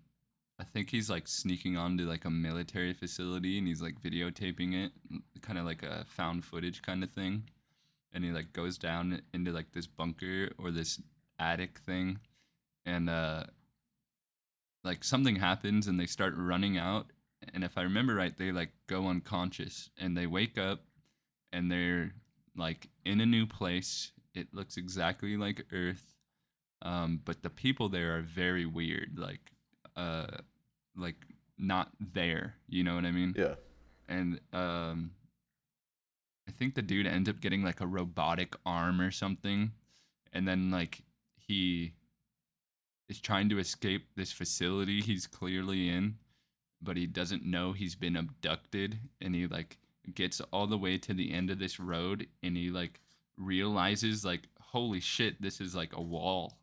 I 0.59 0.63
think 0.63 0.89
he's 0.89 1.09
like 1.09 1.28
sneaking 1.28 1.78
onto 1.78 2.05
like 2.05 2.26
a 2.26 2.30
military 2.30 2.93
facility 2.93 3.57
and 3.57 3.67
he's 3.67 3.82
like 3.82 4.01
videotaping 4.01 4.86
it, 4.86 4.91
kind 5.41 5.57
of 5.57 5.65
like 5.65 5.84
a 5.84 6.05
found 6.05 6.43
footage 6.43 6.82
kind 6.82 7.03
of 7.03 7.11
thing. 7.11 7.43
And 8.13 8.24
he 8.24 8.32
like 8.32 8.53
goes 8.53 8.78
down 8.78 9.22
into 9.34 9.51
like 9.51 9.72
this 9.72 9.88
bunker 9.88 10.49
or 10.57 10.72
this 10.72 11.01
attic 11.38 11.80
thing, 11.80 12.20
and 12.86 13.09
uh, 13.09 13.43
like 14.84 15.03
something 15.03 15.36
happens 15.36 15.88
and 15.88 15.99
they 15.99 16.07
start 16.07 16.34
running 16.36 16.78
out 16.78 17.05
and 17.53 17.63
if 17.63 17.78
I 17.78 17.84
remember 17.84 18.15
right, 18.15 18.38
they 18.38 18.51
like 18.51 18.72
go 18.88 19.07
unconscious 19.07 19.89
and 19.97 20.15
they 20.15 20.28
wake 20.28 20.57
up 20.57 20.82
and 21.51 21.72
they're 21.72 22.13
like 22.55 22.89
in 23.05 23.22
a 23.22 23.26
new 23.26 23.45
place. 23.45 24.11
It 24.34 24.53
looks 24.53 24.78
exactly 24.78 25.38
like 25.38 25.65
Earth, 25.72 26.15
um, 26.82 27.21
but 27.25 27.41
the 27.43 27.49
people 27.49 27.89
there 27.89 28.17
are 28.17 28.21
very 28.21 28.65
weird, 28.65 29.17
like, 29.17 29.51
uh, 29.95 30.27
like 30.95 31.15
not 31.57 31.89
there. 31.99 32.55
You 32.67 32.84
know 32.84 32.95
what 32.95 33.05
I 33.05 33.11
mean? 33.11 33.36
Yeah. 33.38 33.55
And 34.07 34.39
um, 34.53 35.11
I 36.47 36.51
think 36.51 36.75
the 36.75 36.82
dude 36.82 37.05
ends 37.05 37.30
up 37.30 37.41
getting 37.41 37.63
like 37.63 37.82
a 37.82 37.88
robotic 37.88 38.55
arm 38.65 39.01
or 39.01 39.11
something, 39.11 39.71
and 40.34 40.47
then 40.47 40.71
like 40.71 41.01
he 41.36 41.93
is 43.09 43.19
trying 43.19 43.49
to 43.49 43.59
escape 43.59 44.05
this 44.15 44.32
facility 44.32 45.01
he's 45.01 45.27
clearly 45.27 45.89
in 45.89 46.15
but 46.82 46.95
he 46.95 47.05
doesn't 47.05 47.43
know 47.43 47.73
he's 47.73 47.95
been 47.95 48.15
abducted 48.15 48.99
and 49.21 49.36
he 49.36 49.47
like 49.47 49.77
gets 50.13 50.39
all 50.53 50.67
the 50.67 50.77
way 50.77 50.97
to 50.97 51.13
the 51.13 51.34
end 51.34 51.49
of 51.49 51.59
this 51.59 51.80
road 51.80 52.25
and 52.41 52.55
he 52.55 52.69
like 52.69 53.01
realizes 53.38 54.23
like 54.23 54.47
holy 54.59 54.99
shit 54.99 55.41
this 55.41 55.59
is 55.59 55.75
like 55.75 55.95
a 55.95 56.01
wall 56.01 56.59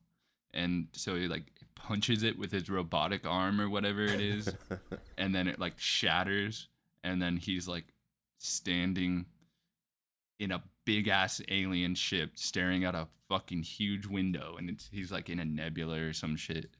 and 0.57 0.89
so 0.93 1.15
he 1.15 1.29
like 1.29 1.53
punches 1.75 2.23
it 2.23 2.37
with 2.37 2.51
his 2.51 2.69
robotic 2.69 3.25
arm 3.25 3.61
or 3.61 3.69
whatever 3.69 4.03
it 4.03 4.21
is 4.21 4.53
and 5.19 5.35
then 5.35 5.47
it 5.47 5.61
like 5.61 5.79
shatters 5.79 6.69
and 7.05 7.23
then 7.23 7.37
he's 7.37 7.69
like 7.69 7.85
standing 8.39 9.25
in 10.41 10.51
a 10.51 10.63
big 10.85 11.09
ass 11.09 11.41
alien 11.49 11.95
ship 11.95 12.31
staring 12.35 12.85
out 12.85 12.95
a 12.95 13.07
fucking 13.29 13.63
huge 13.63 14.07
window 14.07 14.57
and 14.59 14.69
it's 14.71 14.89
he's 14.91 15.13
like 15.13 15.29
in 15.29 15.39
a 15.39 15.45
nebula 15.45 16.01
or 16.01 16.13
some 16.13 16.37
shit 16.37 16.71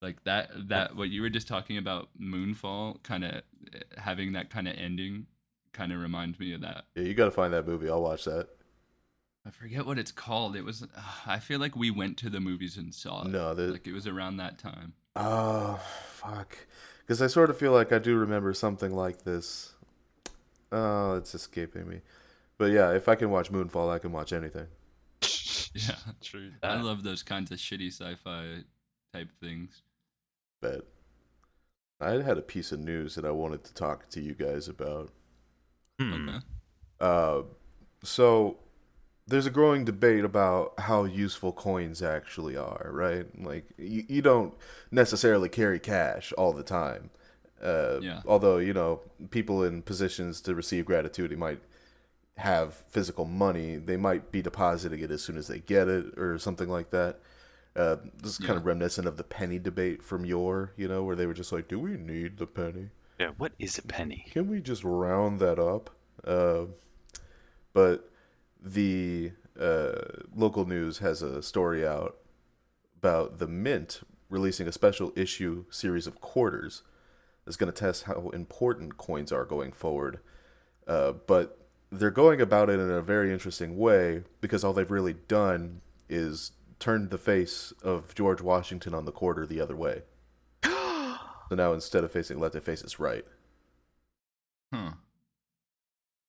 like 0.00 0.22
that 0.24 0.50
that 0.68 0.94
what 0.94 1.08
you 1.08 1.20
were 1.20 1.30
just 1.30 1.48
talking 1.48 1.76
about 1.78 2.08
moonfall 2.20 3.02
kind 3.02 3.24
of 3.24 3.32
eh, 3.74 3.80
having 3.96 4.32
that 4.32 4.48
kind 4.48 4.68
of 4.68 4.74
ending 4.76 5.26
kind 5.72 5.92
of 5.92 6.00
reminds 6.00 6.38
me 6.38 6.52
of 6.52 6.60
that 6.60 6.84
yeah, 6.94 7.02
you 7.02 7.14
got 7.14 7.26
to 7.26 7.30
find 7.30 7.52
that 7.52 7.66
movie. 7.66 7.88
I'll 7.88 8.02
watch 8.02 8.24
that. 8.24 8.48
I 9.48 9.50
forget 9.50 9.84
what 9.86 9.98
it's 9.98 10.12
called 10.12 10.54
it 10.54 10.64
was 10.64 10.82
uh, 10.82 10.86
i 11.26 11.38
feel 11.38 11.58
like 11.58 11.74
we 11.74 11.90
went 11.90 12.16
to 12.18 12.28
the 12.30 12.38
movies 12.40 12.76
and 12.76 12.94
saw 12.94 13.22
it 13.22 13.28
No, 13.28 13.54
the 13.54 13.68
like 13.68 13.86
it 13.86 13.94
was 13.94 14.06
around 14.06 14.36
that 14.36 14.58
time 14.58 14.92
Oh, 15.20 15.80
fuck. 16.12 16.56
Because 17.00 17.20
I 17.20 17.26
sort 17.26 17.50
of 17.50 17.58
feel 17.58 17.72
like 17.72 17.90
I 17.90 17.98
do 17.98 18.16
remember 18.16 18.54
something 18.54 18.94
like 18.94 19.24
this. 19.24 19.72
Oh, 20.70 21.16
it's 21.16 21.34
escaping 21.34 21.88
me. 21.88 22.02
But 22.56 22.70
yeah, 22.70 22.92
if 22.92 23.08
I 23.08 23.16
can 23.16 23.28
watch 23.30 23.50
Moonfall, 23.50 23.90
I 23.92 23.98
can 23.98 24.12
watch 24.12 24.32
anything. 24.32 24.68
yeah 25.74 25.96
True. 26.22 26.52
i 26.62 26.80
love 26.80 27.02
those 27.02 27.24
kinds 27.24 27.50
of 27.50 27.58
shitty 27.58 27.88
sci-fi 27.88 28.58
type 29.12 29.28
things 29.40 29.82
But 30.60 30.86
I 32.00 32.22
had 32.22 32.38
a 32.38 32.42
piece 32.42 32.70
of 32.70 32.78
news 32.78 33.16
that 33.16 33.24
I 33.24 33.32
wanted 33.32 33.64
to 33.64 33.74
talk 33.74 34.08
to 34.10 34.20
you 34.20 34.34
guys 34.34 34.68
about. 34.68 35.10
Hmm. 35.98 36.12
okay 36.28 36.38
Uh, 37.00 37.42
so 38.04 38.58
there's 39.28 39.46
a 39.46 39.50
growing 39.50 39.84
debate 39.84 40.24
about 40.24 40.72
how 40.80 41.04
useful 41.04 41.52
coins 41.52 42.02
actually 42.02 42.56
are, 42.56 42.88
right? 42.90 43.26
Like 43.40 43.66
you, 43.76 44.04
you 44.08 44.22
don't 44.22 44.54
necessarily 44.90 45.48
carry 45.48 45.78
cash 45.78 46.32
all 46.38 46.52
the 46.52 46.62
time. 46.62 47.10
Uh, 47.62 47.98
Yeah. 48.00 48.22
Although 48.26 48.58
you 48.58 48.72
know 48.72 49.00
people 49.30 49.62
in 49.64 49.82
positions 49.82 50.40
to 50.42 50.54
receive 50.54 50.84
gratitude, 50.86 51.36
might 51.38 51.60
have 52.36 52.74
physical 52.88 53.24
money. 53.24 53.76
They 53.76 53.96
might 53.96 54.30
be 54.32 54.40
depositing 54.42 55.00
it 55.00 55.10
as 55.10 55.22
soon 55.22 55.36
as 55.36 55.48
they 55.48 55.58
get 55.58 55.88
it, 55.88 56.18
or 56.18 56.38
something 56.38 56.68
like 56.68 56.90
that. 56.90 57.20
Uh, 57.76 57.96
this 58.22 58.32
is 58.32 58.38
kind 58.38 58.56
of 58.58 58.64
reminiscent 58.66 59.06
of 59.06 59.16
the 59.16 59.24
penny 59.24 59.58
debate 59.58 60.02
from 60.02 60.24
yore, 60.24 60.72
you 60.76 60.88
know, 60.88 61.04
where 61.04 61.14
they 61.14 61.26
were 61.26 61.34
just 61.34 61.52
like, 61.52 61.68
"Do 61.68 61.78
we 61.78 61.96
need 61.96 62.38
the 62.38 62.46
penny?" 62.46 62.90
Yeah, 63.20 63.30
what 63.36 63.52
is 63.58 63.78
a 63.78 63.82
penny? 63.82 64.24
Can 64.30 64.48
we 64.48 64.60
just 64.60 64.84
round 64.84 65.38
that 65.40 65.58
up? 65.58 65.90
Uh, 66.24 66.66
but 67.72 68.07
the 68.62 69.32
uh, 69.58 69.92
local 70.34 70.66
news 70.66 70.98
has 70.98 71.22
a 71.22 71.42
story 71.42 71.86
out 71.86 72.16
about 72.96 73.38
the 73.38 73.46
Mint 73.46 74.00
releasing 74.28 74.68
a 74.68 74.72
special 74.72 75.12
issue 75.16 75.64
series 75.70 76.06
of 76.06 76.20
quarters 76.20 76.82
that's 77.44 77.56
going 77.56 77.72
to 77.72 77.78
test 77.78 78.04
how 78.04 78.30
important 78.30 78.98
coins 78.98 79.32
are 79.32 79.44
going 79.44 79.72
forward. 79.72 80.20
Uh, 80.86 81.12
but 81.12 81.66
they're 81.90 82.10
going 82.10 82.40
about 82.40 82.68
it 82.68 82.78
in 82.78 82.90
a 82.90 83.00
very 83.00 83.32
interesting 83.32 83.78
way 83.78 84.22
because 84.40 84.62
all 84.64 84.72
they've 84.72 84.90
really 84.90 85.14
done 85.14 85.80
is 86.08 86.52
turned 86.78 87.10
the 87.10 87.18
face 87.18 87.72
of 87.82 88.14
George 88.14 88.40
Washington 88.40 88.94
on 88.94 89.04
the 89.04 89.12
quarter 89.12 89.46
the 89.46 89.60
other 89.60 89.76
way. 89.76 90.02
So 91.48 91.54
now 91.54 91.72
instead 91.72 92.04
of 92.04 92.12
facing 92.12 92.38
left, 92.38 92.56
it 92.56 92.62
faces 92.62 93.00
right. 93.00 93.24
huh 94.70 94.92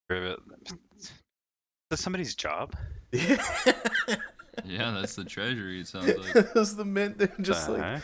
Is 0.09 0.39
that 1.89 1.97
somebody's 1.97 2.35
job? 2.35 2.75
yeah 3.11 3.37
that's 4.65 5.15
the 5.15 5.23
treasury 5.25 5.81
it 5.81 5.87
sounds 5.87 6.15
like 6.17 6.33
That's 6.53 6.73
the 6.73 6.85
mint. 6.85 7.17
They're 7.17 7.31
just 7.41 7.67
The 7.67 7.73
like. 7.73 8.01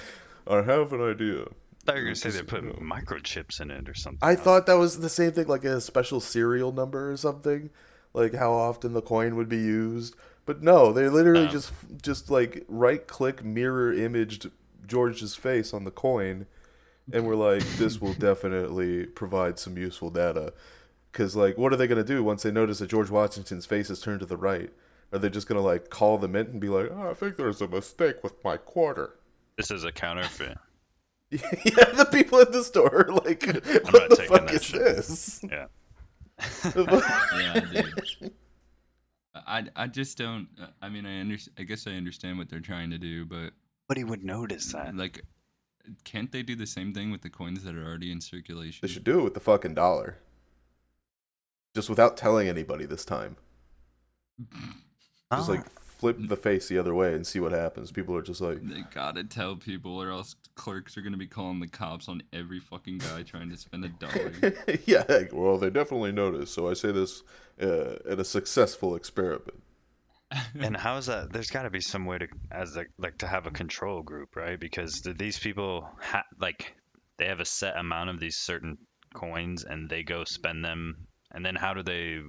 I 0.47 0.55
have 0.61 0.93
an 0.93 1.01
idea. 1.01 1.41
I 1.41 1.45
thought 1.85 1.95
you 1.97 2.01
were 2.01 2.01
gonna 2.05 2.15
say 2.15 2.29
they 2.31 2.37
Just, 2.39 2.47
put 2.49 2.63
you 2.63 2.71
microchips 2.81 3.61
in 3.61 3.69
it 3.71 3.87
or 3.87 3.93
something. 3.93 4.19
I 4.21 4.31
else. 4.31 4.39
thought 4.41 4.65
that 4.65 4.73
was 4.77 4.99
the 4.99 5.09
same 5.09 5.31
thing, 5.33 5.47
like 5.47 5.63
a 5.63 5.79
special 5.79 6.19
serial 6.19 6.71
number 6.71 7.11
or 7.11 7.17
something, 7.17 7.69
like 8.13 8.33
how 8.33 8.53
often 8.53 8.93
the 8.93 9.01
coin 9.03 9.35
would 9.35 9.49
be 9.49 9.57
used. 9.57 10.15
But 10.47 10.63
no, 10.63 10.91
they 10.91 11.09
literally 11.09 11.45
Oh. 11.47 11.51
just 11.51 11.71
just 12.01 12.31
like 12.31 12.65
right 12.67 13.05
click 13.07 13.43
mirror 13.43 13.93
imaged 13.93 14.49
George's 14.87 15.35
face 15.35 15.73
on 15.73 15.83
the 15.83 15.91
coin, 15.91 16.47
and 17.13 17.25
we're 17.27 17.35
like, 17.35 17.61
this 17.77 17.99
will 18.01 18.13
definitely 18.29 19.05
provide 19.05 19.59
some 19.59 19.77
useful 19.77 20.09
data. 20.09 20.53
Because 21.15 21.33
like, 21.33 21.57
what 21.57 21.71
are 21.71 21.77
they 21.77 21.87
gonna 21.87 22.03
do 22.03 22.25
once 22.25 22.43
they 22.43 22.51
notice 22.51 22.79
that 22.79 22.89
George 22.89 23.09
Washington's 23.09 23.65
face 23.65 23.89
is 23.89 24.01
turned 24.01 24.19
to 24.19 24.25
the 24.25 24.35
right? 24.35 24.69
Are 25.13 25.19
they 25.19 25.29
just 25.29 25.47
gonna 25.47 25.61
like 25.61 25.89
call 25.89 26.17
the 26.17 26.27
mint 26.27 26.49
and 26.49 26.59
be 26.59 26.67
like, 26.67 26.91
oh, 26.91 27.09
I 27.09 27.13
think 27.13 27.37
there's 27.37 27.61
a 27.61 27.69
mistake 27.69 28.21
with 28.21 28.43
my 28.43 28.57
quarter? 28.57 29.15
This 29.55 29.71
is 29.71 29.85
a 29.85 29.93
counterfeit. 29.93 30.57
yeah, 31.31 31.39
the 31.39 32.09
people 32.11 32.41
at 32.41 32.51
the 32.51 32.65
store 32.65 33.07
are 33.07 33.13
like, 33.13 33.47
not 33.47 33.93
what 33.93 34.09
the 34.09 34.15
taking 34.17 34.35
fuck 34.35 34.47
that 34.47 34.55
is 34.55 34.63
shit." 34.65 34.81
this? 34.81 35.41
Yeah. 35.49 35.67
yeah, 37.39 37.59
dude. 37.61 38.33
I, 39.33 39.63
I 39.73 39.87
just 39.87 40.17
don't. 40.17 40.49
I 40.81 40.89
mean, 40.89 41.05
I 41.05 41.21
under, 41.21 41.37
I 41.57 41.63
guess 41.63 41.87
I 41.87 41.91
understand 41.91 42.37
what 42.37 42.49
they're 42.49 42.59
trying 42.59 42.89
to 42.89 42.97
do, 42.97 43.23
but 43.23 43.53
Nobody 43.89 44.03
would 44.03 44.25
notice 44.25 44.73
that. 44.73 44.93
like, 44.97 45.21
can't 46.03 46.29
they 46.29 46.43
do 46.43 46.57
the 46.57 46.67
same 46.67 46.93
thing 46.93 47.09
with 47.09 47.21
the 47.21 47.29
coins 47.29 47.63
that 47.63 47.73
are 47.73 47.85
already 47.85 48.11
in 48.11 48.19
circulation? 48.19 48.79
They 48.81 48.89
should 48.91 49.05
do 49.05 49.19
it 49.19 49.23
with 49.23 49.33
the 49.33 49.39
fucking 49.39 49.75
dollar. 49.75 50.17
Just 51.75 51.89
without 51.89 52.17
telling 52.17 52.47
anybody 52.47 52.85
this 52.85 53.05
time. 53.05 53.35
Just 55.31 55.49
like 55.49 55.69
flip 55.79 56.17
the 56.19 56.35
face 56.35 56.67
the 56.67 56.77
other 56.77 56.93
way 56.93 57.13
and 57.13 57.25
see 57.25 57.39
what 57.39 57.51
happens. 57.51 57.91
People 57.91 58.15
are 58.15 58.21
just 58.21 58.41
like, 58.41 58.61
They 58.61 58.83
gotta 58.93 59.23
tell 59.23 59.55
people, 59.55 60.01
or 60.01 60.09
else 60.11 60.35
clerks 60.55 60.97
are 60.97 61.01
gonna 61.01 61.17
be 61.17 61.27
calling 61.27 61.59
the 61.59 61.67
cops 61.67 62.07
on 62.07 62.23
every 62.33 62.59
fucking 62.59 62.99
guy 62.99 63.23
trying 63.23 63.49
to 63.49 63.57
spend 63.57 63.85
a 63.85 63.89
dollar. 63.89 64.31
yeah, 64.85 65.03
like, 65.07 65.31
well, 65.33 65.57
they 65.57 65.69
definitely 65.69 66.11
noticed. 66.11 66.53
So 66.53 66.69
I 66.69 66.73
say 66.73 66.91
this 66.91 67.23
uh, 67.61 67.95
at 68.09 68.19
a 68.19 68.25
successful 68.25 68.95
experiment. 68.95 69.61
and 70.59 70.75
how 70.75 70.97
is 70.97 71.05
that? 71.05 71.31
There's 71.31 71.49
got 71.49 71.63
to 71.63 71.69
be 71.69 71.81
some 71.81 72.05
way 72.05 72.17
to, 72.17 72.27
as 72.51 72.75
like, 72.75 72.89
like 72.97 73.19
to 73.19 73.27
have 73.27 73.45
a 73.47 73.51
control 73.51 74.01
group, 74.01 74.35
right? 74.35 74.59
Because 74.59 75.01
do 75.01 75.13
these 75.13 75.37
people 75.39 75.87
ha- 76.01 76.23
like 76.39 76.75
they 77.17 77.27
have 77.27 77.39
a 77.39 77.45
set 77.45 77.77
amount 77.77 78.09
of 78.09 78.19
these 78.19 78.35
certain 78.37 78.77
coins, 79.13 79.63
and 79.63 79.89
they 79.89 80.03
go 80.03 80.23
spend 80.25 80.63
them, 80.65 81.07
and 81.35 81.45
then 81.45 81.55
how 81.55 81.73
do 81.75 81.83
they? 81.83 82.19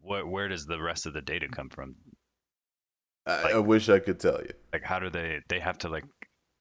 Where 0.00 0.26
where 0.26 0.48
does 0.48 0.64
the 0.64 0.80
rest 0.80 1.04
of 1.06 1.12
the 1.12 1.20
data 1.20 1.48
come 1.48 1.68
from? 1.68 1.96
I, 3.26 3.52
I 3.52 3.58
wish 3.58 3.88
I 3.90 3.98
could 3.98 4.18
tell 4.18 4.40
you. 4.40 4.52
Like 4.72 4.84
how 4.84 4.98
do 4.98 5.10
they? 5.10 5.40
They 5.48 5.60
have 5.60 5.76
to 5.78 5.88
like 5.88 6.04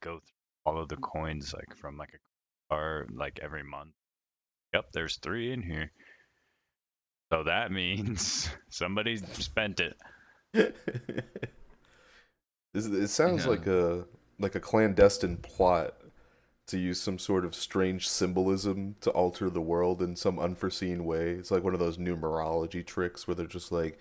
go 0.04 0.20
through 0.20 0.20
all 0.66 0.82
of 0.82 0.90
the 0.90 0.98
coins 0.98 1.54
like 1.54 1.78
from 1.78 1.96
like 1.98 2.10
a 2.14 2.74
car 2.74 3.08
like 3.14 3.40
every 3.42 3.64
month. 3.64 3.94
Yep, 4.74 4.86
there's 4.94 5.18
three 5.18 5.54
in 5.54 5.62
here. 5.62 5.92
So 7.32 7.44
that 7.44 7.72
means 7.82 8.50
somebody 8.70 9.18
spent 9.18 9.80
it. 9.80 9.96
It 12.74 13.10
sounds 13.10 13.46
Yeah. 13.46 13.50
like 13.50 13.66
a 13.68 14.06
like 14.38 14.56
a 14.56 14.60
clandestine 14.60 15.38
plot 15.38 15.96
to 16.70 16.78
use 16.80 17.00
some 17.02 17.20
sort 17.20 17.46
of 17.46 17.54
strange 17.54 18.08
symbolism 18.08 18.96
to 19.02 19.10
alter 19.12 19.50
the 19.50 19.62
world 19.62 20.02
in 20.02 20.16
some 20.16 20.40
unforeseen 20.40 21.06
way. 21.06 21.32
It's 21.32 21.52
like 21.52 21.64
one 21.64 21.74
of 21.74 21.80
those 21.80 21.98
numerology 21.98 22.86
tricks 22.86 23.28
where 23.28 23.36
they're 23.36 23.46
just 23.48 23.72
like, 23.72 24.00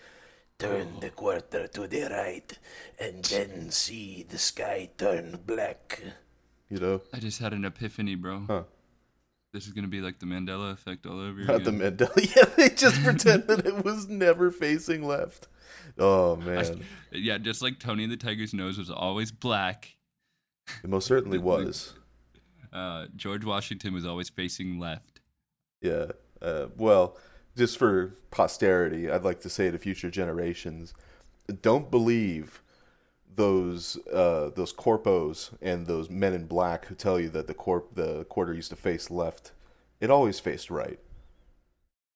Turn 0.59 0.99
the 1.01 1.11
quarter 1.11 1.69
to 1.69 1.87
the 1.87 2.09
right, 2.11 2.59
and 2.99 3.25
then 3.27 3.71
see 3.71 4.27
the 4.29 4.39
sky 4.39 4.91
turn 4.99 5.39
black. 5.47 6.03
you 6.69 6.79
know, 6.79 7.01
I 7.13 7.21
just 7.21 7.39
had 7.41 7.53
an 7.53 7.65
epiphany, 7.65 8.17
bro. 8.17 8.43
Huh. 8.49 8.63
This 9.53 9.67
is 9.69 9.73
gonna 9.73 9.87
be 9.89 10.01
like 10.01 10.19
the 10.19 10.27
Mandela 10.27 10.73
effect 10.73 11.07
all 11.07 11.21
over 11.21 11.41
not 11.45 11.63
the. 11.65 11.71
Mandela. 11.71 12.11
Yeah, 12.37 12.45
they 12.57 12.71
just 12.75 13.03
pretended 13.05 13.67
it 13.67 13.85
was 13.85 14.09
never 14.09 14.51
facing 14.51 15.07
left. 15.07 15.47
Oh 15.97 16.35
I- 16.43 16.45
man, 16.45 16.85
yeah, 17.13 17.39
just 17.39 17.63
like 17.63 17.79
Tony 17.79 18.07
the 18.07 18.17
Tiger's 18.17 18.53
nose 18.53 18.77
was 18.79 18.91
always 18.91 19.31
black. 19.31 19.97
it 20.83 20.91
most 20.91 21.07
certainly 21.07 21.39
was. 21.53 21.95
Uh, 22.73 23.07
George 23.17 23.45
Washington 23.45 23.95
was 23.95 24.05
always 24.07 24.29
facing 24.29 24.79
left. 24.79 25.21
Yeah. 25.81 26.07
Uh, 26.41 26.67
well, 26.77 27.17
just 27.57 27.79
for 27.79 28.17
posterity, 28.31 29.11
I'd 29.11 29.25
like 29.25 29.41
to 29.41 29.49
say 29.49 29.71
to 29.71 29.79
future 29.79 30.11
generations, 30.11 30.95
don't 31.63 31.91
believe 31.91 32.63
those 33.35 33.97
uh, 34.13 34.51
those 34.55 34.73
corpos 34.73 35.51
and 35.63 35.87
those 35.87 36.11
men 36.11 36.35
in 36.35 36.47
black 36.47 36.87
who 36.87 36.95
tell 36.95 37.19
you 37.21 37.29
that 37.31 37.47
the 37.47 37.55
corp 37.55 37.95
the 37.95 38.25
quarter 38.25 38.53
used 38.53 38.71
to 38.71 38.77
face 38.77 39.11
left. 39.11 39.53
It 40.01 40.11
always 40.11 40.39
faced 40.41 40.71
right. 40.71 40.99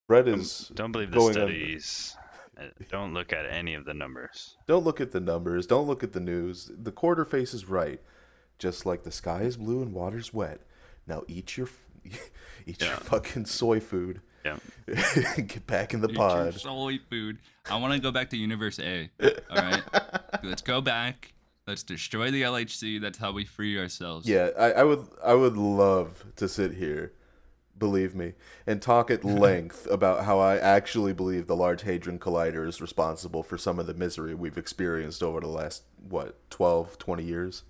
Fred 0.08 0.28
is 0.28 0.70
Don't 0.74 0.92
believe 0.92 1.10
the 1.10 1.16
going 1.16 1.28
on- 1.28 1.32
studies. 1.48 2.16
Uh, 2.58 2.64
Don't 2.90 3.14
look 3.14 3.32
at 3.32 3.46
any 3.46 3.74
of 3.74 3.84
the 3.86 3.94
numbers. 3.94 4.56
Don't 4.66 4.84
look 4.84 5.00
at 5.00 5.12
the 5.12 5.20
numbers. 5.20 5.66
Don't 5.66 5.86
look 5.86 6.02
at 6.04 6.12
the 6.12 6.20
news. 6.20 6.70
The 6.76 6.92
quarter 6.92 7.24
faces 7.24 7.66
right, 7.68 7.98
just 8.62 8.86
like 8.86 9.02
the 9.02 9.10
sky 9.10 9.40
is 9.40 9.56
blue 9.56 9.82
and 9.82 9.92
water's 9.92 10.32
wet. 10.32 10.60
Now 11.04 11.24
eat 11.26 11.56
your 11.56 11.68
eat 12.66 12.80
your 12.80 12.94
fucking 12.94 13.46
soy 13.46 13.80
food. 13.80 14.20
Yeah. 14.44 14.58
Get 15.36 15.66
back 15.66 15.92
in 15.92 16.00
the 16.00 16.08
Eat 16.08 16.16
pod. 16.16 16.54
soy 16.54 17.00
food. 17.10 17.38
I 17.68 17.76
want 17.78 17.92
to 17.92 17.98
go 17.98 18.12
back 18.12 18.30
to 18.30 18.36
Universe 18.36 18.78
A. 18.78 19.10
All 19.50 19.56
right, 19.56 19.82
let's 20.44 20.62
go 20.62 20.80
back. 20.80 21.32
Let's 21.66 21.82
destroy 21.82 22.30
the 22.30 22.42
LHC. 22.42 23.00
That's 23.00 23.18
how 23.18 23.32
we 23.32 23.44
free 23.44 23.78
ourselves. 23.78 24.28
Yeah, 24.28 24.50
I, 24.56 24.72
I 24.72 24.84
would 24.84 25.06
I 25.24 25.34
would 25.34 25.56
love 25.56 26.24
to 26.36 26.48
sit 26.48 26.74
here, 26.74 27.12
believe 27.76 28.14
me, 28.14 28.34
and 28.64 28.80
talk 28.80 29.10
at 29.10 29.24
length 29.24 29.88
about 29.90 30.24
how 30.24 30.38
I 30.38 30.56
actually 30.56 31.12
believe 31.12 31.48
the 31.48 31.56
Large 31.56 31.82
Hadron 31.82 32.20
Collider 32.20 32.66
is 32.66 32.80
responsible 32.80 33.42
for 33.42 33.58
some 33.58 33.80
of 33.80 33.88
the 33.88 33.94
misery 33.94 34.36
we've 34.36 34.58
experienced 34.58 35.20
over 35.20 35.40
the 35.40 35.48
last 35.48 35.82
what 36.08 36.48
12, 36.50 36.98
20 36.98 37.24
years. 37.24 37.64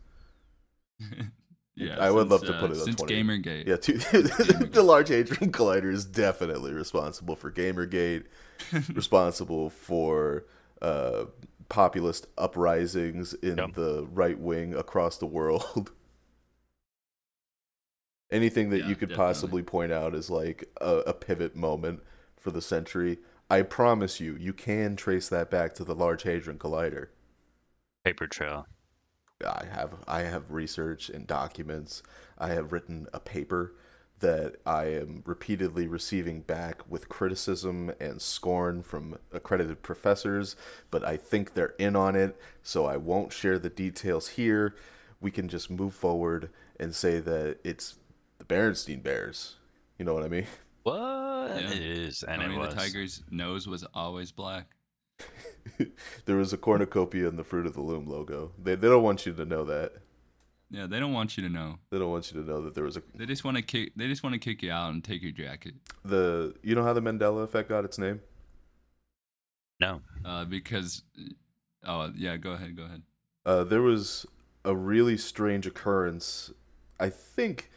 yeah. 1.77 1.97
I 1.99 2.11
would 2.11 2.29
love 2.29 2.45
to 2.47 2.53
put 2.53 2.71
uh, 2.71 2.75
it 2.75 2.81
on 2.81 2.85
since 2.85 2.97
20. 2.97 3.25
GamerGate. 3.25 3.67
Yeah, 3.67 3.77
two, 3.77 3.99
the 3.99 4.83
Large 4.83 5.09
Hadron 5.09 5.53
Collider 5.53 5.93
is 5.93 6.05
definitely 6.05 6.73
responsible 6.73 7.37
for 7.37 7.51
GamerGate, 7.51 8.25
responsible 8.95 9.71
for 9.71 10.47
uh, 10.81 11.27
populist 11.69 12.27
uprisings 12.37 13.35
in 13.35 13.59
Yep. 13.59 13.73
the 13.75 14.07
right 14.13 14.39
wing 14.39 14.75
across 14.75 15.19
the 15.19 15.27
world. 15.27 15.93
Anything 18.31 18.71
that 18.71 18.81
Yeah, 18.81 18.89
you 18.89 18.97
could 18.97 19.11
definitely. 19.11 19.13
possibly 19.13 19.63
point 19.63 19.93
out 19.93 20.15
as 20.15 20.29
like 20.31 20.65
a, 20.81 20.99
a 21.09 21.13
pivot 21.15 21.55
moment 21.55 22.03
for 22.37 22.51
the 22.51 22.63
century, 22.63 23.19
I 23.51 23.63
promise 23.63 24.21
you, 24.21 24.35
you 24.37 24.53
can 24.53 24.97
trace 24.97 25.29
that 25.29 25.51
back 25.51 25.75
to 25.75 25.85
the 25.85 25.95
Large 25.95 26.23
Hadron 26.25 26.59
Collider. 26.59 27.09
Paper 28.05 28.29
trail. 28.29 28.69
I 29.45 29.67
have 29.73 29.95
I 30.07 30.21
have 30.21 30.51
research 30.51 31.09
and 31.09 31.27
documents. 31.27 32.03
I 32.39 32.49
have 32.49 32.73
written 32.73 33.07
a 33.13 33.21
paper 33.21 33.75
that 34.21 34.55
I 34.65 34.85
am 34.85 35.23
repeatedly 35.27 35.89
receiving 35.89 36.43
back 36.43 36.89
with 36.89 37.09
criticism 37.09 37.93
and 38.01 38.23
scorn 38.23 38.83
from 38.85 39.19
accredited 39.33 39.83
professors, 39.83 40.55
but 40.93 41.05
I 41.05 41.17
think 41.17 41.55
they're 41.55 41.75
in 41.79 41.97
on 41.97 42.15
it, 42.15 42.39
so 42.63 42.87
I 42.87 42.97
won't 42.99 43.33
share 43.33 43.59
the 43.59 43.69
details 43.69 44.29
here. 44.29 44.77
We 45.21 45.33
can 45.33 45.49
just 45.49 45.71
move 45.71 45.93
forward 45.95 46.51
and 46.79 46.95
say 46.95 47.19
that 47.19 47.59
it's 47.65 47.97
the 48.39 48.45
Berenstein 48.45 49.03
Bears. 49.03 49.57
You 49.99 50.05
know 50.05 50.15
what 50.15 50.23
I 50.25 50.29
mean? 50.29 50.47
What 50.85 50.97
Yeah. 51.61 51.71
it 51.73 51.81
is, 51.83 52.23
and 52.23 52.41
Tony 52.43 52.55
it 52.55 52.59
was. 52.59 52.75
the 52.75 52.81
Tiger's 52.81 53.23
nose 53.31 53.67
was 53.67 53.85
always 53.95 54.31
black. 54.33 54.67
there 56.27 56.37
was 56.37 56.53
a 56.53 56.57
cornucopia 56.57 57.29
in 57.29 57.37
the 57.37 57.45
Fruit 57.45 57.67
of 57.67 57.75
the 57.75 57.81
Loom 57.81 58.07
logo. 58.07 58.53
They, 58.63 58.75
they 58.75 58.89
don't 58.89 59.03
want 59.03 59.27
you 59.27 59.33
to 59.33 59.45
know 59.45 59.65
that. 59.65 59.93
Yeah, 60.71 60.87
they 60.87 60.99
don't 60.99 61.13
want 61.13 61.37
you 61.37 61.43
to 61.43 61.51
know. 61.51 61.79
They 61.91 61.99
don't 61.99 62.11
want 62.11 62.33
you 62.33 62.41
to 62.41 62.47
know 62.49 62.63
that 62.63 62.75
there 62.75 62.85
was 62.85 62.97
a 62.97 63.03
They 63.15 63.27
just 63.27 63.45
want 63.45 63.59
to 63.59 63.63
kick. 63.63 63.93
They 63.95 64.09
just 64.09 64.23
want 64.23 64.33
to 64.35 64.39
kick 64.39 64.63
you 64.63 64.71
out 64.71 64.93
and 64.93 65.05
take 65.05 65.23
your 65.23 65.33
jacket. 65.33 65.75
the 66.05 66.55
you 66.63 66.75
know 66.75 66.83
how 66.83 66.95
the 66.95 67.03
Mandela 67.03 67.45
effect 67.45 67.69
got 67.69 67.85
its 67.85 67.99
name? 67.99 68.21
No. 69.81 70.01
Uh, 70.25 70.45
because, 70.45 71.03
oh 71.85 72.11
yeah, 72.17 72.37
go 72.37 72.53
ahead, 72.53 72.77
go 72.77 72.85
ahead. 72.85 73.03
Uh, 73.45 73.65
there 73.65 73.83
was 73.83 74.25
a 74.65 74.75
really 74.75 75.19
strange 75.19 75.67
occurrence, 75.67 76.53
I 77.01 77.11
think, 77.11 77.71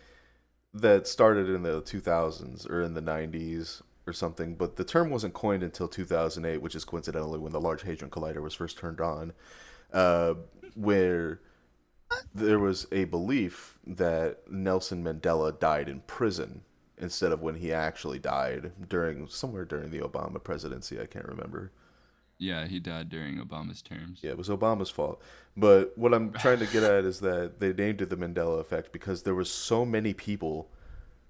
that 0.73 1.07
started 1.07 1.49
in 1.49 1.63
the 1.63 1.81
2000s 1.81 2.69
or 2.69 2.81
in 2.81 2.93
the 2.93 3.01
90s 3.01 3.81
or 4.07 4.13
something, 4.13 4.55
but 4.55 4.75
the 4.75 4.83
term 4.83 5.09
wasn't 5.09 5.33
coined 5.33 5.63
until 5.63 5.87
2008, 5.87 6.61
which 6.61 6.75
is 6.75 6.85
coincidentally 6.85 7.39
when 7.39 7.51
the 7.51 7.61
Large 7.61 7.83
Hadron 7.83 8.11
Collider 8.11 8.41
was 8.41 8.53
first 8.53 8.77
turned 8.77 9.01
on, 9.01 9.33
uh, 9.93 10.35
where 10.75 11.41
there 12.33 12.59
was 12.59 12.87
a 12.91 13.05
belief 13.05 13.79
that 13.85 14.39
Nelson 14.49 15.03
Mandela 15.03 15.57
died 15.57 15.89
in 15.89 16.01
prison 16.01 16.61
instead 16.97 17.31
of 17.31 17.41
when 17.41 17.55
he 17.55 17.73
actually 17.73 18.19
died 18.19 18.71
during 18.87 19.27
somewhere 19.27 19.65
during 19.65 19.91
the 19.91 19.99
Obama 19.99 20.41
presidency. 20.41 20.99
I 20.99 21.05
can't 21.05 21.27
remember. 21.27 21.71
Yeah, 22.37 22.67
he 22.67 22.79
died 22.79 23.09
during 23.09 23.37
Obama's 23.37 23.81
terms. 23.81 24.19
Yeah, 24.21 24.31
it 24.31 24.37
was 24.37 24.49
Obama's 24.49 24.89
fault. 24.89 25.21
But 25.55 25.97
what 25.97 26.13
I'm 26.13 26.33
trying 26.33 26.59
to 26.59 26.65
get 26.65 26.83
at 26.83 27.05
is 27.05 27.21
that 27.21 27.59
they 27.59 27.71
named 27.73 28.01
it 28.01 28.09
the 28.09 28.17
Mandela 28.17 28.59
effect 28.59 28.91
because 28.91 29.23
there 29.23 29.35
were 29.35 29.45
so 29.45 29.85
many 29.85 30.13
people 30.13 30.69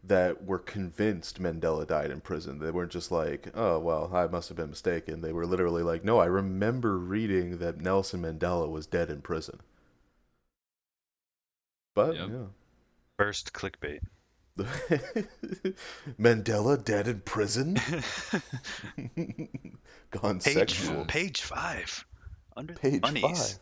that 0.07 0.45
were 0.45 0.59
convinced 0.59 1.41
Mandela 1.41 1.85
died 1.87 2.11
in 2.11 2.21
prison. 2.21 2.59
They 2.59 2.71
weren't 2.71 2.91
just 2.91 3.11
like, 3.11 3.49
"Oh, 3.55 3.79
well, 3.79 4.11
I 4.13 4.27
must 4.27 4.49
have 4.49 4.57
been 4.57 4.69
mistaken." 4.69 5.21
They 5.21 5.33
were 5.33 5.45
literally 5.45 5.83
like, 5.83 6.03
"No, 6.03 6.19
I 6.19 6.25
remember 6.25 6.97
reading 6.97 7.57
that 7.59 7.79
Nelson 7.79 8.21
Mandela 8.21 8.69
was 8.69 8.85
dead 8.87 9.09
in 9.09 9.21
prison." 9.21 9.61
But 11.95 12.15
Yep. 12.15 12.29
First 13.17 13.53
clickbait. 13.53 14.01
Mandela 16.19 16.83
dead 16.83 17.07
in 17.07 17.21
prison? 17.21 17.75
Gone 20.11 20.39
Page 20.39 20.53
sexual. 20.53 21.05
page 21.05 21.41
five. 21.41 22.05
Under 22.55 22.73
Page 22.73 23.01
bunnies. 23.01 23.59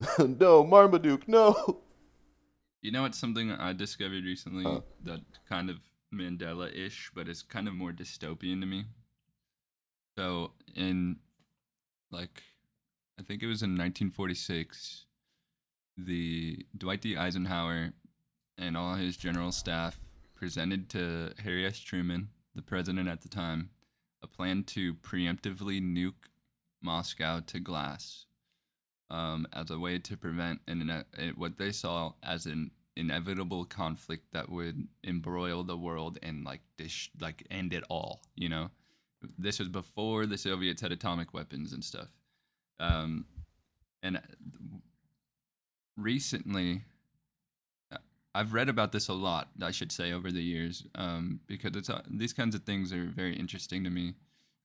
five. 0.00 0.28
no, 0.40 0.64
Marmaduke, 0.64 1.28
no. 1.28 1.80
You 2.88 2.92
know 2.92 3.02
what's 3.02 3.18
something 3.18 3.52
I 3.52 3.74
discovered 3.74 4.24
recently 4.24 4.64
that 5.02 5.20
kind 5.46 5.68
of 5.68 5.76
Mandela-ish, 6.10 7.10
but 7.14 7.28
it's 7.28 7.42
kind 7.42 7.68
of 7.68 7.74
more 7.74 7.92
dystopian 7.92 8.60
to 8.60 8.66
me. 8.66 8.86
So 10.16 10.52
in 10.74 11.16
like 12.10 12.42
I 13.20 13.24
think 13.24 13.42
it 13.42 13.46
was 13.46 13.62
in 13.62 13.72
1946, 13.72 15.04
the 15.98 16.64
Dwight 16.78 17.02
D. 17.02 17.14
Eisenhower 17.14 17.92
and 18.56 18.74
all 18.74 18.94
his 18.94 19.18
general 19.18 19.52
staff 19.52 20.00
presented 20.34 20.88
to 20.88 21.34
Harry 21.44 21.66
S. 21.66 21.78
Truman, 21.78 22.30
the 22.54 22.62
president 22.62 23.06
at 23.06 23.20
the 23.20 23.28
time, 23.28 23.68
a 24.22 24.26
plan 24.26 24.64
to 24.68 24.94
preemptively 24.94 25.82
nuke 25.82 26.30
Moscow 26.80 27.40
to 27.48 27.60
glass 27.60 28.24
um, 29.10 29.46
as 29.52 29.70
a 29.70 29.78
way 29.78 29.98
to 29.98 30.16
prevent 30.16 30.60
an, 30.66 30.88
ine- 30.88 31.34
what 31.36 31.58
they 31.58 31.70
saw 31.70 32.14
as 32.22 32.46
an 32.46 32.70
inevitable 32.98 33.64
conflict 33.64 34.32
that 34.32 34.50
would 34.50 34.88
embroil 35.04 35.62
the 35.62 35.76
world 35.76 36.18
and 36.22 36.44
like 36.44 36.60
dis- 36.76 37.08
like 37.20 37.46
end 37.50 37.72
it 37.72 37.84
all. 37.88 38.20
You 38.34 38.48
know, 38.48 38.70
this 39.38 39.58
was 39.58 39.68
before 39.68 40.26
the 40.26 40.36
Soviets 40.36 40.82
had 40.82 40.92
atomic 40.92 41.32
weapons 41.32 41.72
and 41.72 41.82
stuff. 41.82 42.08
Um, 42.80 43.24
and 44.02 44.16
uh, 44.16 44.20
recently, 45.96 46.82
uh, 47.92 47.98
I've 48.34 48.52
read 48.52 48.68
about 48.68 48.92
this 48.92 49.08
a 49.08 49.14
lot. 49.14 49.48
I 49.62 49.70
should 49.70 49.92
say 49.92 50.12
over 50.12 50.30
the 50.30 50.42
years, 50.42 50.84
um, 50.94 51.40
because 51.46 51.76
it's 51.76 51.90
uh, 51.90 52.02
these 52.10 52.32
kinds 52.32 52.54
of 52.54 52.64
things 52.64 52.92
are 52.92 53.06
very 53.06 53.36
interesting 53.36 53.84
to 53.84 53.90
me. 53.90 54.14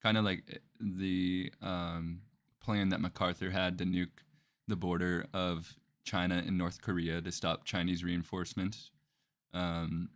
Kind 0.02 0.18
of 0.18 0.26
like 0.26 0.44
uh, 0.52 0.58
the 0.80 1.52
um, 1.62 2.22
plan 2.62 2.90
that 2.90 3.00
MacArthur 3.00 3.52
had 3.52 3.78
to 3.78 3.86
nuke 3.86 4.22
the 4.68 4.76
border 4.76 5.28
of 5.34 5.74
China 6.04 6.44
and 6.46 6.58
North 6.58 6.82
Korea 6.82 7.22
to 7.22 7.32
stop 7.32 7.66
Chinese 7.66 8.04
reinforcement, 8.04 8.90
um, 9.54 10.10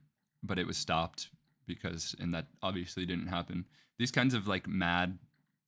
but 0.43 0.59
it 0.59 0.67
was 0.67 0.77
stopped 0.77 1.29
because, 1.65 2.15
and 2.19 2.33
that 2.33 2.47
obviously 2.61 3.05
didn't 3.05 3.27
happen. 3.27 3.65
These 3.97 4.11
kinds 4.11 4.33
of 4.33 4.47
like 4.47 4.67
mad 4.67 5.17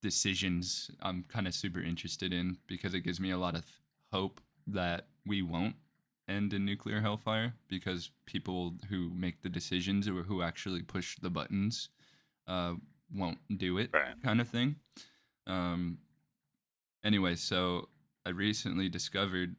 decisions, 0.01 0.91
I'm 1.01 1.23
kind 1.27 1.47
of 1.47 1.53
super 1.53 1.81
interested 1.81 2.31
in 2.33 2.57
because 2.67 2.93
it 2.93 3.01
gives 3.01 3.19
me 3.19 3.31
a 3.31 3.37
lot 3.37 3.55
of 3.55 3.65
hope 4.11 4.41
that 4.67 5.07
we 5.25 5.41
won't 5.41 5.75
end 6.27 6.53
in 6.53 6.63
nuclear 6.63 7.01
hellfire 7.01 7.53
because 7.67 8.11
people 8.25 8.75
who 8.89 9.09
make 9.13 9.41
the 9.41 9.49
decisions 9.49 10.07
or 10.07 10.23
who 10.23 10.41
actually 10.41 10.81
push 10.81 11.17
the 11.17 11.29
buttons 11.29 11.89
uh, 12.47 12.73
won't 13.13 13.39
do 13.57 13.77
it, 13.77 13.89
Right. 13.93 14.13
kind 14.23 14.39
of 14.39 14.47
thing. 14.47 14.75
Um, 15.47 15.97
anyway, 17.03 17.35
so 17.35 17.89
I 18.25 18.29
recently 18.29 18.89
discovered 18.89 19.55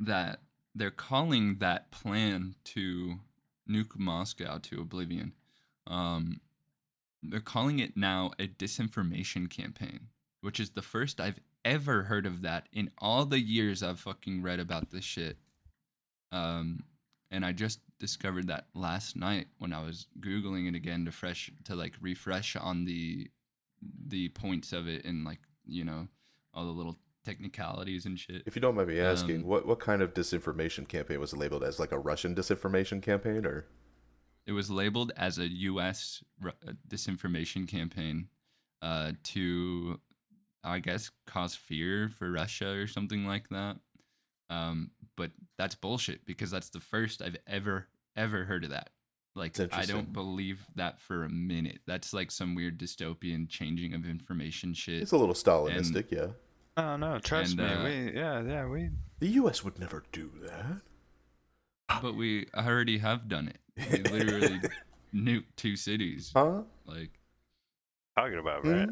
that 0.00 0.40
they're 0.74 0.90
calling 0.90 1.56
that 1.58 1.90
plan 1.90 2.54
to 2.64 3.16
nuke 3.68 3.98
Moscow 3.98 4.58
to 4.58 4.80
oblivion. 4.80 5.32
Um, 5.86 6.40
they're 7.22 7.40
calling 7.40 7.78
it 7.78 7.96
now 7.96 8.32
a 8.38 8.46
disinformation 8.46 9.50
campaign, 9.50 10.08
which 10.40 10.60
is 10.60 10.70
the 10.70 10.82
first 10.82 11.20
I've 11.20 11.40
ever 11.64 12.04
heard 12.04 12.26
of 12.26 12.42
that 12.42 12.68
in 12.72 12.90
all 12.98 13.24
the 13.24 13.40
years 13.40 13.82
I've 13.82 14.00
fucking 14.00 14.42
read 14.42 14.60
about 14.60 14.90
this 14.90 15.04
shit. 15.04 15.38
Um, 16.30 16.84
and 17.30 17.44
I 17.44 17.52
just 17.52 17.80
discovered 17.98 18.48
that 18.48 18.66
last 18.74 19.16
night 19.16 19.48
when 19.58 19.72
I 19.72 19.82
was 19.82 20.06
googling 20.20 20.68
it 20.68 20.74
again 20.74 21.04
to 21.06 21.12
fresh 21.12 21.50
to 21.64 21.74
like 21.74 21.94
refresh 22.00 22.54
on 22.56 22.84
the 22.84 23.30
the 24.06 24.28
points 24.30 24.72
of 24.72 24.88
it 24.88 25.04
and 25.04 25.24
like 25.24 25.40
you 25.66 25.84
know 25.84 26.08
all 26.54 26.64
the 26.64 26.72
little 26.72 26.96
technicalities 27.26 28.06
and 28.06 28.18
shit. 28.18 28.42
If 28.46 28.54
you 28.56 28.62
don't 28.62 28.74
mind 28.76 28.88
me 28.88 29.00
asking, 29.00 29.38
Um, 29.38 29.46
what 29.46 29.66
what 29.66 29.80
kind 29.80 30.00
of 30.00 30.14
disinformation 30.14 30.86
campaign 30.88 31.20
was 31.20 31.32
it 31.32 31.38
labeled 31.38 31.64
as? 31.64 31.78
Like 31.78 31.92
a 31.92 31.98
Russian 31.98 32.34
disinformation 32.34 33.02
campaign, 33.02 33.44
or 33.44 33.66
It 34.46 34.52
was 34.52 34.70
labeled 34.70 35.12
as 35.16 35.38
a 35.38 35.48
U.S. 35.48 36.22
ru- 36.40 36.52
uh, 36.66 36.72
disinformation 36.88 37.66
campaign 37.66 38.28
uh, 38.80 39.12
to, 39.24 40.00
I 40.62 40.78
guess, 40.78 41.10
cause 41.26 41.54
fear 41.56 42.08
for 42.08 42.30
Russia 42.30 42.68
or 42.68 42.86
something 42.86 43.26
like 43.26 43.48
that. 43.48 43.76
Um, 44.48 44.92
but 45.16 45.32
that's 45.58 45.74
bullshit 45.74 46.24
because 46.24 46.50
that's 46.52 46.70
the 46.70 46.80
first 46.80 47.20
I've 47.20 47.36
ever 47.48 47.88
ever 48.14 48.44
heard 48.44 48.64
of 48.64 48.70
that. 48.70 48.90
Like 49.34 49.58
I 49.72 49.84
don't 49.84 50.12
believe 50.12 50.64
that 50.76 50.98
for 51.00 51.24
a 51.24 51.28
minute. 51.28 51.80
That's 51.86 52.14
like 52.14 52.30
some 52.30 52.54
weird 52.54 52.78
dystopian 52.78 53.48
changing 53.48 53.92
of 53.92 54.08
information 54.08 54.72
shit. 54.72 55.02
it's 55.02 55.12
a 55.12 55.18
little 55.18 55.34
Stalinistic, 55.34 56.10
yeah. 56.10 56.28
Oh 56.76 56.96
no, 56.96 57.18
trust 57.18 57.58
And, 57.58 57.60
me. 57.60 57.74
uh, 57.74 57.84
we 57.84 58.12
yeah 58.18 58.42
yeah 58.42 58.66
we 58.66 58.90
The 59.20 59.28
U.S. 59.40 59.64
would 59.64 59.78
never 59.78 60.04
do 60.12 60.30
that. 60.42 60.80
but 62.02 62.14
we 62.14 62.46
already 62.54 62.98
have 62.98 63.28
done 63.28 63.48
it. 63.48 63.58
We 63.90 64.02
literally 64.10 64.60
nuked 65.14 65.44
two 65.56 65.76
cities. 65.76 66.32
Huh? 66.34 66.62
Like 66.84 67.10
talking 68.18 68.38
about 68.38 68.62
Hmm? 68.62 68.72
right. 68.72 68.88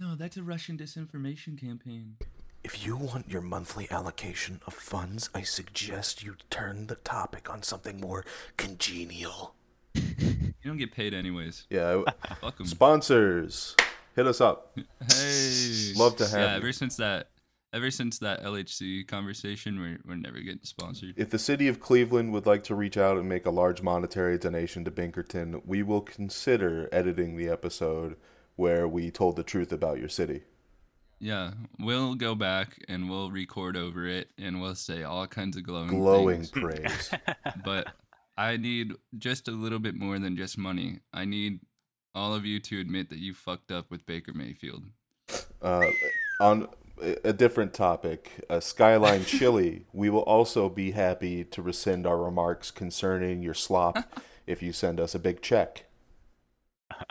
no, 0.00 0.14
that's 0.16 0.36
a 0.36 0.42
Russian 0.42 0.76
disinformation 0.78 1.58
campaign. 1.60 2.16
If 2.64 2.84
you 2.84 2.96
want 2.96 3.30
your 3.30 3.40
monthly 3.40 3.88
allocation 3.90 4.60
of 4.66 4.74
funds, 4.74 5.30
I 5.34 5.42
suggest 5.42 6.24
you 6.24 6.34
turn 6.50 6.88
the 6.88 6.96
topic 6.96 7.48
on 7.48 7.62
something 7.62 8.00
more 8.00 8.24
congenial. 8.56 9.54
You 9.94 10.52
don't 10.64 10.76
get 10.76 10.92
paid 10.92 11.14
anyways. 11.14 11.66
Yeah. 11.70 12.02
Fuck 12.40 12.56
'em. 12.60 12.66
Sponsors, 12.66 13.76
hit 14.16 14.26
us 14.26 14.40
up. 14.40 14.76
Hey, 15.10 15.92
Love 15.96 16.16
to 16.16 16.24
have 16.28 16.32
Yeah, 16.40 16.50
you. 16.52 16.56
ever 16.58 16.72
since 16.72 16.96
that, 16.96 17.28
ever 17.72 17.90
since 17.90 18.18
that 18.20 18.42
LHC 18.42 19.06
conversation, 19.06 19.78
we're 19.80 19.98
we're 20.06 20.16
never 20.16 20.40
getting 20.40 20.64
sponsored. 20.64 21.14
If 21.16 21.30
the 21.30 21.38
city 21.38 21.68
of 21.68 21.80
Cleveland 21.80 22.32
would 22.32 22.46
like 22.46 22.64
to 22.64 22.74
reach 22.74 22.96
out 22.96 23.16
and 23.18 23.28
make 23.28 23.46
a 23.46 23.50
large 23.50 23.82
monetary 23.82 24.38
donation 24.38 24.84
to 24.84 24.90
Binkerton, 24.90 25.62
we 25.66 25.82
will 25.82 26.00
consider 26.02 26.88
editing 26.92 27.36
the 27.36 27.48
episode 27.48 28.16
where 28.56 28.88
we 28.88 29.10
told 29.10 29.36
the 29.36 29.44
truth 29.44 29.72
about 29.72 29.98
your 29.98 30.08
city. 30.08 30.42
Yeah, 31.20 31.50
we'll 31.80 32.14
go 32.14 32.34
back 32.36 32.78
and 32.88 33.10
we'll 33.10 33.30
record 33.32 33.76
over 33.76 34.06
it, 34.06 34.30
and 34.38 34.60
we'll 34.60 34.76
say 34.76 35.02
all 35.02 35.26
kinds 35.26 35.56
of 35.56 35.64
glowing, 35.64 35.88
Glowing 35.88 36.44
things. 36.44 36.50
praise. 36.50 37.10
But 37.64 37.88
I 38.36 38.56
need 38.56 38.92
just 39.16 39.48
a 39.48 39.50
little 39.50 39.80
bit 39.80 39.96
more 39.96 40.20
than 40.20 40.36
just 40.36 40.56
money. 40.56 41.00
I 41.12 41.24
need 41.24 41.58
all 42.14 42.34
of 42.34 42.44
you 42.44 42.60
to 42.60 42.80
admit 42.80 43.10
that 43.10 43.18
you 43.18 43.34
fucked 43.34 43.70
up 43.70 43.90
with 43.90 44.06
Baker 44.06 44.32
Mayfield. 44.32 44.84
Uh, 45.60 45.86
on 46.40 46.68
a 47.00 47.32
different 47.32 47.74
topic, 47.74 48.44
uh, 48.48 48.60
Skyline 48.60 49.24
Chili, 49.26 49.86
we 49.92 50.10
will 50.10 50.22
also 50.22 50.68
be 50.68 50.92
happy 50.92 51.44
to 51.44 51.62
rescind 51.62 52.06
our 52.06 52.18
remarks 52.18 52.70
concerning 52.70 53.42
your 53.42 53.54
slop 53.54 54.20
if 54.46 54.62
you 54.62 54.72
send 54.72 55.00
us 55.00 55.14
a 55.14 55.18
big 55.18 55.42
check. 55.42 55.86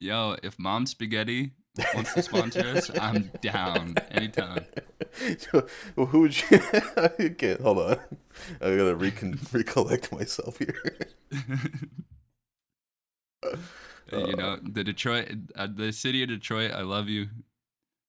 Yo, 0.00 0.36
if 0.42 0.58
Mom 0.58 0.86
Spaghetti 0.86 1.52
wants 1.94 2.12
to 2.14 2.22
sponsor 2.22 2.60
us, 2.60 2.90
I'm 2.98 3.30
down 3.40 3.94
anytime. 4.10 4.66
well, 5.96 6.06
who 6.06 6.20
would 6.20 6.50
you? 6.50 6.60
okay, 7.18 7.56
hold 7.62 7.78
on. 7.78 7.98
I 8.60 8.76
gotta 8.76 8.94
recon- 8.94 9.40
recollect 9.52 10.12
myself 10.12 10.58
here. 10.58 10.98
Uh, 14.12 14.26
you 14.26 14.36
know, 14.36 14.58
the 14.62 14.84
Detroit, 14.84 15.30
uh, 15.56 15.66
the 15.74 15.92
city 15.92 16.22
of 16.22 16.28
Detroit, 16.28 16.72
I 16.72 16.82
love 16.82 17.08
you. 17.08 17.28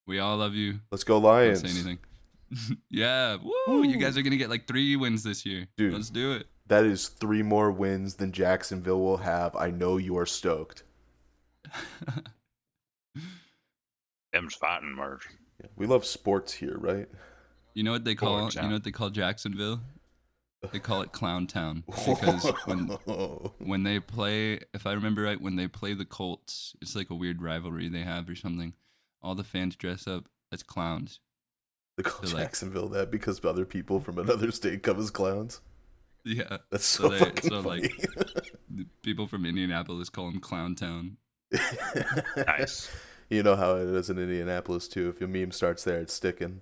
We 0.07 0.19
all 0.19 0.37
love 0.37 0.53
you. 0.53 0.79
Let's 0.91 1.03
go 1.03 1.15
Don't 1.15 1.23
Lions. 1.23 1.61
say 1.61 1.69
anything. 1.69 1.99
yeah, 2.89 3.37
woo! 3.67 3.83
You 3.83 3.97
guys 3.97 4.17
are 4.17 4.21
gonna 4.21 4.37
get 4.37 4.49
like 4.49 4.67
three 4.67 4.95
wins 4.95 5.23
this 5.23 5.45
year. 5.45 5.67
Dude. 5.77 5.93
Let's 5.93 6.09
do 6.09 6.33
it. 6.33 6.47
That 6.67 6.85
is 6.85 7.07
three 7.07 7.43
more 7.43 7.71
wins 7.71 8.15
than 8.15 8.31
Jacksonville 8.31 9.01
will 9.01 9.17
have. 9.17 9.55
I 9.55 9.71
know 9.71 9.97
you 9.97 10.17
are 10.17 10.25
stoked. 10.25 10.83
Them's 14.33 14.55
fighting 14.55 14.93
Murph. 14.95 15.27
Yeah, 15.61 15.67
We 15.75 15.87
love 15.87 16.05
sports 16.05 16.53
here, 16.53 16.77
right? 16.77 17.07
You 17.73 17.83
know 17.83 17.91
what 17.91 18.03
they 18.03 18.15
call? 18.15 18.49
You 18.51 18.61
know 18.63 18.73
what 18.73 18.83
they 18.83 18.91
call 18.91 19.09
Jacksonville? 19.09 19.79
They 20.71 20.79
call 20.79 21.01
it 21.01 21.11
Clown 21.11 21.47
Town 21.47 21.83
because 22.05 22.45
when 22.65 22.87
when 23.59 23.83
they 23.83 23.99
play, 23.99 24.59
if 24.73 24.85
I 24.85 24.93
remember 24.93 25.23
right, 25.23 25.39
when 25.41 25.55
they 25.55 25.67
play 25.67 25.93
the 25.93 26.05
Colts, 26.05 26.75
it's 26.81 26.95
like 26.95 27.09
a 27.09 27.15
weird 27.15 27.41
rivalry 27.41 27.89
they 27.89 28.01
have 28.01 28.29
or 28.29 28.35
something. 28.35 28.73
All 29.21 29.35
the 29.35 29.43
fans 29.43 29.75
dress 29.75 30.07
up 30.07 30.25
as 30.51 30.63
clowns. 30.63 31.19
they 31.97 32.03
call 32.03 32.21
They're 32.21 32.35
like- 32.35 32.43
Jacksonville 32.45 32.89
that 32.89 33.09
because 33.11 33.43
other 33.43 33.65
people 33.65 33.99
from 33.99 34.19
another 34.19 34.51
state 34.51 34.83
come 34.83 34.99
as 34.99 35.09
clowns. 35.11 35.61
Yeah, 36.23 36.57
That's 36.71 36.85
So 36.85 37.03
so, 37.03 37.09
they- 37.09 37.19
fucking 37.19 37.49
so, 37.49 37.61
funny. 37.63 37.89
like- 38.17 38.87
people 39.03 39.27
from 39.27 39.45
Indianapolis 39.45 40.09
call 40.09 40.31
them 40.31 40.39
Clown 40.39 40.75
Town. 40.75 41.17
Nice. 42.37 42.89
You 43.29 43.41
know 43.43 43.55
how 43.55 43.75
it 43.77 43.87
is 43.87 44.09
in 44.09 44.19
Indianapolis 44.19 44.87
too. 44.87 45.09
If 45.09 45.19
your 45.19 45.29
meme 45.29 45.51
starts 45.51 45.83
there, 45.83 45.99
it's 45.99 46.13
sticking. 46.13 46.61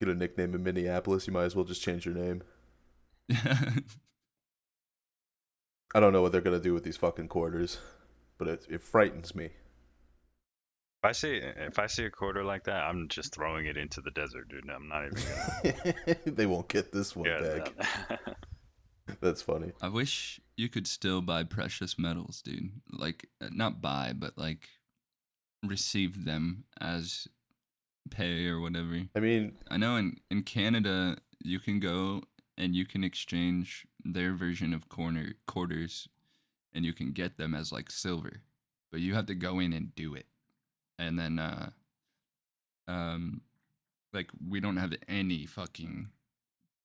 Get 0.00 0.08
a 0.08 0.14
nickname 0.14 0.54
in 0.54 0.62
Minneapolis, 0.62 1.26
you 1.26 1.32
might 1.32 1.44
as 1.44 1.54
well 1.54 1.64
just 1.64 1.82
change 1.82 2.06
your 2.06 2.14
name. 2.14 2.42
I 5.94 6.00
don't 6.00 6.12
know 6.12 6.22
what 6.22 6.32
they're 6.32 6.40
gonna 6.40 6.60
do 6.60 6.72
with 6.72 6.84
these 6.84 6.96
fucking 6.96 7.28
quarters, 7.28 7.78
but 8.38 8.48
it 8.48 8.66
it 8.68 8.82
frightens 8.82 9.34
me. 9.34 9.50
If 11.02 11.04
I 11.04 11.12
see 11.12 11.40
if 11.42 11.78
I 11.78 11.86
see 11.86 12.04
a 12.04 12.10
quarter 12.10 12.44
like 12.44 12.64
that, 12.64 12.84
I'm 12.84 13.08
just 13.08 13.34
throwing 13.34 13.66
it 13.66 13.76
into 13.76 14.00
the 14.00 14.10
desert, 14.10 14.48
dude. 14.48 14.68
I'm 14.70 14.88
not 14.88 15.06
even 15.06 15.18
gonna 15.22 16.16
they 16.26 16.46
won't 16.46 16.68
get 16.68 16.92
this 16.92 17.16
one 17.16 17.24
get 17.24 17.74
back. 17.76 18.36
That's 19.20 19.42
funny. 19.42 19.72
I 19.80 19.88
wish 19.88 20.40
you 20.56 20.68
could 20.68 20.86
still 20.86 21.20
buy 21.20 21.42
precious 21.44 21.98
metals, 21.98 22.42
dude. 22.42 22.70
Like 22.90 23.26
uh, 23.40 23.48
not 23.50 23.80
buy, 23.80 24.12
but 24.14 24.38
like 24.38 24.68
receive 25.64 26.24
them 26.24 26.64
as 26.80 27.26
pay 28.08 28.46
or 28.46 28.60
whatever. 28.60 29.02
I 29.14 29.20
mean, 29.20 29.56
I 29.70 29.76
know 29.76 29.96
in 29.96 30.16
in 30.30 30.42
Canada 30.42 31.16
you 31.42 31.58
can 31.58 31.80
go 31.80 32.22
and 32.56 32.74
you 32.74 32.84
can 32.84 33.04
exchange 33.04 33.86
their 34.04 34.34
version 34.34 34.72
of 34.74 34.88
corner 34.88 35.34
quarters 35.46 36.08
and 36.72 36.84
you 36.84 36.92
can 36.92 37.12
get 37.12 37.36
them 37.36 37.54
as 37.54 37.72
like 37.72 37.90
silver. 37.90 38.42
But 38.90 39.00
you 39.00 39.14
have 39.14 39.26
to 39.26 39.34
go 39.34 39.58
in 39.60 39.72
and 39.72 39.94
do 39.94 40.14
it. 40.14 40.26
And 40.98 41.18
then 41.18 41.38
uh 41.38 41.70
um 42.88 43.42
like 44.12 44.30
we 44.48 44.60
don't 44.60 44.76
have 44.76 44.92
any 45.08 45.46
fucking 45.46 46.08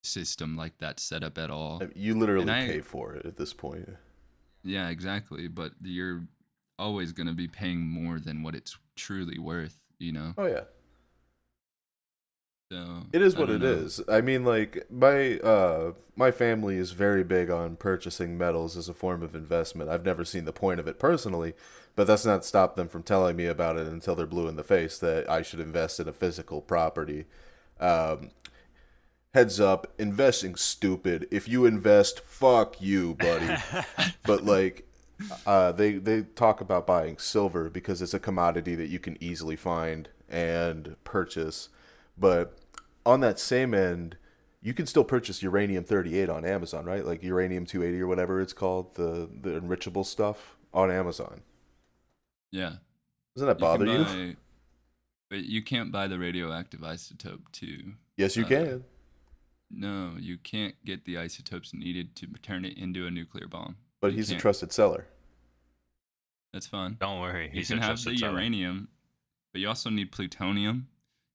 system 0.04 0.56
like 0.56 0.78
that 0.78 1.00
set 1.00 1.24
up 1.24 1.38
at 1.38 1.50
all. 1.50 1.82
you 1.96 2.18
literally 2.18 2.52
I- 2.52 2.68
pay 2.68 2.82
for 2.82 3.14
it 3.16 3.26
at 3.26 3.38
this 3.38 3.54
point. 3.54 3.90
Yeah, 4.64 4.90
exactly. 4.90 5.48
But 5.48 5.74
you're 5.82 6.24
always 6.80 7.12
going 7.12 7.28
to 7.28 7.34
be 7.34 7.48
paying 7.48 7.80
more 7.80 8.20
than 8.20 8.42
what 8.44 8.56
it's 8.56 8.76
truly 8.96 9.38
worth, 9.38 9.80
you 10.00 10.12
know? 10.12 10.34
Oh 10.38 10.48
yeah. 10.48 10.62
So 12.72 13.04
It 13.14 13.22
is 13.22 13.36
what 13.36 13.50
it 13.50 13.62
know. 13.62 13.68
is. 13.68 14.02
I 14.10 14.22
mean, 14.22 14.44
like 14.44 14.86
my 14.90 15.38
uh, 15.40 15.94
my 16.16 16.32
family 16.32 16.78
is 16.78 16.92
very 16.92 17.24
big 17.24 17.50
on 17.52 17.76
purchasing 17.76 18.38
metals 18.38 18.76
as 18.76 18.90
a 18.90 18.94
form 18.94 19.22
of 19.22 19.36
investment. 19.36 19.90
I've 19.90 20.06
never 20.06 20.26
seen 20.26 20.46
the 20.46 20.54
point 20.54 20.80
of 20.80 20.88
it 20.88 20.98
personally, 21.00 21.54
but 21.96 22.08
that's 22.08 22.26
not 22.26 22.44
stopped 22.44 22.76
them 22.76 22.88
from 22.90 23.04
telling 23.04 23.36
me 23.36 23.46
about 23.46 23.78
it 23.78 23.88
until 23.88 24.16
they're 24.16 24.26
blue 24.26 24.48
in 24.48 24.56
the 24.56 24.64
face 24.64 24.98
that 25.00 25.30
I 25.30 25.42
should 25.44 25.60
invest 25.60 26.00
in 26.00 26.08
a 26.08 26.14
physical 26.14 26.62
property. 26.62 27.26
Um, 27.80 28.32
heads 29.34 29.60
up, 29.60 29.94
investing 30.00 30.56
stupid. 30.56 31.28
If 31.32 31.48
you 31.48 31.66
invest, 31.66 32.22
fuck 32.22 32.82
you, 32.82 33.16
buddy. 33.16 33.56
but 34.26 34.44
like 34.44 34.88
uh, 35.46 35.72
they 35.72 35.94
they 35.94 36.24
talk 36.24 36.62
about 36.62 36.88
buying 36.88 37.18
silver 37.18 37.70
because 37.70 38.02
it's 38.02 38.14
a 38.14 38.20
commodity 38.20 38.76
that 38.76 38.90
you 38.90 39.00
can 39.00 39.18
easily 39.22 39.56
find 39.56 40.10
and 40.30 40.96
purchase. 41.04 41.70
But 42.18 42.58
on 43.06 43.20
that 43.22 43.40
same 43.40 43.74
end, 43.74 44.18
you 44.62 44.74
can 44.74 44.86
still 44.86 45.04
purchase 45.04 45.44
uranium 45.44 45.84
38 45.84 46.30
on 46.30 46.46
Amazon, 46.46 46.86
right? 46.86 47.06
Like 47.06 47.22
uranium 47.24 47.66
280 47.66 48.02
or 48.02 48.08
whatever 48.08 48.42
it's 48.42 48.54
called, 48.54 48.96
the 48.96 49.30
the 49.42 49.56
enrichable 49.58 50.04
stuff 50.04 50.56
on 50.74 50.90
Amazon. 50.92 51.42
Yeah. 52.52 52.74
Doesn't 53.36 53.48
that 53.48 53.60
bother 53.60 53.86
you? 53.86 54.04
buy- 54.04 54.36
But 55.30 55.44
you 55.46 55.64
can't 55.64 55.92
buy 55.92 56.08
the 56.08 56.20
radioactive 56.20 56.82
isotope 56.82 57.52
too. 57.52 57.94
Yes, 58.16 58.38
you 58.38 58.46
uh, 58.46 58.48
can. 58.48 58.84
No, 59.72 60.14
you 60.20 60.38
can't 60.38 60.76
get 60.86 61.04
the 61.06 61.18
isotopes 61.18 61.74
needed 61.74 62.16
to 62.18 62.28
turn 62.44 62.64
it 62.64 62.78
into 62.78 63.08
a 63.08 63.12
nuclear 63.12 63.48
bomb. 63.48 63.76
But 64.02 64.12
you 64.12 64.18
he's 64.18 64.30
a 64.30 64.34
can't. 64.34 64.42
trusted 64.42 64.72
seller. 64.72 65.08
That's 66.54 66.68
fine. 66.68 66.98
Don't 67.02 67.20
worry, 67.20 67.50
You 67.54 67.66
can 67.66 67.80
a 67.80 67.82
have 67.82 67.98
the 68.02 68.16
seller. 68.16 68.34
uranium, 68.34 68.88
but 69.52 69.62
you 69.62 69.68
also 69.68 69.90
need 69.90 70.12
plutonium. 70.12 70.88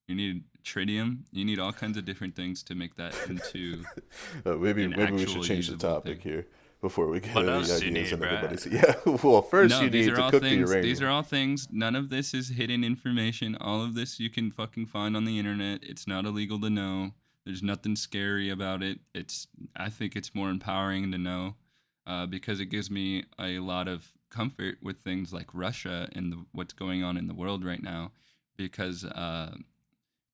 You 0.07 0.15
need 0.15 0.45
tritium. 0.65 1.21
You 1.33 1.45
need 1.45 1.59
all 1.59 1.73
kinds 1.73 1.97
of 1.97 2.05
different 2.05 2.35
things 2.37 2.63
to 2.65 2.75
make 2.75 2.97
that 2.97 3.15
into. 3.29 3.85
Uh, 4.47 4.55
maybe 4.57 4.85
An 4.85 4.91
maybe 4.97 5.13
we 5.13 5.27
should 5.27 5.43
change 5.43 5.69
the 5.69 5.77
topic 5.77 6.23
thing. 6.23 6.33
here 6.33 6.47
before 6.81 7.07
we 7.09 7.21
get 7.21 7.35
What 7.35 7.45
any 7.45 7.53
else 7.53 7.79
do 7.79 7.85
you 7.87 7.91
ideas 7.91 8.05
need, 8.07 8.13
and 8.13 8.21
Brad? 8.21 8.35
everybody's. 8.45 8.67
Yeah, 9.07 9.19
well, 9.23 9.43
first 9.43 9.71
no, 9.75 9.83
you 9.83 9.91
these 9.91 10.07
need 10.07 10.13
are 10.13 10.17
to 10.17 10.23
all 10.23 10.31
cook 10.31 10.43
the 10.43 10.49
things. 10.49 10.61
uranium. 10.71 10.83
These 10.83 11.03
are 11.03 11.09
all 11.09 11.23
things. 11.23 11.69
None 11.71 11.95
of 11.97 12.09
this 12.09 12.33
is 12.33 12.49
hidden 12.51 12.85
information. 12.85 13.57
All 13.61 13.83
of 13.83 13.95
this 13.95 14.19
you 14.19 14.31
can 14.31 14.51
fucking 14.51 14.87
find 14.87 15.17
on 15.17 15.25
the 15.25 15.39
internet. 15.39 15.81
It's 15.83 16.07
not 16.07 16.25
illegal 16.25 16.59
to 16.61 16.71
know. 16.71 17.11
There's 17.45 17.63
nothing 17.63 17.97
scary 17.97 18.49
about 18.51 18.83
it. 18.83 18.99
It's. 19.15 19.47
I 19.77 19.89
think 19.91 20.17
it's 20.17 20.35
more 20.35 20.49
empowering 20.51 21.11
to 21.13 21.19
know, 21.19 21.57
uh, 22.07 22.27
because 22.27 22.61
it 22.61 22.67
gives 22.67 22.91
me 22.91 23.25
a 23.39 23.59
lot 23.59 23.89
of 23.89 24.13
comfort 24.31 24.77
with 24.83 24.99
things 25.01 25.33
like 25.33 25.49
Russia 25.53 26.09
and 26.13 26.33
the, 26.33 26.45
what's 26.53 26.73
going 26.73 27.03
on 27.03 27.17
in 27.17 27.27
the 27.27 27.35
world 27.35 27.65
right 27.65 27.83
now, 27.83 28.13
because 28.57 29.05
uh, 29.05 29.55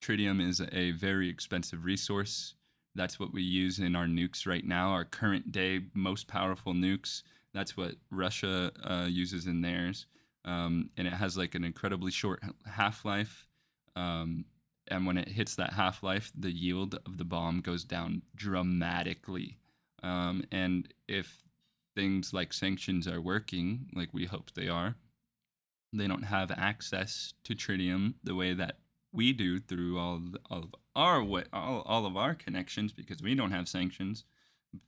tritium 0.06 0.46
is 0.46 0.62
a 0.72 0.92
very 0.92 1.28
expensive 1.28 1.84
resource. 1.84 2.54
That's 2.94 3.18
what 3.18 3.32
we 3.32 3.42
use 3.42 3.78
in 3.78 3.96
our 3.96 4.06
nukes 4.06 4.46
right 4.46 4.64
now, 4.64 4.90
our 4.90 5.04
current 5.04 5.52
day 5.52 5.80
most 5.94 6.28
powerful 6.28 6.72
nukes. 6.72 7.22
That's 7.52 7.76
what 7.76 7.94
Russia 8.10 8.70
uh, 8.84 9.06
uses 9.08 9.46
in 9.46 9.60
theirs. 9.60 10.06
Um, 10.44 10.90
and 10.96 11.06
it 11.06 11.12
has 11.12 11.36
like 11.36 11.54
an 11.54 11.64
incredibly 11.64 12.10
short 12.12 12.42
half 12.64 13.04
life. 13.04 13.46
Um, 13.96 14.44
and 14.88 15.06
when 15.06 15.18
it 15.18 15.28
hits 15.28 15.56
that 15.56 15.72
half 15.72 16.02
life, 16.02 16.32
the 16.38 16.52
yield 16.52 16.94
of 17.06 17.18
the 17.18 17.24
bomb 17.24 17.60
goes 17.60 17.84
down 17.84 18.22
dramatically. 18.36 19.58
Um, 20.02 20.44
and 20.52 20.92
if 21.08 21.42
things 21.96 22.32
like 22.32 22.52
sanctions 22.52 23.08
are 23.08 23.20
working, 23.20 23.86
like 23.94 24.14
we 24.14 24.26
hope 24.26 24.52
they 24.54 24.68
are, 24.68 24.94
they 25.92 26.06
don't 26.06 26.22
have 26.22 26.52
access 26.52 27.34
to 27.44 27.54
tritium 27.54 28.14
the 28.22 28.34
way 28.34 28.54
that 28.54 28.76
we 29.12 29.32
do 29.32 29.58
through 29.58 29.98
all 29.98 30.20
of, 30.50 30.74
our 30.94 31.22
way, 31.22 31.44
all, 31.52 31.82
all 31.86 32.06
of 32.06 32.16
our 32.16 32.34
connections 32.34 32.92
because 32.92 33.22
we 33.22 33.34
don't 33.34 33.52
have 33.52 33.68
sanctions 33.68 34.24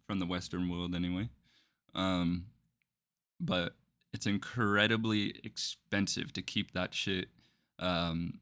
from 0.07 0.19
the 0.19 0.27
Western 0.27 0.69
world 0.69 0.95
anyway. 0.95 1.29
Um, 1.95 2.47
but 3.41 3.75
it's 4.13 4.27
incredibly 4.27 5.35
expensive 5.45 6.33
to 6.35 6.43
keep 6.43 6.73
that 6.73 6.95
shit, 6.95 7.29
um, 7.79 8.41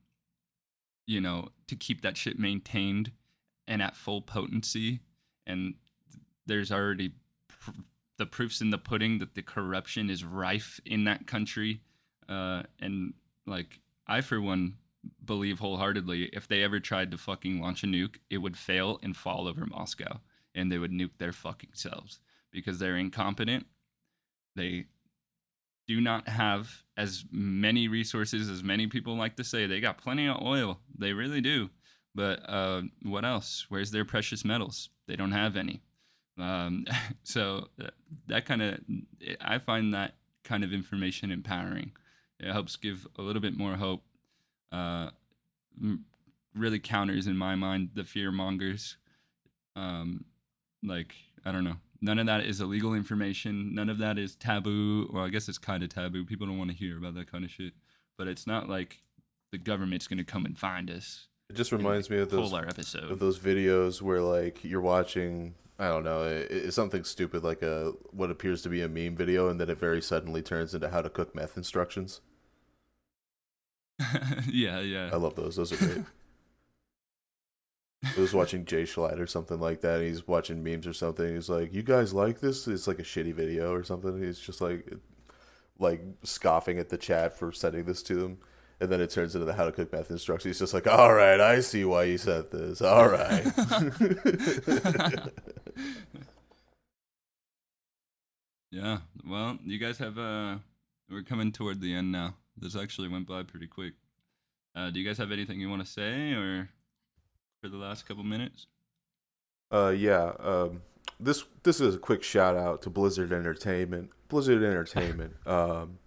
you 1.06 1.20
know, 1.20 1.48
to 1.68 1.76
keep 1.76 2.02
that 2.02 2.16
shit 2.16 2.38
maintained 2.38 3.12
and 3.68 3.82
at 3.82 3.96
full 3.96 4.22
potency. 4.22 5.00
And 5.46 5.74
there's 6.46 6.72
already 6.72 7.12
pr- 7.48 7.70
the 8.18 8.26
proofs 8.26 8.60
in 8.60 8.70
the 8.70 8.78
pudding 8.78 9.18
that 9.18 9.34
the 9.34 9.42
corruption 9.42 10.08
is 10.08 10.24
rife 10.24 10.80
in 10.84 11.04
that 11.04 11.26
country. 11.26 11.80
Uh, 12.28 12.62
and 12.80 13.14
like, 13.46 13.80
I, 14.06 14.20
for 14.20 14.40
one, 14.40 14.74
believe 15.24 15.58
wholeheartedly 15.58 16.30
if 16.32 16.48
they 16.48 16.62
ever 16.62 16.80
tried 16.80 17.10
to 17.10 17.18
fucking 17.18 17.60
launch 17.60 17.82
a 17.82 17.86
nuke, 17.86 18.16
it 18.30 18.38
would 18.38 18.56
fail 18.56 18.98
and 19.02 19.16
fall 19.16 19.46
over 19.48 19.66
Moscow 19.66 20.20
and 20.54 20.72
they 20.72 20.78
would 20.78 20.90
nuke 20.90 21.18
their 21.18 21.32
fucking 21.32 21.70
selves 21.74 22.20
because 22.50 22.78
they're 22.78 22.96
incompetent. 22.96 23.66
They 24.56 24.86
do 25.86 26.00
not 26.00 26.28
have 26.28 26.70
as 26.96 27.24
many 27.30 27.88
resources 27.88 28.48
as 28.48 28.64
many 28.64 28.86
people 28.86 29.16
like 29.16 29.36
to 29.36 29.44
say. 29.44 29.66
They 29.66 29.80
got 29.80 29.98
plenty 29.98 30.26
of 30.26 30.42
oil. 30.42 30.80
They 30.98 31.12
really 31.12 31.40
do. 31.40 31.70
But 32.14 32.40
uh, 32.48 32.82
what 33.02 33.24
else? 33.24 33.66
Where's 33.68 33.90
their 33.90 34.04
precious 34.04 34.44
metals? 34.44 34.88
They 35.06 35.16
don't 35.16 35.32
have 35.32 35.56
any. 35.56 35.82
Um, 36.38 36.86
so 37.22 37.68
uh, 37.80 37.88
that 38.26 38.46
kind 38.46 38.62
of, 38.62 38.80
I 39.40 39.58
find 39.58 39.94
that 39.94 40.14
kind 40.42 40.64
of 40.64 40.72
information 40.72 41.30
empowering. 41.30 41.92
It 42.40 42.50
helps 42.50 42.76
give 42.76 43.06
a 43.18 43.22
little 43.22 43.42
bit 43.42 43.56
more 43.56 43.74
hope. 43.74 44.02
Uh, 44.72 45.10
really 46.54 46.78
counters 46.78 47.26
in 47.26 47.36
my 47.36 47.54
mind 47.54 47.90
the 47.94 48.04
fear 48.04 48.32
mongers. 48.32 48.96
Um, 49.74 50.24
like 50.82 51.14
I 51.44 51.52
don't 51.52 51.64
know. 51.64 51.76
None 52.00 52.18
of 52.18 52.26
that 52.26 52.44
is 52.44 52.60
illegal 52.60 52.94
information. 52.94 53.74
None 53.74 53.88
of 53.88 53.98
that 53.98 54.18
is 54.18 54.36
taboo. 54.36 55.08
Well, 55.12 55.24
I 55.24 55.28
guess 55.28 55.48
it's 55.48 55.58
kind 55.58 55.82
of 55.82 55.88
taboo. 55.88 56.24
People 56.24 56.46
don't 56.46 56.58
want 56.58 56.70
to 56.70 56.76
hear 56.76 56.98
about 56.98 57.14
that 57.14 57.30
kind 57.30 57.44
of 57.44 57.50
shit. 57.50 57.72
But 58.18 58.28
it's 58.28 58.46
not 58.46 58.68
like 58.68 59.02
the 59.52 59.58
government's 59.58 60.06
gonna 60.06 60.24
come 60.24 60.46
and 60.46 60.58
find 60.58 60.90
us. 60.90 61.28
It 61.48 61.56
just 61.56 61.72
reminds 61.72 62.10
me 62.10 62.18
of 62.18 62.30
those 62.30 62.52
of 62.52 63.18
those 63.18 63.38
videos 63.38 64.02
where 64.02 64.20
like 64.20 64.64
you're 64.64 64.80
watching 64.80 65.54
I 65.78 65.88
don't 65.88 66.04
know, 66.04 66.22
it, 66.22 66.50
it's 66.50 66.76
something 66.76 67.04
stupid 67.04 67.44
like 67.44 67.62
a 67.62 67.92
what 68.10 68.30
appears 68.30 68.62
to 68.62 68.68
be 68.68 68.82
a 68.82 68.88
meme 68.88 69.14
video 69.14 69.48
and 69.48 69.60
then 69.60 69.70
it 69.70 69.78
very 69.78 70.02
suddenly 70.02 70.42
turns 70.42 70.74
into 70.74 70.88
how 70.88 71.02
to 71.02 71.10
cook 71.10 71.34
meth 71.34 71.56
instructions. 71.56 72.20
yeah, 74.50 74.80
yeah. 74.80 75.10
I 75.12 75.16
love 75.16 75.34
those. 75.34 75.56
Those 75.56 75.72
are 75.72 75.76
great. 75.76 76.04
I 78.04 78.20
was 78.20 78.34
watching 78.34 78.64
Jay 78.64 78.84
Schlatt 78.84 79.18
or 79.18 79.26
something 79.26 79.58
like 79.58 79.80
that. 79.80 80.00
He's 80.00 80.28
watching 80.28 80.62
memes 80.62 80.86
or 80.86 80.92
something. 80.92 81.34
He's 81.34 81.48
like, 81.48 81.72
"You 81.72 81.82
guys 81.82 82.12
like 82.14 82.40
this?" 82.40 82.68
It's 82.68 82.86
like 82.86 82.98
a 82.98 83.04
shitty 83.04 83.34
video 83.34 83.72
or 83.72 83.82
something. 83.82 84.22
He's 84.22 84.38
just 84.38 84.60
like, 84.60 84.86
like 85.78 86.02
scoffing 86.22 86.78
at 86.78 86.90
the 86.90 86.98
chat 86.98 87.36
for 87.36 87.52
sending 87.52 87.84
this 87.84 88.02
to 88.04 88.24
him, 88.24 88.38
and 88.80 88.90
then 88.90 89.00
it 89.00 89.10
turns 89.10 89.34
into 89.34 89.46
the 89.46 89.54
how 89.54 89.64
to 89.64 89.72
cook 89.72 89.92
meth 89.92 90.10
instructions. 90.10 90.56
He's 90.56 90.60
just 90.60 90.74
like, 90.74 90.86
"All 90.86 91.14
right, 91.14 91.40
I 91.40 91.60
see 91.60 91.84
why 91.84 92.04
you 92.04 92.18
said 92.18 92.50
this. 92.50 92.80
All 92.82 93.08
right." 93.08 93.44
yeah. 98.70 98.98
Well, 99.26 99.58
you 99.64 99.78
guys 99.78 99.98
have 99.98 100.18
uh 100.18 100.58
we're 101.10 101.22
coming 101.22 101.50
toward 101.52 101.80
the 101.80 101.94
end 101.94 102.12
now. 102.12 102.34
This 102.56 102.76
actually 102.76 103.08
went 103.08 103.26
by 103.26 103.42
pretty 103.42 103.66
quick. 103.66 103.94
Uh 104.74 104.90
do 104.90 105.00
you 105.00 105.06
guys 105.06 105.18
have 105.18 105.32
anything 105.32 105.60
you 105.60 105.70
want 105.70 105.84
to 105.84 105.90
say 105.90 106.32
or 106.32 106.70
for 107.60 107.68
the 107.68 107.76
last 107.76 108.06
couple 108.06 108.24
minutes? 108.24 108.66
Uh, 109.70 109.92
yeah. 109.96 110.32
Um, 110.38 110.82
this 111.18 111.44
this 111.62 111.80
is 111.80 111.94
a 111.94 111.98
quick 111.98 112.22
shout 112.22 112.56
out 112.56 112.82
to 112.82 112.90
Blizzard 112.90 113.32
Entertainment. 113.32 114.10
Blizzard 114.28 114.62
Entertainment. 114.62 115.34
um, 115.46 115.98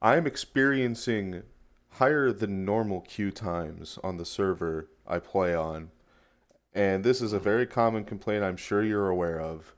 I'm 0.00 0.26
experiencing 0.26 1.42
higher 1.90 2.32
than 2.32 2.64
normal 2.64 3.00
queue 3.00 3.30
times 3.30 3.98
on 4.02 4.16
the 4.16 4.24
server 4.24 4.88
I 5.06 5.18
play 5.18 5.54
on, 5.54 5.90
and 6.74 7.04
this 7.04 7.20
is 7.20 7.32
a 7.32 7.38
very 7.38 7.66
common 7.66 8.04
complaint. 8.04 8.44
I'm 8.44 8.56
sure 8.56 8.82
you're 8.82 9.08
aware 9.08 9.40
of, 9.40 9.74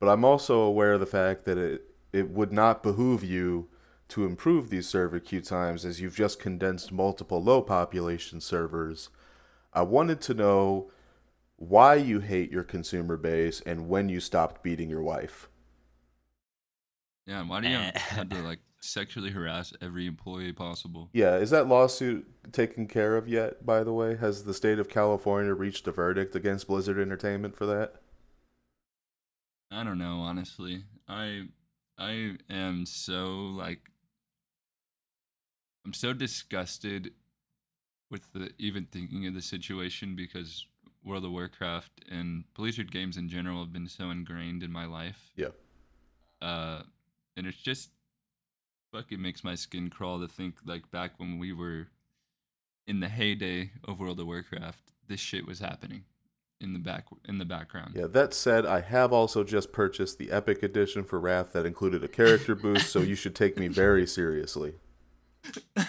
but 0.00 0.08
I'm 0.08 0.24
also 0.24 0.60
aware 0.60 0.94
of 0.94 1.00
the 1.00 1.06
fact 1.06 1.44
that 1.44 1.58
it 1.58 1.82
it 2.12 2.30
would 2.30 2.52
not 2.52 2.82
behoove 2.82 3.22
you 3.22 3.68
to 4.08 4.24
improve 4.24 4.70
these 4.70 4.88
server 4.88 5.20
queue 5.20 5.40
times 5.40 5.84
as 5.84 6.00
you've 6.00 6.16
just 6.16 6.40
condensed 6.40 6.90
multiple 6.90 7.42
low 7.42 7.62
population 7.62 8.40
servers. 8.40 9.10
I 9.72 9.82
wanted 9.82 10.20
to 10.22 10.34
know 10.34 10.90
why 11.56 11.96
you 11.96 12.20
hate 12.20 12.50
your 12.50 12.64
consumer 12.64 13.16
base 13.16 13.60
and 13.66 13.88
when 13.88 14.08
you 14.08 14.20
stopped 14.20 14.62
beating 14.62 14.88
your 14.88 15.02
wife. 15.02 15.48
Yeah, 17.26 17.46
why 17.46 17.60
do 17.60 17.68
you 17.68 17.76
have, 17.76 17.94
have 17.94 18.28
to 18.30 18.38
like 18.42 18.60
sexually 18.80 19.30
harass 19.30 19.72
every 19.82 20.06
employee 20.06 20.52
possible? 20.52 21.10
Yeah, 21.12 21.36
is 21.36 21.50
that 21.50 21.68
lawsuit 21.68 22.52
taken 22.52 22.86
care 22.86 23.16
of 23.16 23.28
yet, 23.28 23.66
by 23.66 23.84
the 23.84 23.92
way? 23.92 24.16
Has 24.16 24.44
the 24.44 24.54
state 24.54 24.78
of 24.78 24.88
California 24.88 25.52
reached 25.52 25.86
a 25.86 25.92
verdict 25.92 26.34
against 26.34 26.68
Blizzard 26.68 26.98
Entertainment 26.98 27.56
for 27.56 27.66
that? 27.66 27.96
I 29.70 29.84
don't 29.84 29.98
know, 29.98 30.20
honestly. 30.20 30.84
I 31.06 31.48
I 31.98 32.36
am 32.48 32.86
so 32.86 33.26
like 33.56 33.90
I'm 35.88 35.94
so 35.94 36.12
disgusted 36.12 37.12
with 38.10 38.30
the 38.34 38.50
even 38.58 38.84
thinking 38.84 39.26
of 39.26 39.32
the 39.32 39.40
situation 39.40 40.14
because 40.14 40.66
World 41.02 41.24
of 41.24 41.30
Warcraft 41.30 42.04
and 42.10 42.44
Blizzard 42.52 42.92
games 42.92 43.16
in 43.16 43.30
general 43.30 43.60
have 43.60 43.72
been 43.72 43.88
so 43.88 44.10
ingrained 44.10 44.62
in 44.62 44.70
my 44.70 44.84
life. 44.84 45.32
Yeah. 45.34 45.48
Uh 46.42 46.82
and 47.38 47.46
it's 47.46 47.56
just 47.56 47.88
fucking 48.92 49.22
makes 49.22 49.42
my 49.42 49.54
skin 49.54 49.88
crawl 49.88 50.20
to 50.20 50.28
think 50.28 50.56
like 50.66 50.90
back 50.90 51.12
when 51.16 51.38
we 51.38 51.54
were 51.54 51.86
in 52.86 53.00
the 53.00 53.08
heyday 53.08 53.70
of 53.82 53.98
World 53.98 54.20
of 54.20 54.26
Warcraft, 54.26 54.92
this 55.08 55.20
shit 55.20 55.46
was 55.46 55.58
happening 55.58 56.04
in 56.60 56.74
the 56.74 56.78
back 56.80 57.06
in 57.26 57.38
the 57.38 57.46
background. 57.46 57.94
Yeah, 57.96 58.08
that 58.08 58.34
said, 58.34 58.66
I 58.66 58.82
have 58.82 59.10
also 59.10 59.42
just 59.42 59.72
purchased 59.72 60.18
the 60.18 60.32
Epic 60.32 60.62
Edition 60.62 61.02
for 61.02 61.18
Wrath 61.18 61.54
that 61.54 61.64
included 61.64 62.04
a 62.04 62.08
character 62.08 62.54
boost, 62.54 62.90
so 62.90 62.98
you 62.98 63.14
should 63.14 63.34
take 63.34 63.56
me 63.56 63.68
very 63.68 64.06
seriously. 64.06 64.74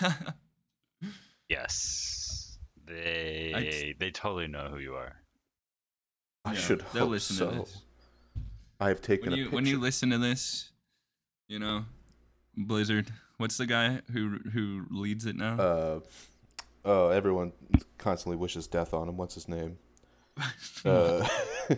Yes. 1.48 2.58
They 2.86 3.96
they 4.00 4.12
totally 4.12 4.48
know 4.48 4.68
who 4.70 4.78
you 4.78 4.96
are. 4.96 5.16
I 6.46 6.54
Yeah, 6.54 6.60
should 6.60 6.80
they'll 6.94 7.04
hope 7.04 7.12
listen 7.12 7.36
so. 7.36 7.50
to 7.52 7.58
this. 7.60 7.82
I 8.80 8.88
have 8.90 9.02
taken 9.02 9.32
when 9.32 9.34
a 9.34 9.38
you 9.38 9.44
picture. 9.46 9.56
when 9.56 9.66
you 9.66 9.80
listen 9.80 10.10
to 10.12 10.18
this, 10.18 10.72
you 11.48 11.60
know, 11.60 11.86
Blizzard. 12.56 13.12
What's 13.38 13.58
the 13.58 13.66
guy 13.66 14.02
who 14.12 14.40
who 14.54 14.86
leads 14.92 15.26
it 15.26 15.36
now? 15.36 15.56
uh, 15.60 16.00
oh, 16.86 17.10
everyone 17.10 17.52
constantly 17.98 18.38
wishes 18.38 18.68
death 18.68 18.94
on 18.94 19.10
him. 19.10 19.18
What's 19.18 19.34
his 19.36 19.48
name? 19.48 19.78
Uh, 20.86 21.28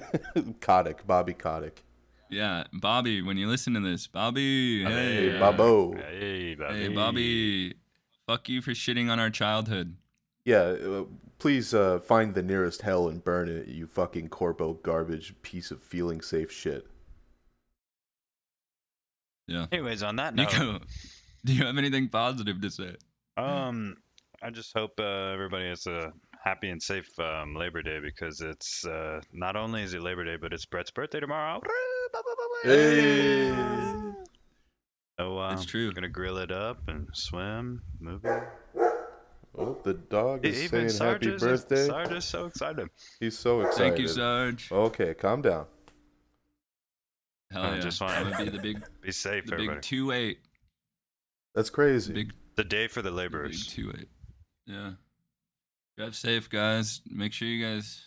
Kotick, 0.62 1.08
Bobby 1.08 1.34
Kotick. 1.34 1.84
Yeah, 2.32 2.64
Bobby. 2.74 3.22
When 3.22 3.38
you 3.38 3.48
listen 3.48 3.74
to 3.76 3.80
this, 3.80 4.08
Bobby. 4.08 4.84
Hey, 4.84 5.32
Hey, 5.32 5.40
Bobo. 5.40 5.94
Hey, 5.94 6.56
Bobby. 6.56 6.80
Hey, 6.80 6.88
Bobby. 6.88 7.74
Fuck 8.28 8.50
you 8.50 8.62
for 8.62 8.72
shitting 8.72 9.10
on 9.10 9.20
our 9.20 9.30
childhood. 9.30 9.96
Yeah, 10.46 10.60
uh, 10.60 11.04
please 11.38 11.74
uh, 11.74 12.00
find 12.00 12.34
the 12.34 12.42
nearest 12.42 12.82
hell 12.82 13.08
and 13.08 13.24
burn 13.24 13.50
it, 13.50 13.68
you 13.68 13.86
fucking 13.86 14.30
corpo 14.30 14.74
garbage 14.74 15.36
piece 15.44 15.70
of 15.70 15.84
feeling 15.84 16.22
safe 16.22 16.52
shit. 16.52 16.88
Yeah. 19.48 19.66
Anyways, 19.72 20.02
on 20.02 20.16
that 20.16 20.34
note, 20.34 20.52
Nico, 20.54 20.80
do 21.46 21.54
you 21.54 21.66
have 21.66 21.78
anything 21.78 22.08
positive 22.10 22.62
to 22.62 22.72
say? 22.72 22.96
um, 23.38 23.98
I 24.42 24.50
just 24.50 24.74
hope 24.76 24.94
uh, 25.00 25.04
everybody 25.34 25.68
has 25.70 25.86
a 25.88 26.12
happy 26.44 26.70
and 26.70 26.82
safe 26.82 27.08
um, 27.20 27.56
Labor 27.56 27.82
Day 27.84 28.00
because 28.00 28.42
it's 28.42 28.86
uh, 28.86 29.22
not 29.32 29.56
only 29.56 29.84
is 29.84 29.94
it 29.94 30.02
Labor 30.02 30.24
Day, 30.24 30.38
but 30.42 30.54
it's 30.54 30.66
Brett's 30.66 30.92
birthday 30.92 31.20
tomorrow. 31.20 31.62
Hey. 32.64 33.54
So 35.20 35.38
uh, 35.38 35.54
It's 35.54 35.66
true. 35.66 35.92
Gonna 35.92 36.10
grill 36.10 36.38
it 36.38 36.52
up 36.52 36.88
and 36.88 37.08
swim, 37.14 37.82
movie. 38.00 38.28
Oh, 39.58 39.78
the 39.84 39.94
dog 39.96 40.46
is 40.46 40.64
Even 40.64 40.90
saying 40.90 41.12
happy 41.12 41.26
Sarge 41.26 41.28
is, 41.28 41.42
birthday. 41.42 41.88
Sarge 41.88 42.12
is 42.14 42.26
so 42.26 42.46
excited. 42.46 42.88
He's 43.20 43.38
so 43.38 43.62
excited. 43.62 43.78
Thank 43.78 44.00
you, 44.00 44.08
Sarge. 44.08 44.72
Okay, 44.72 45.14
calm 45.14 45.42
down. 45.42 45.66
Hell 47.52 47.64
I 47.64 47.76
yeah. 47.76 47.80
just 47.82 48.02
I'm 48.02 48.32
wanna- 48.32 48.46
be 48.46 48.50
the 48.50 48.60
big, 48.62 48.84
Be 49.02 49.12
safe, 49.12 49.46
the 49.46 49.54
everybody. 49.54 49.76
big 49.78 49.82
two 49.82 50.12
eight, 50.12 50.40
That's 51.54 51.70
crazy. 51.70 52.14
big, 52.14 52.34
the 52.56 52.64
day 52.64 52.88
for 52.88 53.02
the 53.02 53.10
the 53.10 53.16
big 53.16 53.18
laborers. 53.34 53.68
two 53.68 53.92
eight. 53.98 54.08
Yeah. 54.68 54.92
Drive 55.98 56.16
safe, 56.16 56.50
guys. 56.50 57.02
Make 57.10 57.34
sure 57.34 57.48
you 57.50 57.64
guys, 57.64 58.02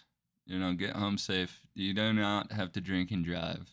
you 0.46 0.59
know, 0.59 0.72
get 0.72 0.96
home 0.96 1.18
safe. 1.18 1.61
You 1.74 1.92
do 1.92 2.14
not 2.14 2.52
have 2.52 2.72
to 2.72 2.80
drink 2.80 3.11
and 3.11 3.22
drive. 3.24 3.68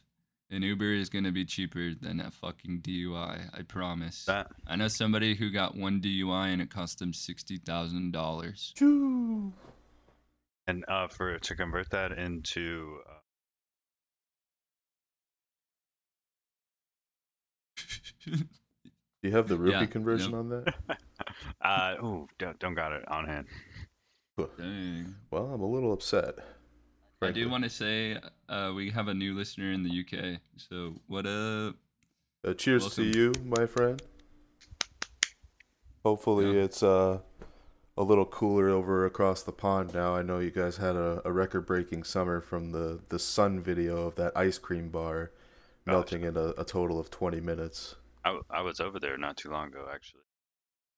An 0.52 0.64
Uber 0.64 0.92
is 0.94 1.10
gonna 1.10 1.32
be 1.32 1.46
cheaper 1.46 1.94
than 1.94 2.20
a 2.20 2.30
fucking 2.30 2.82
DUI. 2.82 3.50
I 3.58 3.62
promise. 3.64 4.26
That 4.26 4.52
I 4.68 4.76
know 4.76 4.90
somebody 4.90 5.34
who 5.34 5.50
got 5.50 5.78
one 5.78 6.02
DUI 6.02 6.52
and 6.52 6.62
it 6.62 6.70
cost 6.70 7.02
him 7.02 7.14
sixty 7.14 7.58
thousand 7.58 8.12
dollars. 8.12 8.74
And 8.82 9.54
uh, 10.90 11.08
for 11.08 11.40
to 11.40 11.56
convert 11.56 11.90
that 11.92 12.12
into 12.12 13.00
uh, 13.10 13.14
Do 18.26 18.38
you 19.24 19.32
have 19.32 19.48
the 19.48 19.58
rupee 19.58 19.72
Yeah, 19.80 19.86
conversion 19.86 20.32
yep. 20.32 20.40
on 20.40 20.50
that? 20.50 20.74
uh 21.62 21.96
oh 22.02 22.28
don't, 22.40 22.60
don't 22.60 22.74
got 22.76 22.92
it 22.92 23.08
on 23.08 23.26
hand. 23.28 23.48
Dang. 24.58 25.16
Well, 25.30 25.52
I'm 25.54 25.62
a 25.62 25.68
little 25.68 25.94
upset. 25.94 26.36
I 27.24 27.30
do 27.32 27.48
want 27.50 27.64
to 27.64 27.70
say 27.70 28.18
uh, 28.50 28.72
we 28.76 28.90
have 28.90 29.08
a 29.08 29.14
new 29.14 29.36
listener 29.36 29.72
in 29.72 29.84
the 29.84 29.90
UK. 30.02 30.40
So 30.58 30.96
what 31.08 31.28
up? 31.28 31.76
Uh, 32.44 32.54
cheers 32.56 32.82
Welcome. 32.82 33.12
to 33.12 33.18
you, 33.20 33.34
my 33.46 33.68
friend. 33.68 34.02
Hopefully, 36.04 36.56
Yeah. 36.56 36.64
it's 36.64 36.82
uh, 36.82 37.20
a 37.96 38.02
little 38.04 38.26
cooler 38.26 38.70
over 38.70 39.06
across 39.06 39.44
the 39.44 39.52
pond 39.52 39.94
now. 39.94 40.16
I 40.16 40.24
know 40.24 40.40
you 40.40 40.50
guys 40.50 40.78
had 40.78 40.96
a, 40.96 41.22
a 41.24 41.32
record-breaking 41.32 42.06
summer 42.06 42.42
from 42.42 42.72
the 42.72 43.02
the 43.10 43.20
sun 43.20 43.62
video 43.62 44.08
of 44.08 44.16
that 44.16 44.36
ice 44.36 44.58
cream 44.58 44.90
bar 44.90 45.30
melting 45.86 46.24
in 46.24 46.36
a, 46.36 46.54
a 46.58 46.64
total 46.66 47.00
of 47.00 47.12
20 47.12 47.40
minutes. 47.40 47.96
I, 48.26 48.40
I 48.50 48.62
was 48.64 48.80
over 48.80 49.00
there 49.00 49.18
not 49.18 49.38
too 49.38 49.52
long 49.52 49.68
ago 49.68 49.88
actually. 49.94 50.22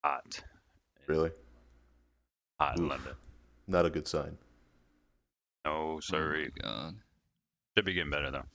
Hot, 0.06 0.42
Really, 1.08 1.32
hot 2.62 2.78
in 2.78 2.86
Oof. 2.86 2.90
London. 2.92 3.14
not 3.68 3.86
a 3.86 3.90
good 3.90 4.08
sign. 4.08 4.38
No, 5.66 5.72
Oh 5.96 6.00
sorry. 6.00 6.52
God. 6.62 6.96
Should 7.78 7.86
be 7.86 7.94
getting 7.94 8.12
better 8.12 8.30
though. 8.32 8.46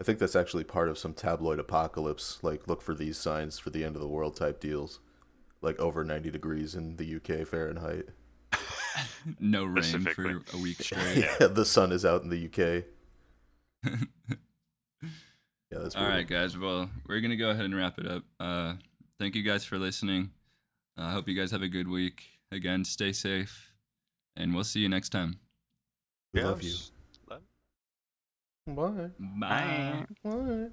I 0.00 0.04
think 0.04 0.18
that's 0.20 0.36
actually 0.36 0.64
part 0.64 0.88
of 0.88 0.96
some 0.98 1.12
tabloid 1.12 1.58
apocalypse. 1.58 2.38
Like, 2.42 2.68
look 2.68 2.82
for 2.82 2.94
these 2.94 3.18
signs 3.18 3.58
for 3.58 3.70
the 3.70 3.82
end 3.84 3.96
of 3.96 4.00
the 4.02 4.06
world 4.08 4.36
type 4.36 4.60
deals. 4.60 5.00
Like 5.60 5.78
over 5.80 6.04
90 6.04 6.30
degrees 6.30 6.76
in 6.76 6.96
the 6.96 7.16
UK 7.16 7.46
Fahrenheit. 7.46 8.06
no 9.40 9.64
rain 9.64 10.00
for 10.14 10.40
a 10.54 10.56
week 10.62 10.76
straight. 10.82 11.16
yeah, 11.40 11.48
the 11.48 11.64
sun 11.64 11.90
is 11.90 12.04
out 12.04 12.22
in 12.22 12.28
the 12.30 12.46
UK. 12.46 12.84
Yeah, 15.70 15.80
that's 15.80 15.94
All 15.96 16.00
brutal. 16.00 16.16
right, 16.18 16.26
guys. 16.26 16.56
Well, 16.56 16.88
we're 17.06 17.20
gonna 17.20 17.36
go 17.36 17.50
ahead 17.50 17.66
and 17.66 17.76
wrap 17.76 17.98
it 17.98 18.06
up. 18.06 18.22
Uh, 18.40 18.76
thank 19.18 19.34
you 19.34 19.42
guys 19.42 19.66
for 19.66 19.78
listening. 19.78 20.30
I 20.96 21.12
hope 21.12 21.28
you 21.28 21.38
guys 21.38 21.50
have 21.50 21.60
a 21.60 21.68
good 21.68 21.88
week. 21.88 22.22
Again, 22.50 22.86
stay 22.86 23.12
safe, 23.12 23.70
and 24.34 24.54
we'll 24.54 24.64
see 24.64 24.80
you 24.80 24.88
next 24.88 25.10
time. 25.10 25.40
We 26.32 26.42
love 26.42 26.62
you. 26.62 26.74
Love- 27.28 27.42
Bye. 28.66 28.74
Bye. 28.74 29.10
Bye. 29.18 30.06
Bye. 30.24 30.70